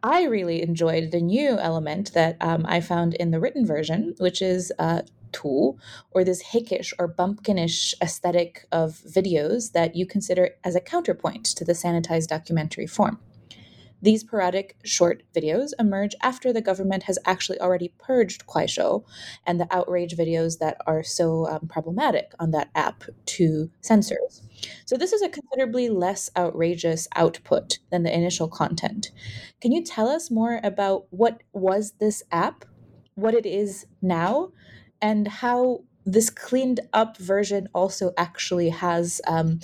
I 0.03 0.25
really 0.25 0.61
enjoyed 0.61 1.11
the 1.11 1.21
new 1.21 1.57
element 1.57 2.13
that 2.13 2.35
um, 2.41 2.65
I 2.67 2.81
found 2.81 3.13
in 3.13 3.31
the 3.31 3.39
written 3.39 3.65
version, 3.65 4.15
which 4.17 4.41
is 4.41 4.69
uh, 4.79 5.03
tu 5.33 5.77
or 6.11 6.23
this 6.23 6.43
hickish 6.53 6.93
or 6.97 7.13
bumpkinish 7.13 7.93
aesthetic 8.01 8.65
of 8.71 9.01
videos 9.05 9.73
that 9.73 9.95
you 9.95 10.05
consider 10.05 10.51
as 10.63 10.75
a 10.75 10.81
counterpoint 10.81 11.45
to 11.45 11.65
the 11.65 11.73
sanitized 11.73 12.27
documentary 12.27 12.87
form. 12.87 13.19
These 14.03 14.25
parodic 14.25 14.75
short 14.83 15.23
videos 15.33 15.69
emerge 15.79 16.13
after 16.21 16.51
the 16.51 16.61
government 16.61 17.03
has 17.03 17.17
actually 17.23 17.57
already 17.61 17.93
purged 17.99 18.45
Kuaishou 18.45 19.05
and 19.47 19.61
the 19.61 19.67
outrage 19.73 20.17
videos 20.17 20.59
that 20.59 20.75
are 20.85 21.03
so 21.03 21.47
um, 21.47 21.69
problematic 21.69 22.33
on 22.37 22.51
that 22.51 22.69
app 22.75 23.05
to 23.27 23.71
censors. 23.79 24.41
So, 24.85 24.97
this 24.97 25.13
is 25.13 25.21
a 25.21 25.29
considerably 25.29 25.87
less 25.87 26.29
outrageous 26.35 27.07
output 27.15 27.79
than 27.91 28.03
the 28.03 28.13
initial 28.13 28.49
content. 28.49 29.11
Can 29.61 29.71
you 29.71 29.81
tell 29.81 30.09
us 30.09 30.29
more 30.29 30.59
about 30.65 31.05
what 31.09 31.41
was 31.53 31.93
this 32.01 32.23
app, 32.29 32.65
what 33.15 33.33
it 33.33 33.45
is 33.45 33.85
now, 34.01 34.51
and 35.03 35.27
how 35.27 35.83
this 36.05 36.29
cleaned 36.29 36.79
up 36.93 37.17
version 37.17 37.67
also 37.75 38.13
actually 38.17 38.69
has 38.69 39.19
um, 39.27 39.59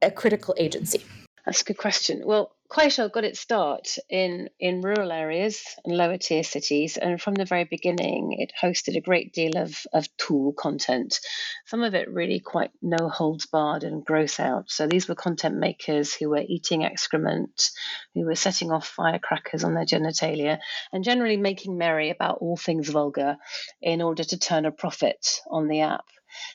a 0.00 0.10
critical 0.10 0.54
agency? 0.56 1.04
That's 1.44 1.62
a 1.62 1.64
good 1.64 1.78
question. 1.78 2.22
Well, 2.24 2.52
Kuaishou 2.70 3.10
got 3.10 3.24
its 3.24 3.40
start 3.40 3.98
in, 4.08 4.48
in 4.60 4.80
rural 4.80 5.10
areas 5.10 5.60
and 5.84 5.96
lower 5.96 6.18
tier 6.18 6.44
cities, 6.44 6.96
and 6.96 7.20
from 7.20 7.34
the 7.34 7.44
very 7.44 7.64
beginning, 7.64 8.36
it 8.38 8.52
hosted 8.62 8.96
a 8.96 9.00
great 9.00 9.32
deal 9.32 9.56
of, 9.56 9.76
of 9.92 10.06
tu 10.16 10.54
content. 10.56 11.18
Some 11.66 11.82
of 11.82 11.94
it 11.94 12.08
really 12.08 12.38
quite 12.38 12.70
no 12.80 13.08
holds 13.08 13.46
barred 13.46 13.82
and 13.82 14.04
gross 14.04 14.38
out. 14.38 14.70
So 14.70 14.86
these 14.86 15.08
were 15.08 15.16
content 15.16 15.56
makers 15.56 16.14
who 16.14 16.30
were 16.30 16.44
eating 16.46 16.84
excrement, 16.84 17.70
who 18.14 18.24
were 18.24 18.36
setting 18.36 18.70
off 18.70 18.86
firecrackers 18.86 19.64
on 19.64 19.74
their 19.74 19.84
genitalia, 19.84 20.60
and 20.92 21.02
generally 21.02 21.38
making 21.38 21.76
merry 21.76 22.10
about 22.10 22.38
all 22.40 22.56
things 22.56 22.88
vulgar 22.88 23.36
in 23.82 24.00
order 24.00 24.22
to 24.22 24.38
turn 24.38 24.64
a 24.64 24.70
profit 24.70 25.40
on 25.50 25.66
the 25.66 25.80
app. 25.80 26.04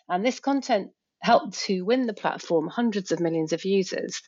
And 0.07 0.25
this 0.25 0.39
content 0.39 0.91
helped 1.25 1.57
to 1.65 1.81
win 1.81 2.05
the 2.05 2.13
platform 2.13 2.67
hundreds 2.67 3.11
of 3.11 3.19
millions 3.19 3.51
of 3.51 3.65
users. 3.65 4.21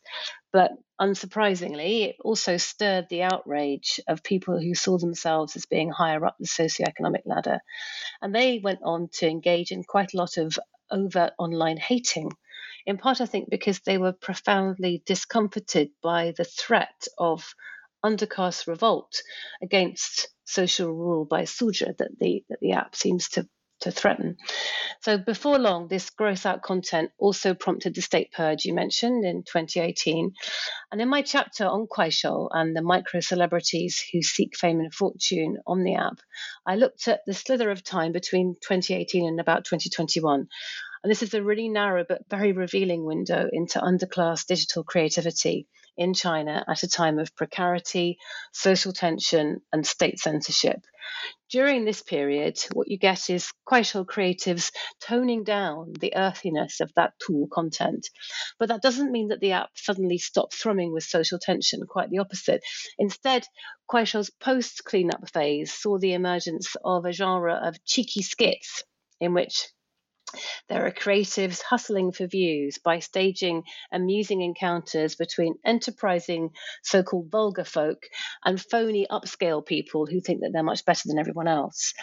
But 0.52 0.72
unsurprisingly, 1.00 2.08
it 2.10 2.16
also 2.22 2.58
stirred 2.58 3.06
the 3.10 3.22
outrage 3.22 4.00
of 4.08 4.24
people 4.24 4.60
who 4.60 4.74
saw 4.74 4.98
themselves 4.98 5.56
as 5.56 5.68
being 5.68 5.91
higher 5.91 6.26
up 6.26 6.36
the 6.39 6.48
socioeconomic 6.48 7.22
ladder. 7.26 7.60
And 8.20 8.34
they 8.34 8.60
went 8.64 8.80
on 8.84 9.10
to 9.20 9.30
engage 9.30 9.72
in 9.72 9.84
quite 9.84 10.16
a 10.16 10.18
lot 10.18 10.38
of 10.38 10.58
overt 10.89 11.34
online 11.38 11.78
hating. 11.78 12.32
In 12.88 12.98
part, 12.98 13.22
I 13.22 13.28
think, 13.28 13.50
because 13.52 13.80
they 13.82 14.00
were 14.00 14.14
profoundly 14.14 15.04
discomforted 15.06 15.89
by 16.02 16.34
the 16.36 16.45
threat 16.45 17.08
of 17.20 17.54
underclass 18.04 18.66
revolt 18.66 19.22
against 19.62 20.30
social 20.45 20.91
rule 20.91 21.26
by 21.26 21.43
Suzhi 21.43 21.95
that 21.98 22.18
the 22.20 22.43
that 22.50 22.60
the 22.62 22.72
app 22.72 22.95
seems 22.95 23.30
to 23.30 23.48
to 23.82 23.91
threaten. 23.91 24.38
So 25.01 25.17
before 25.17 25.59
long, 25.59 25.88
this 25.88 26.09
gross 26.09 26.45
out 26.45 26.63
content 26.63 27.11
also 27.17 27.53
prompted 27.53 27.95
the 27.95 28.01
state 28.01 28.32
purge 28.32 28.65
you 28.65 28.73
mentioned 28.73 29.23
in 29.25 29.43
2018. 29.43 30.34
And 30.91 31.01
in 31.01 31.09
my 31.09 31.21
chapter 31.21 31.65
on 31.65 31.88
Kuaishou 31.88 32.49
and 32.51 32.75
the 32.75 32.82
micro 32.82 33.19
celebrities 33.19 34.03
who 34.11 34.21
seek 34.21 34.57
fame 34.57 34.80
and 34.80 34.93
fortune 34.93 35.57
on 35.67 35.84
the 35.84 35.95
app, 35.95 36.19
I 36.65 36.75
looked 36.75 37.07
at 37.07 37.21
the 37.25 37.34
slither 37.34 37.69
of 37.69 37.84
time 37.84 38.11
between 38.11 38.55
2018 38.61 39.28
and 39.28 39.39
about 39.39 39.65
2021. 39.65 40.47
And 41.03 41.11
this 41.11 41.23
is 41.23 41.34
a 41.34 41.43
really 41.43 41.69
narrow 41.69 42.03
but 42.07 42.30
very 42.30 42.51
revealing 42.51 43.05
window 43.05 43.47
into 43.51 43.80
underclass 43.80 44.45
digital 44.45 44.84
creativity 44.84 45.67
in 45.98 46.14
China 46.14 46.64
at 46.68 46.84
a 46.84 46.88
time 46.88 47.20
of 47.20 47.36
precarity, 47.36 48.18
social 48.54 48.93
tension, 48.93 49.62
and 49.74 49.86
state 49.86 50.20
censorship. 50.20 50.82
During 51.50 51.86
this 51.86 52.02
period, 52.02 52.60
what 52.74 52.89
you 52.89 52.98
get 52.98 53.30
is 53.30 53.52
Kuaishou 53.66 54.06
creatives 54.06 54.72
toning 55.00 55.45
down 55.45 55.93
the 55.93 56.14
earthiness 56.16 56.82
of 56.82 56.93
that 56.95 57.14
tu 57.26 57.48
content. 57.52 58.10
But 58.60 58.68
that 58.68 58.82
doesn't 58.82 59.12
mean 59.14 59.30
that 59.30 59.39
the 59.39 59.54
app 59.54 59.70
suddenly 59.76 60.18
stopped 60.18 60.54
thrumming 60.54 60.91
with 60.91 61.04
social 61.04 61.39
tension, 61.39 61.82
quite 61.88 62.10
the 62.10 62.20
opposite. 62.20 62.62
Instead, 63.00 63.48
Kuaishou's 63.89 64.30
post 64.30 64.84
cleanup 64.84 65.30
phase 65.30 65.74
saw 65.74 65.98
the 65.98 66.14
emergence 66.14 66.76
of 66.84 67.06
a 67.06 67.14
genre 67.14 67.56
of 67.56 67.84
cheeky 67.86 68.22
skits 68.22 68.84
in 69.22 69.34
which 69.34 69.68
there 70.69 70.86
are 70.86 70.91
creatives 70.91 71.61
hustling 71.61 72.11
for 72.11 72.28
views 72.28 72.78
by 72.78 72.99
staging 72.99 73.63
amusing 73.91 74.41
encounters 74.41 75.15
between 75.15 75.55
enterprising 75.65 76.49
so 76.84 77.03
called 77.03 77.32
vulgar 77.32 77.63
folk 77.63 78.03
and 78.43 78.61
phony 78.61 79.07
upscale 79.09 79.65
people 79.65 80.05
who 80.05 80.19
think 80.19 80.41
that 80.41 80.51
they're 80.53 80.63
much 80.63 80.86
better 80.86 81.03
than 81.05 81.19
everyone 81.19 81.47
else. 81.47 81.93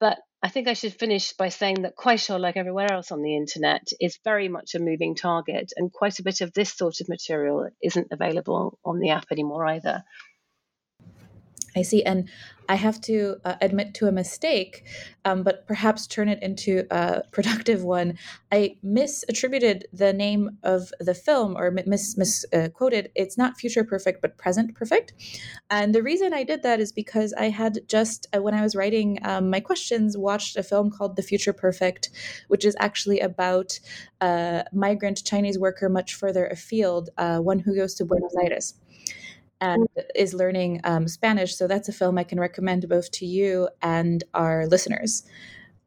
But 0.00 0.18
I 0.42 0.48
think 0.48 0.66
I 0.66 0.72
should 0.72 0.94
finish 0.94 1.32
by 1.34 1.50
saying 1.50 1.82
that 1.82 1.94
Kuaishou, 1.96 2.40
like 2.40 2.56
everywhere 2.56 2.90
else 2.90 3.12
on 3.12 3.22
the 3.22 3.36
internet, 3.36 3.86
is 4.00 4.18
very 4.24 4.48
much 4.48 4.74
a 4.74 4.80
moving 4.80 5.14
target, 5.14 5.72
and 5.76 5.92
quite 5.92 6.18
a 6.18 6.24
bit 6.24 6.40
of 6.40 6.52
this 6.52 6.74
sort 6.74 7.00
of 7.00 7.08
material 7.08 7.68
isn't 7.80 8.08
available 8.10 8.80
on 8.84 8.98
the 8.98 9.10
app 9.10 9.26
anymore 9.30 9.64
either. 9.66 10.02
I 11.76 11.82
see. 11.82 12.02
And 12.04 12.28
I 12.68 12.76
have 12.76 13.00
to 13.02 13.36
uh, 13.44 13.56
admit 13.60 13.92
to 13.94 14.06
a 14.06 14.12
mistake, 14.12 14.84
um, 15.24 15.42
but 15.42 15.66
perhaps 15.66 16.06
turn 16.06 16.28
it 16.28 16.42
into 16.42 16.86
a 16.90 17.22
productive 17.32 17.82
one. 17.84 18.18
I 18.50 18.76
misattributed 18.84 19.82
the 19.92 20.12
name 20.12 20.58
of 20.62 20.92
the 21.00 21.14
film 21.14 21.56
or 21.56 21.70
mis 21.70 22.16
misquoted. 22.16 23.06
Uh, 23.06 23.10
it's 23.14 23.36
not 23.36 23.58
future 23.58 23.84
perfect, 23.84 24.22
but 24.22 24.38
present 24.38 24.74
perfect. 24.74 25.12
And 25.70 25.94
the 25.94 26.02
reason 26.02 26.32
I 26.32 26.44
did 26.44 26.62
that 26.62 26.80
is 26.80 26.92
because 26.92 27.32
I 27.34 27.50
had 27.50 27.80
just, 27.88 28.26
uh, 28.34 28.42
when 28.42 28.54
I 28.54 28.62
was 28.62 28.76
writing 28.76 29.18
um, 29.22 29.50
my 29.50 29.60
questions, 29.60 30.16
watched 30.16 30.56
a 30.56 30.62
film 30.62 30.90
called 30.90 31.16
The 31.16 31.22
Future 31.22 31.52
Perfect, 31.52 32.10
which 32.48 32.64
is 32.64 32.76
actually 32.78 33.20
about 33.20 33.78
a 34.20 34.64
migrant 34.72 35.24
Chinese 35.24 35.58
worker 35.58 35.88
much 35.88 36.14
further 36.14 36.46
afield, 36.46 37.10
uh, 37.18 37.38
one 37.38 37.58
who 37.58 37.74
goes 37.74 37.94
to 37.94 38.04
Buenos 38.04 38.34
Aires 38.42 38.74
and 39.62 39.86
is 40.16 40.34
learning 40.34 40.80
um, 40.82 41.06
Spanish. 41.06 41.56
So 41.56 41.68
that's 41.68 41.88
a 41.88 41.92
film 41.92 42.18
I 42.18 42.24
can 42.24 42.40
recommend 42.40 42.88
both 42.88 43.10
to 43.12 43.26
you 43.26 43.68
and 43.80 44.22
our 44.34 44.66
listeners. 44.66 45.22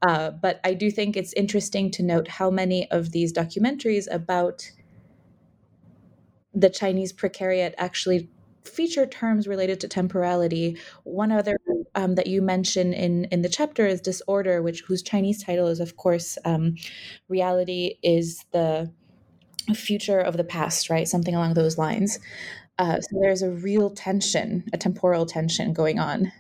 Uh, 0.02 0.32
but 0.32 0.62
I 0.64 0.74
do 0.74 0.90
think 0.90 1.18
it's 1.18 1.34
interesting 1.34 1.92
to 1.92 2.04
note 2.04 2.28
how 2.30 2.50
many 2.50 2.90
of 2.90 3.12
these 3.12 3.34
documentaries 3.34 4.08
about 4.10 4.72
the 6.54 6.70
Chinese 6.70 7.12
precariat 7.12 7.74
actually 7.78 8.30
feature 8.64 9.06
terms 9.06 9.46
related 9.46 9.82
to 9.82 9.90
temporality. 9.90 10.78
One 11.04 11.34
other 11.34 11.58
um, 11.96 12.16
that 12.16 12.28
you 12.28 12.42
mention 12.42 12.94
in 12.94 13.26
in 13.26 13.42
the 13.42 13.50
chapter 13.50 13.86
is 13.86 14.00
disorder, 14.00 14.62
which 14.62 14.84
whose 14.88 15.04
Chinese 15.04 15.44
title 15.44 15.68
is 15.68 15.82
of 15.82 15.98
course 15.98 16.38
um, 16.46 16.76
reality 17.28 17.98
is 18.02 18.46
the 18.52 18.92
future 19.74 20.20
of 20.20 20.38
the 20.38 20.44
past, 20.44 20.90
right? 20.90 21.08
Something 21.08 21.36
along 21.36 21.56
those 21.56 21.78
lines. 21.78 22.20
Uh, 22.78 23.00
so 23.00 23.20
there's 23.22 23.42
a 23.42 23.50
real 23.50 23.90
tension, 23.90 24.66
a 24.74 24.78
temporal 24.78 25.26
tension 25.26 25.74
going 25.74 26.00
on. 26.00 26.32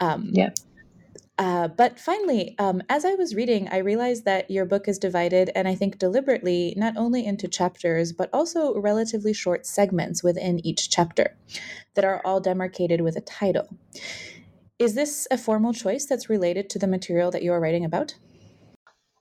Um, 0.00 0.30
yeah. 0.32 0.50
Uh, 1.38 1.68
but 1.68 2.00
finally, 2.00 2.54
um, 2.58 2.82
as 2.88 3.04
I 3.04 3.14
was 3.14 3.34
reading, 3.34 3.68
I 3.68 3.78
realized 3.78 4.24
that 4.24 4.50
your 4.50 4.64
book 4.64 4.88
is 4.88 4.98
divided, 4.98 5.50
and 5.54 5.68
I 5.68 5.74
think 5.74 5.98
deliberately, 5.98 6.72
not 6.76 6.96
only 6.96 7.26
into 7.26 7.46
chapters, 7.46 8.12
but 8.12 8.30
also 8.32 8.74
relatively 8.80 9.34
short 9.34 9.66
segments 9.66 10.22
within 10.22 10.64
each 10.66 10.88
chapter 10.88 11.36
that 11.94 12.06
are 12.06 12.22
all 12.24 12.40
demarcated 12.40 13.02
with 13.02 13.16
a 13.16 13.20
title. 13.20 13.68
Is 14.78 14.94
this 14.94 15.28
a 15.30 15.36
formal 15.36 15.74
choice 15.74 16.06
that's 16.06 16.30
related 16.30 16.70
to 16.70 16.78
the 16.78 16.86
material 16.86 17.30
that 17.30 17.42
you 17.42 17.52
are 17.52 17.60
writing 17.60 17.84
about? 17.84 18.14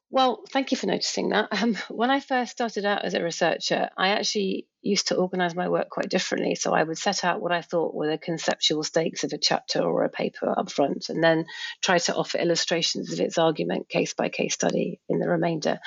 Well, 0.10 0.43
thank 0.49 0.72
you 0.72 0.78
for 0.78 0.88
noticing 0.88 1.30
that. 1.30 1.49
Um, 1.51 1.78
when 1.89 2.12
I 2.12 2.22
first 2.22 2.53
started 2.53 2.86
out 2.86 3.03
as 3.03 3.14
a 3.14 3.24
researcher, 3.24 3.89
I 3.97 4.10
actually 4.10 4.68
used 4.86 5.08
to 5.08 5.16
organize 5.16 5.56
my 5.56 5.68
work 5.68 5.90
quite 5.90 6.10
differently. 6.10 6.56
So 6.56 6.74
I 6.74 6.84
would 6.84 6.98
set 6.98 7.24
out 7.24 7.42
what 7.42 7.52
I 7.52 7.62
thought 7.62 7.96
were 7.96 8.10
the 8.10 8.18
conceptual 8.18 8.84
stakes 8.84 9.24
of 9.24 9.34
a 9.34 9.38
chapter 9.38 9.82
or 9.82 10.04
a 10.04 10.10
paper 10.10 10.54
up 10.58 10.72
front, 10.72 11.10
and 11.10 11.24
then 11.24 11.46
try 11.82 11.98
to 11.98 12.16
offer 12.16 12.38
illustrations 12.38 13.12
of 13.12 13.20
its 13.20 13.38
argument 13.38 13.90
case 13.90 14.14
by 14.14 14.30
case 14.30 14.54
study 14.54 15.00
in 15.10 15.20
the 15.20 15.28
remainder. 15.28 15.80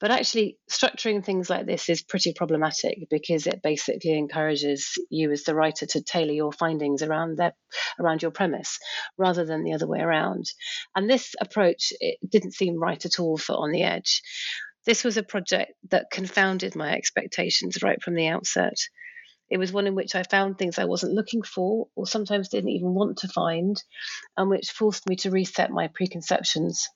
But 0.00 0.10
actually, 0.10 0.58
structuring 0.70 1.24
things 1.24 1.50
like 1.50 1.66
this 1.66 1.88
is 1.88 2.02
pretty 2.02 2.32
problematic 2.32 3.08
because 3.10 3.46
it 3.46 3.62
basically 3.62 4.16
encourages 4.16 4.94
you 5.10 5.30
as 5.30 5.44
the 5.44 5.54
writer 5.54 5.86
to 5.86 6.02
tailor 6.02 6.32
your 6.32 6.52
findings 6.52 7.02
around 7.02 7.36
that 7.38 7.54
around 7.98 8.22
your 8.22 8.30
premise 8.30 8.78
rather 9.18 9.44
than 9.44 9.64
the 9.64 9.74
other 9.74 9.86
way 9.86 10.00
around. 10.00 10.46
And 10.94 11.08
this 11.08 11.34
approach 11.40 11.92
it 12.00 12.18
didn't 12.26 12.54
seem 12.54 12.80
right 12.80 13.04
at 13.04 13.20
all 13.20 13.36
for 13.36 13.54
On 13.54 13.70
the 13.70 13.82
Edge. 13.82 14.22
This 14.86 15.02
was 15.02 15.16
a 15.16 15.22
project 15.22 15.72
that 15.90 16.10
confounded 16.12 16.76
my 16.76 16.94
expectations 16.94 17.82
right 17.82 18.00
from 18.00 18.14
the 18.14 18.28
outset. 18.28 18.76
It 19.50 19.58
was 19.58 19.72
one 19.72 19.86
in 19.86 19.94
which 19.94 20.14
I 20.14 20.22
found 20.22 20.58
things 20.58 20.78
I 20.78 20.84
wasn't 20.84 21.14
looking 21.14 21.42
for, 21.42 21.88
or 21.96 22.06
sometimes 22.06 22.48
didn't 22.48 22.70
even 22.70 22.94
want 22.94 23.18
to 23.18 23.28
find, 23.28 23.76
and 24.36 24.48
which 24.48 24.70
forced 24.70 25.08
me 25.08 25.16
to 25.16 25.30
reset 25.30 25.70
my 25.70 25.88
preconceptions. 25.88 26.88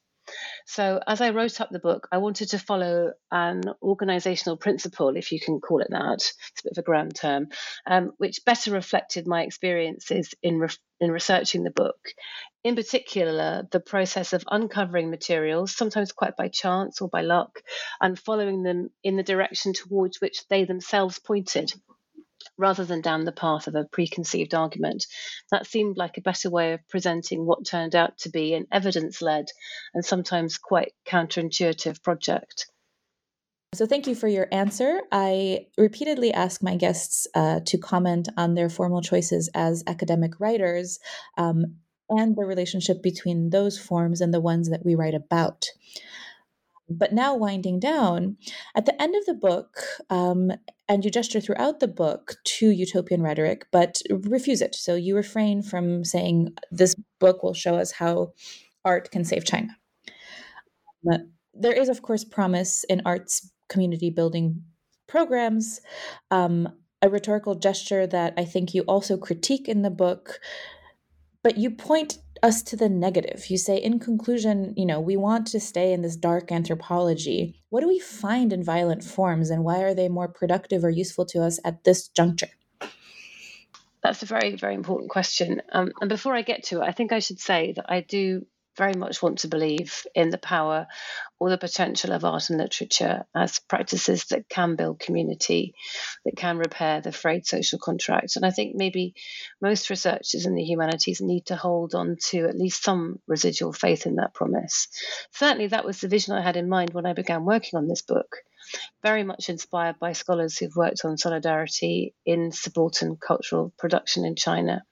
So, 0.67 1.01
as 1.07 1.21
I 1.21 1.31
wrote 1.31 1.61
up 1.61 1.71
the 1.71 1.79
book, 1.79 2.09
I 2.13 2.19
wanted 2.19 2.51
to 2.51 2.59
follow 2.59 3.13
an 3.31 3.63
organizational 3.83 4.57
principle, 4.57 5.17
if 5.17 5.33
you 5.33 5.41
can 5.41 5.61
call 5.61 5.81
it 5.81 5.89
that, 5.91 6.15
it's 6.15 6.61
a 6.61 6.65
bit 6.65 6.73
of 6.73 6.79
a 6.79 6.83
grand 6.83 7.15
term, 7.15 7.49
um, 7.87 8.13
which 8.19 8.45
better 8.45 8.71
reflected 8.73 9.27
my 9.27 9.43
experiences 9.43 10.35
in, 10.43 10.59
re- 10.59 10.69
in 11.01 11.11
researching 11.11 11.65
the 11.65 11.71
book. 11.71 11.99
In 12.63 12.77
particular, 12.77 13.67
the 13.71 13.81
process 13.81 14.33
of 14.33 14.45
uncovering 14.51 15.11
materials, 15.11 15.75
sometimes 15.75 16.13
quite 16.13 16.37
by 16.37 16.49
chance 16.49 17.01
or 17.01 17.09
by 17.09 17.23
luck, 17.23 17.61
and 18.01 18.19
following 18.19 18.63
them 18.63 18.91
in 19.03 19.17
the 19.17 19.23
direction 19.23 19.73
towards 19.73 20.21
which 20.21 20.47
they 20.49 20.65
themselves 20.65 21.19
pointed. 21.19 21.73
Rather 22.57 22.85
than 22.85 23.01
down 23.01 23.25
the 23.25 23.33
path 23.33 23.67
of 23.67 23.75
a 23.75 23.85
preconceived 23.85 24.55
argument. 24.55 25.07
That 25.51 25.67
seemed 25.67 25.97
like 25.97 26.17
a 26.17 26.23
better 26.23 26.51
way 26.51 26.73
of 26.73 26.89
presenting 26.89 27.47
what 27.47 27.67
turned 27.67 27.95
out 27.95 28.19
to 28.19 28.31
be 28.31 28.55
an 28.55 28.67
evidence 28.71 29.23
led 29.23 29.47
and 29.95 30.05
sometimes 30.05 30.59
quite 30.59 30.93
counterintuitive 31.07 32.03
project. 32.03 32.67
So, 33.73 33.87
thank 33.87 34.09
you 34.09 34.17
for 34.17 34.27
your 34.27 34.49
answer. 34.51 35.01
I 35.13 35.67
repeatedly 35.79 36.33
ask 36.33 36.61
my 36.61 36.75
guests 36.75 37.29
uh, 37.37 37.61
to 37.67 37.79
comment 37.79 38.29
on 38.37 38.55
their 38.55 38.69
formal 38.69 39.01
choices 39.01 39.49
as 39.55 39.85
academic 39.87 40.41
writers 40.41 40.99
um, 41.39 41.77
and 42.09 42.37
the 42.37 42.45
relationship 42.45 43.01
between 43.01 43.51
those 43.51 43.79
forms 43.79 44.21
and 44.21 44.35
the 44.35 44.41
ones 44.41 44.71
that 44.71 44.85
we 44.85 44.97
write 44.97 45.15
about. 45.15 45.67
But 46.91 47.13
now, 47.13 47.37
winding 47.37 47.79
down, 47.79 48.37
at 48.75 48.85
the 48.85 49.01
end 49.01 49.15
of 49.15 49.25
the 49.25 49.35
book, 49.35 49.77
um, 50.11 50.51
and 50.89 51.05
you 51.05 51.11
gesture 51.11 51.41
throughout 51.41 51.79
the 51.79 51.89
book 51.89 52.35
to 52.45 52.71
utopian 52.71 53.23
rhetoric, 53.23 53.67
but 53.71 54.03
refuse 54.11 54.61
it. 54.61 54.75
So 54.75 54.97
you 54.97 55.15
refrain 55.15 55.63
from 55.63 56.05
saying, 56.05 56.49
This 56.73 56.97
book 57.21 57.43
will 57.43 57.55
show 57.55 57.77
us 57.77 57.93
how 57.93 58.33
art 58.85 59.11
can 59.13 59.25
save 59.25 59.45
China. 59.45 59.77
But 61.05 61.21
there 61.55 61.73
is, 61.73 61.89
of 61.89 62.03
course, 62.03 62.25
promise 62.25 62.85
in 62.85 63.03
arts 63.05 63.51
community 63.69 64.11
building 64.11 64.65
programs. 65.07 65.81
Um, 66.31 66.69
a 67.03 67.09
rhetorical 67.09 67.55
gesture 67.55 68.07
that 68.07 68.35
I 68.37 68.45
think 68.45 68.75
you 68.75 68.83
also 68.83 69.17
critique 69.17 69.69
in 69.69 69.83
the 69.83 69.91
book, 69.91 70.41
but 71.43 71.57
you 71.57 71.71
point 71.71 72.19
us 72.43 72.63
to 72.63 72.77
the 72.77 72.89
negative. 72.89 73.49
You 73.49 73.59
say, 73.59 73.77
in 73.77 73.99
conclusion, 73.99 74.75
you 74.77 74.87
know, 74.87 75.01
we 75.01 75.17
want 75.17 75.47
to 75.49 75.61
stay 75.61 75.93
in 75.93 76.03
this 76.03 76.17
dark 76.17 76.51
anthropology. 76.53 77.61
What 77.69 77.81
do 77.81 77.89
we 77.89 77.99
find 77.99 78.53
in 78.53 78.65
violent 78.65 79.05
forms, 79.05 79.51
and 79.51 79.65
why 79.65 79.83
are 79.83 79.95
they 79.95 80.09
more 80.09 80.29
productive 80.29 80.85
or 80.85 80.91
useful 80.91 81.27
to 81.27 81.43
us 81.43 81.59
at 81.65 81.85
this 81.85 82.09
juncture? 82.09 82.51
That's 84.03 84.23
a 84.23 84.27
very, 84.27 84.57
very 84.57 84.75
important 84.75 85.11
question. 85.11 85.61
Um, 85.73 85.93
and 86.01 86.09
before 86.09 86.35
I 86.35 86.43
get 86.43 86.65
to 86.65 86.81
it, 86.81 86.85
I 86.85 86.93
think 86.93 87.13
I 87.13 87.19
should 87.19 87.39
say 87.39 87.73
that 87.77 87.87
I 87.89 88.01
do 88.01 88.47
very 88.81 88.95
much 88.95 89.23
want 89.23 89.41
to 89.41 89.49
believe 89.49 90.07
in 90.15 90.31
the 90.31 90.39
power 90.39 90.87
or 91.39 91.51
the 91.51 91.59
potential 91.59 92.13
of 92.13 92.25
art 92.25 92.49
and 92.49 92.59
literature 92.59 93.27
as 93.35 93.59
practices 93.59 94.25
that 94.31 94.49
can 94.49 94.75
build 94.75 94.99
community, 94.99 95.75
that 96.25 96.37
can 96.37 96.57
repair 96.57 97.03
the 97.03 97.13
frayed 97.13 97.47
social 97.47 97.79
contract. 97.79 98.37
And 98.37 98.47
I 98.47 98.51
think 98.51 98.75
maybe 98.75 99.15
most 99.61 99.91
researchers 99.91 100.47
in 100.47 100.55
the 100.55 100.65
humanities 100.65 101.21
need 101.21 101.47
to 101.47 101.57
hold 101.57 101.95
on 101.95 102.17
to 102.31 102.47
at 102.47 102.57
least 102.57 102.83
some 102.83 103.21
residual 103.27 103.75
faith 103.75 104.07
in 104.07 104.17
that 104.17 104.33
promise. 104.33 104.89
Certainly, 105.33 105.69
that 105.69 105.85
was 105.85 106.01
the 106.01 106.09
vision 106.09 106.35
I 106.35 106.41
had 106.41 106.57
in 106.57 106.69
mind 106.69 106.95
when 106.95 107.07
I 107.07 107.13
began 107.13 107.45
working 107.45 107.77
on 107.77 107.87
this 107.87 108.03
book 108.03 108.39
very 109.03 109.23
much 109.23 109.49
inspired 109.49 109.99
by 109.99 110.13
scholars 110.13 110.59
who've 110.59 110.77
worked 110.77 111.05
on 111.05 111.17
solidarity 111.19 112.15
in 112.25 112.53
subaltern 112.53 113.17
cultural 113.17 113.73
production 113.79 114.25
in 114.25 114.37
China. 114.37 114.83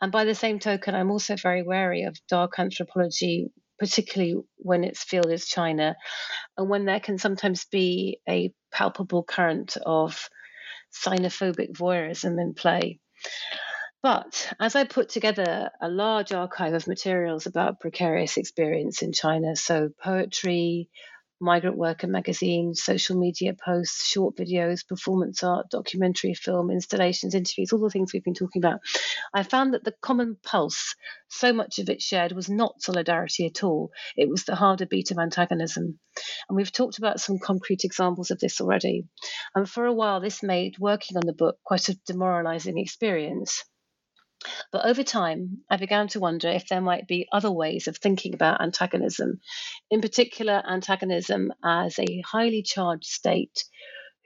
And 0.00 0.10
by 0.12 0.24
the 0.24 0.34
same 0.34 0.58
token, 0.58 0.94
I'm 0.94 1.10
also 1.10 1.36
very 1.36 1.62
wary 1.62 2.02
of 2.04 2.16
dark 2.28 2.58
anthropology, 2.58 3.50
particularly 3.78 4.36
when 4.56 4.84
its 4.84 5.02
field 5.02 5.30
is 5.30 5.46
China, 5.46 5.96
and 6.56 6.68
when 6.68 6.84
there 6.84 7.00
can 7.00 7.18
sometimes 7.18 7.64
be 7.66 8.20
a 8.28 8.52
palpable 8.72 9.22
current 9.22 9.76
of 9.84 10.28
xenophobic 11.04 11.72
voyeurism 11.72 12.40
in 12.40 12.54
play. 12.54 13.00
But 14.02 14.52
as 14.60 14.76
I 14.76 14.84
put 14.84 15.08
together 15.08 15.70
a 15.80 15.88
large 15.88 16.32
archive 16.32 16.74
of 16.74 16.86
materials 16.86 17.46
about 17.46 17.80
precarious 17.80 18.36
experience 18.36 19.00
in 19.00 19.12
China, 19.12 19.56
so 19.56 19.88
poetry, 19.98 20.90
migrant 21.44 21.76
worker 21.76 22.06
magazines, 22.06 22.82
social 22.82 23.16
media 23.16 23.54
posts, 23.54 24.06
short 24.06 24.36
videos, 24.36 24.86
performance 24.86 25.42
art, 25.42 25.66
documentary 25.70 26.34
film, 26.34 26.70
installations, 26.70 27.34
interviews, 27.34 27.72
all 27.72 27.80
the 27.80 27.90
things 27.90 28.12
we've 28.12 28.24
been 28.24 28.34
talking 28.34 28.60
about, 28.60 28.80
I 29.32 29.42
found 29.42 29.74
that 29.74 29.84
the 29.84 29.94
common 30.00 30.36
pulse, 30.42 30.94
so 31.28 31.52
much 31.52 31.78
of 31.78 31.88
it 31.88 32.00
shared, 32.00 32.32
was 32.32 32.48
not 32.48 32.82
solidarity 32.82 33.46
at 33.46 33.62
all. 33.62 33.90
It 34.16 34.28
was 34.28 34.44
the 34.44 34.54
harder 34.56 34.86
beat 34.86 35.10
of 35.10 35.18
antagonism. 35.18 35.98
And 36.48 36.56
we've 36.56 36.72
talked 36.72 36.98
about 36.98 37.20
some 37.20 37.38
concrete 37.38 37.84
examples 37.84 38.30
of 38.30 38.40
this 38.40 38.60
already. 38.60 39.04
And 39.54 39.68
for 39.68 39.84
a 39.84 39.92
while, 39.92 40.20
this 40.20 40.42
made 40.42 40.78
working 40.78 41.16
on 41.16 41.26
the 41.26 41.32
book 41.32 41.58
quite 41.64 41.88
a 41.88 41.98
demoralizing 42.06 42.78
experience. 42.78 43.64
But 44.72 44.86
over 44.86 45.02
time, 45.02 45.64
I 45.70 45.76
began 45.76 46.08
to 46.08 46.20
wonder 46.20 46.48
if 46.48 46.68
there 46.68 46.80
might 46.80 47.06
be 47.06 47.28
other 47.32 47.50
ways 47.50 47.88
of 47.88 47.96
thinking 47.96 48.34
about 48.34 48.60
antagonism, 48.60 49.40
in 49.90 50.00
particular, 50.00 50.62
antagonism 50.66 51.52
as 51.64 51.98
a 51.98 52.22
highly 52.26 52.62
charged 52.62 53.06
state 53.06 53.64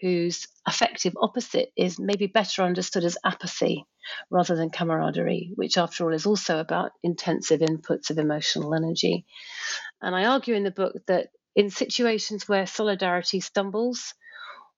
whose 0.01 0.47
affective 0.67 1.15
opposite 1.21 1.73
is 1.77 1.99
maybe 1.99 2.27
better 2.27 2.63
understood 2.63 3.05
as 3.05 3.19
apathy 3.25 3.85
rather 4.31 4.55
than 4.55 4.71
camaraderie, 4.71 5.53
which, 5.57 5.77
after 5.77 6.05
all, 6.05 6.15
is 6.15 6.27
also 6.27 6.59
about 6.61 6.93
intensive 7.03 7.61
inputs 7.61 8.11
of 8.11 8.19
emotional 8.19 8.75
energy. 8.75 9.27
And 10.01 10.15
I 10.15 10.27
argue 10.27 10.55
in 10.55 10.65
the 10.65 10.71
book 10.71 10.95
that 11.09 11.31
in 11.57 11.71
situations 11.71 12.49
where 12.49 12.67
solidarity 12.67 13.41
stumbles 13.41 14.15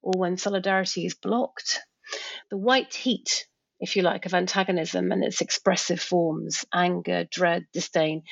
or 0.03 0.18
when 0.18 0.38
solidarity 0.38 1.05
is 1.05 1.14
blocked, 1.14 1.80
the 2.51 2.57
white 2.57 2.95
heat 2.95 3.47
if 3.80 3.96
you 3.96 4.02
like, 4.02 4.26
of 4.26 4.34
antagonism 4.34 5.10
and 5.10 5.24
its 5.24 5.40
expressive 5.40 6.00
forms 6.00 6.64
anger, 6.72 7.24
dread, 7.24 7.66
disdain 7.72 8.22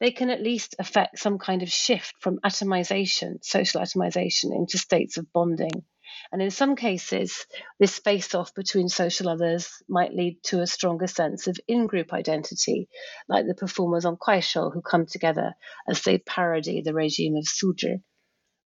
they 0.00 0.10
can 0.10 0.30
at 0.30 0.42
least 0.42 0.74
affect 0.78 1.18
some 1.18 1.38
kind 1.38 1.62
of 1.62 1.70
shift 1.70 2.14
from 2.20 2.38
atomization, 2.44 3.42
social 3.42 3.80
atomization, 3.80 4.54
into 4.54 4.76
states 4.76 5.16
of 5.16 5.32
bonding. 5.32 5.84
And 6.32 6.42
in 6.42 6.50
some 6.50 6.76
cases, 6.76 7.46
this 7.78 7.98
face 7.98 8.34
off 8.34 8.54
between 8.54 8.88
social 8.88 9.28
others 9.28 9.70
might 9.88 10.14
lead 10.14 10.42
to 10.44 10.60
a 10.60 10.66
stronger 10.66 11.06
sense 11.06 11.46
of 11.46 11.56
in 11.68 11.86
group 11.86 12.12
identity, 12.12 12.88
like 13.28 13.46
the 13.46 13.54
performers 13.54 14.04
on 14.04 14.16
Kuaishou 14.16 14.72
who 14.72 14.82
come 14.82 15.06
together 15.06 15.54
as 15.88 16.02
they 16.02 16.18
parody 16.18 16.82
the 16.82 16.94
regime 16.94 17.36
of 17.36 17.44
Suzhi. 17.44 18.02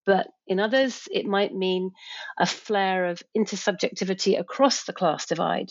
But 0.06 0.28
in 0.46 0.60
others, 0.60 1.02
it 1.10 1.26
might 1.26 1.54
mean 1.54 1.90
a 2.38 2.46
flare 2.46 3.06
of 3.06 3.22
intersubjectivity 3.36 4.38
across 4.38 4.84
the 4.84 4.92
class 4.92 5.26
divide, 5.26 5.70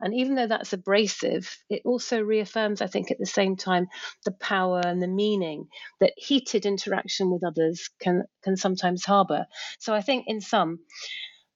and 0.00 0.14
even 0.14 0.34
though 0.34 0.46
that's 0.46 0.72
abrasive, 0.72 1.56
it 1.68 1.82
also 1.84 2.20
reaffirms, 2.20 2.80
I 2.80 2.86
think, 2.86 3.10
at 3.10 3.18
the 3.18 3.26
same 3.26 3.56
time, 3.56 3.86
the 4.24 4.32
power 4.32 4.80
and 4.84 5.02
the 5.02 5.08
meaning 5.08 5.68
that 6.00 6.12
heated 6.16 6.66
interaction 6.66 7.30
with 7.30 7.44
others 7.44 7.90
can, 8.00 8.24
can 8.42 8.56
sometimes 8.56 9.04
harbor. 9.04 9.46
So 9.78 9.94
I 9.94 10.02
think, 10.02 10.24
in 10.26 10.40
sum, 10.40 10.80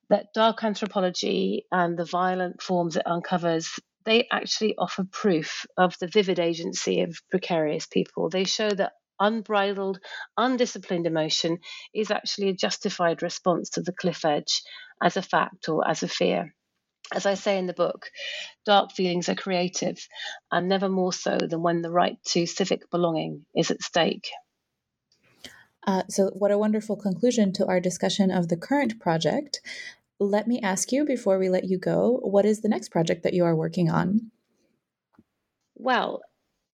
that 0.08 0.26
dark 0.34 0.62
anthropology 0.64 1.66
and 1.70 1.98
the 1.98 2.04
violent 2.04 2.60
forms 2.62 2.96
it 2.96 3.06
uncovers 3.06 3.78
they 4.04 4.26
actually 4.30 4.74
offer 4.76 5.04
proof 5.10 5.64
of 5.76 5.96
the 5.98 6.08
vivid 6.08 6.40
agency 6.40 7.02
of 7.02 7.20
precarious 7.30 7.86
people. 7.86 8.28
They 8.28 8.44
show 8.44 8.68
that 8.68 8.92
unbridled, 9.20 10.00
undisciplined 10.36 11.06
emotion 11.06 11.58
is 11.94 12.10
actually 12.10 12.48
a 12.48 12.54
justified 12.54 13.22
response 13.22 13.70
to 13.70 13.82
the 13.82 13.92
cliff 13.92 14.24
edge 14.24 14.62
as 15.00 15.16
a 15.16 15.22
fact 15.22 15.68
or 15.68 15.88
as 15.88 16.02
a 16.02 16.08
fear. 16.08 16.54
As 17.12 17.26
I 17.26 17.34
say 17.34 17.58
in 17.58 17.66
the 17.66 17.74
book, 17.74 18.10
dark 18.64 18.92
feelings 18.92 19.28
are 19.28 19.34
creative 19.34 20.08
and 20.50 20.68
never 20.68 20.88
more 20.88 21.12
so 21.12 21.36
than 21.38 21.62
when 21.62 21.82
the 21.82 21.90
right 21.90 22.16
to 22.28 22.46
civic 22.46 22.90
belonging 22.90 23.44
is 23.54 23.70
at 23.70 23.82
stake. 23.82 24.30
Uh, 25.86 26.04
so, 26.08 26.28
what 26.28 26.50
a 26.50 26.58
wonderful 26.58 26.96
conclusion 26.96 27.52
to 27.52 27.66
our 27.66 27.80
discussion 27.80 28.30
of 28.30 28.48
the 28.48 28.56
current 28.56 29.00
project. 29.00 29.60
Let 30.18 30.46
me 30.46 30.60
ask 30.60 30.92
you 30.92 31.04
before 31.04 31.38
we 31.38 31.48
let 31.48 31.64
you 31.64 31.78
go 31.78 32.20
what 32.22 32.46
is 32.46 32.60
the 32.60 32.68
next 32.68 32.90
project 32.90 33.24
that 33.24 33.34
you 33.34 33.44
are 33.44 33.56
working 33.56 33.90
on? 33.90 34.30
Well, 35.74 36.22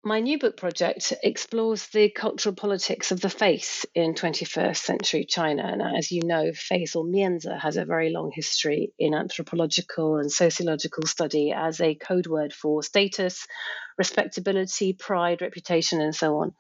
my 0.05 0.19
new 0.19 0.37
book 0.37 0.57
project 0.57 1.13
explores 1.23 1.87
the 1.87 2.09
cultural 2.09 2.53
politics 2.53 3.13
of 3.13 3.21
the 3.21 3.29
face 3.29 3.85
in 3.95 4.13
21st 4.13 4.75
century 4.75 5.23
China. 5.23 5.63
And 5.63 5.81
as 5.81 6.11
you 6.11 6.23
know, 6.23 6.51
face 6.53 6.97
or 6.97 7.05
mianzi 7.05 7.57
has 7.57 7.77
a 7.77 7.85
very 7.85 8.11
long 8.11 8.29
history 8.33 8.91
in 8.99 9.13
anthropological 9.13 10.17
and 10.17 10.29
sociological 10.29 11.07
study 11.07 11.53
as 11.55 11.79
a 11.79 11.95
code 11.95 12.27
word 12.27 12.51
for 12.51 12.83
status, 12.83 13.47
respectability, 13.97 14.91
pride, 14.91 15.41
reputation, 15.41 16.01
and 16.01 16.13
so 16.13 16.35
on. 16.35 16.53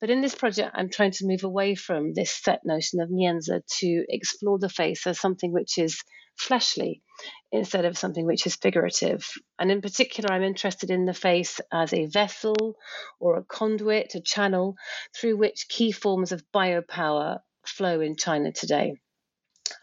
But 0.00 0.10
in 0.10 0.20
this 0.20 0.36
project, 0.36 0.70
I'm 0.74 0.88
trying 0.88 1.12
to 1.12 1.26
move 1.26 1.42
away 1.42 1.74
from 1.74 2.14
this 2.14 2.30
set 2.30 2.60
notion 2.64 3.00
of 3.00 3.10
mianzi 3.10 3.60
to 3.80 4.04
explore 4.08 4.60
the 4.60 4.68
face 4.68 5.04
as 5.08 5.18
something 5.18 5.52
which 5.52 5.78
is 5.78 6.00
fleshly 6.38 7.02
instead 7.50 7.84
of 7.84 7.98
something 7.98 8.26
which 8.26 8.46
is 8.46 8.56
figurative. 8.56 9.28
And 9.58 9.70
in 9.70 9.80
particular, 9.80 10.32
I'm 10.32 10.42
interested 10.42 10.90
in 10.90 11.04
the 11.04 11.14
face 11.14 11.60
as 11.72 11.92
a 11.92 12.06
vessel 12.06 12.76
or 13.18 13.36
a 13.36 13.44
conduit, 13.44 14.14
a 14.14 14.20
channel 14.20 14.76
through 15.14 15.36
which 15.36 15.68
key 15.68 15.92
forms 15.92 16.32
of 16.32 16.44
biopower 16.54 17.40
flow 17.64 18.00
in 18.00 18.16
China 18.16 18.52
today. 18.52 18.94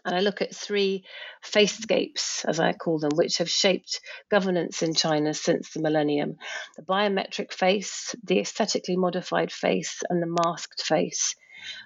And 0.04 0.14
I 0.14 0.20
look 0.20 0.42
at 0.42 0.54
three 0.54 1.04
facescapes, 1.44 2.44
as 2.44 2.58
I 2.58 2.72
call 2.72 2.98
them, 2.98 3.12
which 3.14 3.38
have 3.38 3.50
shaped 3.50 4.00
governance 4.30 4.82
in 4.82 4.94
China 4.94 5.34
since 5.34 5.72
the 5.72 5.80
millennium 5.80 6.36
the 6.76 6.82
biometric 6.82 7.52
face, 7.52 8.14
the 8.24 8.40
aesthetically 8.40 8.96
modified 8.96 9.52
face, 9.52 10.02
and 10.08 10.22
the 10.22 10.42
masked 10.44 10.82
face. 10.82 11.34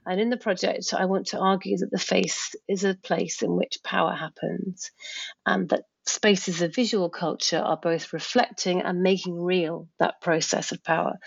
And 0.06 0.20
in 0.20 0.30
the 0.30 0.36
project, 0.36 0.92
I 0.94 1.04
want 1.06 1.28
to 1.28 1.38
argue 1.38 1.76
that 1.78 1.90
the 1.90 1.98
face 1.98 2.54
is 2.68 2.84
a 2.84 2.94
place 2.94 3.42
in 3.42 3.56
which 3.56 3.82
power 3.82 4.14
happens 4.14 4.90
and 5.46 5.68
that 5.68 5.84
spaces 6.10 6.62
of 6.62 6.74
visual 6.74 7.08
culture 7.08 7.58
are 7.58 7.78
both 7.80 8.12
reflecting 8.12 8.82
and 8.82 9.02
making 9.02 9.40
real 9.40 9.88
that 9.98 10.20
process 10.20 10.72
of 10.72 10.82
power. 10.84 11.18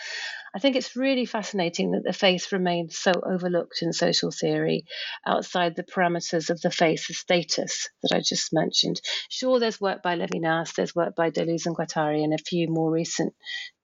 I 0.55 0.59
think 0.59 0.75
it's 0.75 0.95
really 0.95 1.25
fascinating 1.25 1.91
that 1.91 2.03
the 2.03 2.13
face 2.13 2.51
remains 2.51 2.97
so 2.97 3.11
overlooked 3.25 3.81
in 3.81 3.91
social 3.91 4.29
theory 4.29 4.86
outside 5.25 5.75
the 5.75 5.84
parameters 5.84 6.51
of 6.51 6.61
the 6.61 6.69
face 6.69 7.09
of 7.09 7.15
status 7.15 7.89
that 8.03 8.15
I 8.15 8.19
just 8.19 8.53
mentioned. 8.53 9.01
Sure, 9.29 9.59
there's 9.59 9.81
work 9.81 10.03
by 10.03 10.15
Levinas, 10.15 10.75
there's 10.75 10.93
work 10.93 11.15
by 11.15 11.31
Deleuze 11.31 11.65
and 11.65 11.75
Guattari, 11.75 12.23
and 12.23 12.34
a 12.34 12.38
few 12.38 12.67
more 12.69 12.91
recent 12.91 13.34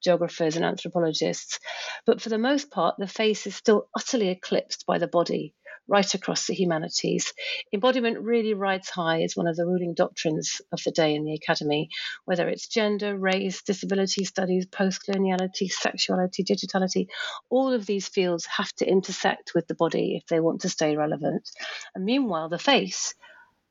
geographers 0.02 0.54
and 0.54 0.64
anthropologists. 0.64 1.58
But 2.06 2.20
for 2.22 2.28
the 2.28 2.38
most 2.38 2.70
part, 2.70 2.94
the 2.98 3.08
face 3.08 3.48
is 3.48 3.56
still 3.56 3.88
utterly 3.96 4.28
eclipsed 4.28 4.86
by 4.86 4.98
the 4.98 5.08
body 5.08 5.54
right 5.88 6.14
across 6.14 6.46
the 6.46 6.54
humanities. 6.54 7.32
Embodiment 7.72 8.20
really 8.20 8.54
rides 8.54 8.88
high 8.88 9.22
as 9.22 9.34
one 9.34 9.46
of 9.46 9.56
the 9.56 9.66
ruling 9.66 9.94
doctrines 9.94 10.60
of 10.72 10.80
the 10.84 10.90
day 10.90 11.14
in 11.14 11.24
the 11.24 11.34
academy, 11.34 11.88
whether 12.24 12.48
it's 12.48 12.68
gender, 12.68 13.16
race, 13.16 13.62
disability 13.62 14.24
studies, 14.24 14.66
post 14.66 15.02
coloniality, 15.06 15.70
sexuality, 15.70 16.44
digitality. 16.44 17.08
All 17.48 17.72
of 17.72 17.86
these 17.86 18.08
fields 18.08 18.46
have 18.46 18.72
to 18.74 18.88
intersect 18.88 19.52
with 19.54 19.66
the 19.66 19.74
body 19.74 20.16
if 20.16 20.26
they 20.26 20.40
want 20.40 20.62
to 20.62 20.68
stay 20.68 20.96
relevant. 20.96 21.48
And 21.94 22.04
meanwhile, 22.04 22.48
the 22.48 22.58
face, 22.58 23.14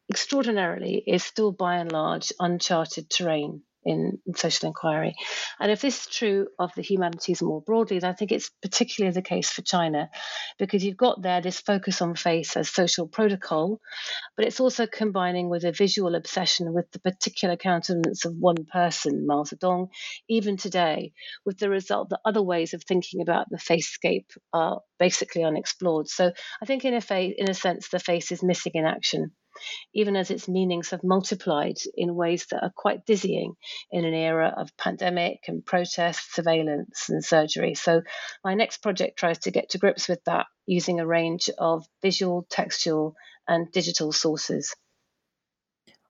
extraordinarily, 0.10 1.04
is 1.08 1.24
still 1.24 1.52
by 1.52 1.78
and 1.78 1.92
large 1.92 2.34
uncharted 2.40 3.10
terrain 3.10 3.64
in, 3.86 4.20
social 4.36 4.68
inquiry. 4.68 5.16
And 5.60 5.72
if 5.72 5.82
this 5.82 6.02
is 6.02 6.08
true 6.08 6.48
of 6.58 6.72
the 6.76 6.82
humanities 6.82 7.42
more 7.42 7.62
broadly, 7.62 8.00
then 8.00 8.12
I 8.12 8.14
think 8.14 8.32
it's 8.32 8.52
particularly 8.62 9.14
the 9.14 9.22
case 9.22 9.50
for 9.50 9.62
China, 9.62 10.10
because 10.58 10.84
you've 10.84 10.98
got 10.98 11.22
there 11.22 11.42
this 11.42 11.60
focus 11.60 12.02
on 12.02 12.16
face 12.16 12.56
as 12.58 12.70
social 12.70 13.08
protocol, 13.08 13.80
but 14.36 14.46
it's 14.46 14.60
also 14.60 14.88
combining 14.88 15.50
with 15.50 15.64
a 15.64 15.72
visual 15.72 16.16
obsession 16.16 16.74
with 16.74 16.92
the 16.92 17.00
particular 17.00 17.56
countenance 17.56 18.26
of 18.26 18.36
one 18.38 18.66
person, 18.66 19.26
Mao 19.26 19.44
Zedong, 19.44 19.90
even 20.28 20.58
today, 20.58 21.14
with 21.46 21.58
the 21.58 21.70
result 21.70 22.10
that 22.10 22.22
other 22.26 22.42
ways 22.42 22.74
of 22.74 22.84
thinking 22.84 23.22
about 23.22 23.48
the 23.50 23.58
facescape 23.58 24.26
are 24.54 24.82
basically 24.98 25.44
unexplored. 25.44 26.08
So 26.08 26.32
I 26.62 26.66
think 26.66 26.86
in 26.86 26.94
a, 26.94 27.02
fa- 27.02 27.34
in 27.38 27.50
a 27.50 27.54
sense, 27.54 27.90
the 27.90 28.00
face 28.00 28.32
is 28.32 28.44
missing 28.44 28.74
in 28.76 28.86
action 28.86 29.32
even 29.94 30.16
as 30.16 30.32
its 30.32 30.48
meanings 30.48 30.90
have 30.90 31.04
multiplied 31.04 31.78
in 31.96 32.16
ways 32.16 32.46
that 32.48 32.64
are 32.64 32.74
quite 32.76 33.06
dizzying 33.06 33.56
in 33.92 34.06
an 34.06 34.14
era 34.14 34.54
of 34.58 34.76
pandemic 34.78 35.40
and 35.48 35.66
protest, 35.66 36.34
surveillance, 36.34 37.10
and 37.10 37.24
surgery. 37.24 37.76
So, 37.76 38.02
my 38.44 38.54
next 38.54 38.78
project 38.82 39.18
tries 39.18 39.40
to 39.40 39.52
get 39.52 39.70
to 39.70 39.78
grips 39.78 40.08
with 40.08 40.24
that 40.26 40.48
using 40.66 41.00
a 41.00 41.08
range 41.08 41.50
of 41.58 41.86
visual, 42.02 42.46
textual, 42.50 43.16
and 43.48 43.72
digital 43.72 44.12
sources. 44.12 44.76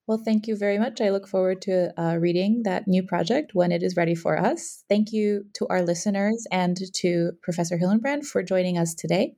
Well, 0.10 0.18
thank 0.18 0.48
you 0.48 0.56
very 0.56 0.80
much. 0.80 1.02
I 1.02 1.12
look 1.12 1.28
forward 1.28 1.62
to 1.62 1.94
uh, 1.96 2.18
reading 2.18 2.64
that 2.64 2.88
new 2.88 3.04
project 3.04 3.54
when 3.54 3.72
it 3.72 3.84
is 3.84 3.96
ready 3.96 4.16
for 4.16 4.40
us. 4.40 4.84
Thank 4.90 5.12
you 5.12 5.46
to 5.54 5.68
our 5.70 5.84
listeners 5.84 6.48
and 6.52 6.76
to 6.96 7.34
Professor 7.44 7.78
Hillenbrand 7.78 8.26
for 8.26 8.42
joining 8.42 8.76
us 8.76 8.96
today. 8.96 9.36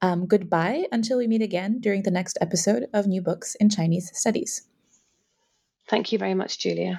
Um, 0.00 0.24
goodbye 0.24 0.86
until 0.90 1.18
we 1.18 1.26
meet 1.26 1.42
again 1.42 1.80
during 1.80 2.02
the 2.02 2.10
next 2.10 2.38
episode 2.40 2.86
of 2.94 3.06
New 3.06 3.20
Books 3.20 3.56
in 3.56 3.68
Chinese 3.68 4.10
Studies. 4.14 4.62
Thank 5.86 6.12
you 6.12 6.18
very 6.18 6.32
much, 6.32 6.58
Julia. 6.58 6.98